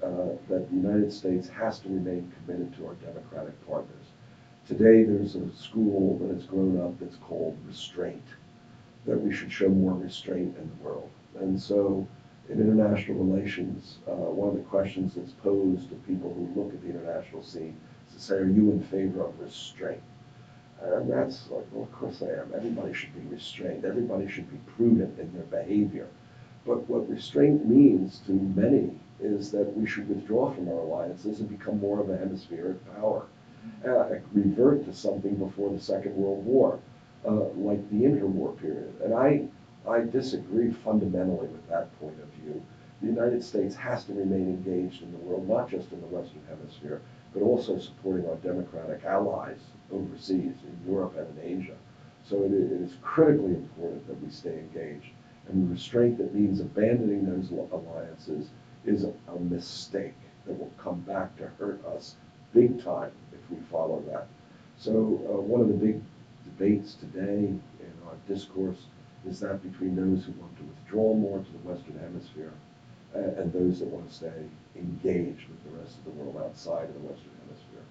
uh, 0.02 0.38
that 0.48 0.70
the 0.70 0.76
United 0.76 1.12
States 1.12 1.50
has 1.50 1.80
to 1.80 1.90
remain 1.90 2.32
committed 2.46 2.74
to 2.78 2.88
our 2.88 2.94
democratic 2.96 3.68
partners. 3.68 4.06
Today, 4.68 5.04
there's 5.04 5.36
a 5.36 5.52
school 5.54 6.18
that 6.20 6.34
has 6.34 6.46
grown 6.46 6.80
up 6.80 6.98
that's 7.00 7.18
called 7.18 7.58
restraint, 7.68 8.24
that 9.06 9.22
we 9.22 9.34
should 9.34 9.52
show 9.52 9.70
more 9.70 9.94
restraint 9.94 10.56
in 10.58 10.70
the 10.70 10.84
world. 10.84 11.10
And 11.40 11.60
so, 11.60 12.08
in 12.50 12.60
international 12.60 13.24
relations, 13.24 14.00
uh, 14.08 14.12
one 14.14 14.50
of 14.50 14.56
the 14.56 14.64
questions 14.64 15.16
that's 15.16 15.34
posed 15.34 15.90
to 15.90 15.96
people 16.08 16.34
who 16.34 16.60
look 16.60 16.74
at 16.74 16.82
the 16.82 16.90
international 16.90 17.44
scene 17.44 17.76
is 18.08 18.16
to 18.16 18.22
say, 18.22 18.36
are 18.36 18.46
you 18.46 18.72
in 18.72 18.82
favor 18.82 19.26
of 19.26 19.40
restraint? 19.40 20.02
And 20.82 21.12
that's 21.12 21.50
like, 21.50 21.66
well, 21.72 21.84
of 21.84 21.92
course 21.94 22.22
I 22.22 22.28
am. 22.42 22.52
Everybody 22.56 22.94
should 22.94 23.14
be 23.14 23.34
restrained. 23.34 23.86
Everybody 23.86 24.28
should 24.28 24.50
be 24.52 24.60
prudent 24.76 25.20
in 25.20 25.34
their 25.34 25.44
behavior. 25.44 26.08
But 26.66 26.88
what 26.90 27.10
restraint 27.10 27.66
means 27.66 28.20
to 28.28 28.32
many 28.32 28.92
is 29.22 29.52
that 29.52 29.76
we 29.76 29.88
should 29.88 30.10
withdraw 30.10 30.52
from 30.52 30.68
our 30.68 30.80
alliances 30.80 31.40
and 31.40 31.50
become 31.50 31.80
more 31.80 32.00
of 32.00 32.10
a 32.10 32.18
hemispheric 32.18 32.78
power. 32.96 33.26
Uh, 33.88 34.20
revert 34.34 34.86
to 34.86 34.94
something 34.94 35.36
before 35.36 35.72
the 35.72 35.80
Second 35.80 36.16
World 36.16 36.46
War, 36.46 36.80
uh, 37.28 37.50
like 37.56 37.90
the 37.90 38.04
interwar 38.04 38.58
period. 38.60 38.94
And 39.04 39.14
I, 39.14 39.48
I 39.90 40.02
disagree 40.02 40.72
fundamentally 40.72 41.48
with 41.48 41.68
that 41.70 41.98
point 42.00 42.20
of 42.22 42.28
view. 42.42 42.62
the 43.02 43.08
United 43.08 43.44
States 43.44 43.76
has 43.76 44.06
to 44.06 44.14
remain 44.14 44.48
engaged 44.48 45.04
in 45.04 45.12
the 45.12 45.18
world, 45.20 45.48
not 45.48 45.70
just 45.70 45.92
in 45.92 46.02
the 46.02 46.08
Western 46.08 46.42
Hemisphere, 46.48 47.02
but 47.34 47.42
also 47.42 47.78
supporting 47.78 48.28
our 48.28 48.36
democratic 48.38 49.04
allies 49.06 49.60
overseas 49.92 50.56
in 50.64 50.92
Europe 50.92 51.16
and 51.18 51.38
in 51.38 51.60
Asia. 51.60 51.76
So 52.24 52.44
it 52.44 52.52
it 52.54 52.72
is 52.72 52.98
critically 53.02 53.54
important 53.54 54.08
that 54.08 54.22
we 54.22 54.30
stay 54.30 54.58
engaged. 54.60 55.12
And 55.48 55.68
the 55.68 55.72
restraint 55.72 56.18
that 56.18 56.34
means 56.34 56.60
abandoning 56.60 57.26
those 57.26 57.52
alliances 57.52 58.50
is 58.86 59.04
a, 59.04 59.14
a 59.28 59.40
mistake 59.40 60.16
that 60.46 60.58
will 60.58 60.72
come 60.78 61.02
back 61.02 61.36
to 61.38 61.48
hurt 61.60 61.86
us 61.86 62.16
big 62.54 62.84
time 62.84 63.12
if 63.32 63.40
we 63.52 63.58
follow 63.70 64.02
that. 64.12 64.28
So 64.78 64.92
uh, 64.94 65.42
one 65.42 65.62
of 65.62 65.68
the 65.68 65.74
big 65.74 66.02
debates 66.58 66.96
today 66.96 67.48
in 67.48 67.94
our 68.08 68.16
discourse 68.28 68.86
is 69.28 69.40
that 69.40 69.62
between 69.64 69.96
those 69.96 70.26
who 70.26 70.32
want 70.34 70.56
to 70.58 70.64
withdraw 70.64 71.14
more 71.14 71.40
to 71.40 71.52
the 71.52 71.58
Western 71.60 71.98
Hemisphere 72.00 72.54
uh, 73.16 73.42
and 73.42 73.52
those 73.52 73.80
that 73.80 73.88
want 73.88 74.08
to 74.10 74.16
stay 74.16 74.44
engaged 74.76 75.48
with 75.50 75.64
the 75.64 75.80
rest 75.80 75.98
of 75.98 76.06
the 76.06 76.12
world 76.12 76.38
outside 76.46 76.84
of 76.90 76.94
the 76.94 77.00
Western 77.00 77.32
Hemisphere. 77.46 77.84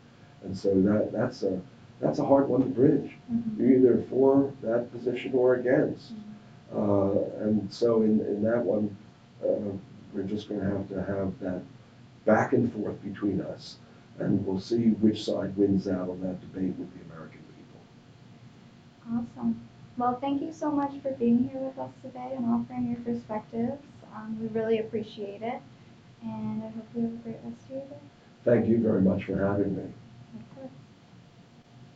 And 0.44 0.56
so 0.56 0.80
that, 0.82 1.12
that's 1.12 1.42
a, 1.42 1.60
that's 2.00 2.18
a 2.18 2.24
hard 2.24 2.48
one 2.48 2.60
to 2.60 2.66
bridge. 2.66 3.12
Mhm. 3.32 3.58
You're 3.58 3.72
either 3.72 4.02
for 4.08 4.52
that 4.62 4.90
position 4.92 5.32
or 5.34 5.54
against. 5.56 6.14
Mhm. 6.14 6.20
Uh, 6.74 7.44
and 7.44 7.72
so 7.72 8.02
in, 8.02 8.20
in 8.20 8.42
that 8.42 8.64
one, 8.64 8.96
uh, 9.44 9.72
we're 10.12 10.22
just 10.22 10.48
going 10.48 10.60
to 10.60 10.66
have 10.66 10.88
to 10.88 11.02
have 11.02 11.38
that 11.40 11.62
back 12.24 12.52
and 12.52 12.72
forth 12.72 13.02
between 13.02 13.40
us. 13.40 13.78
And 14.18 14.46
we'll 14.46 14.60
see 14.60 14.90
which 14.90 15.24
side 15.24 15.56
wins 15.56 15.88
out 15.88 16.08
on 16.08 16.20
that 16.20 16.40
debate 16.40 16.74
with 16.78 16.92
the. 16.94 17.04
Awesome. 19.12 19.60
Well, 19.96 20.18
thank 20.20 20.42
you 20.42 20.52
so 20.52 20.70
much 20.70 20.92
for 21.02 21.12
being 21.12 21.48
here 21.48 21.60
with 21.60 21.78
us 21.78 21.90
today 22.02 22.32
and 22.36 22.46
offering 22.46 22.90
your 22.90 23.00
perspectives. 23.00 23.82
Um, 24.14 24.38
we 24.40 24.48
really 24.48 24.78
appreciate 24.78 25.42
it. 25.42 25.60
And 26.22 26.62
I 26.62 26.68
hope 26.68 26.86
you 26.96 27.02
have 27.02 27.12
a 27.12 27.16
great 27.16 27.36
rest 27.44 27.64
of 27.64 27.70
your 27.70 27.80
day. 27.80 27.96
Thank 28.44 28.68
you 28.68 28.80
very 28.80 29.02
much 29.02 29.24
for 29.24 29.36
having 29.36 29.76
me. 29.76 29.84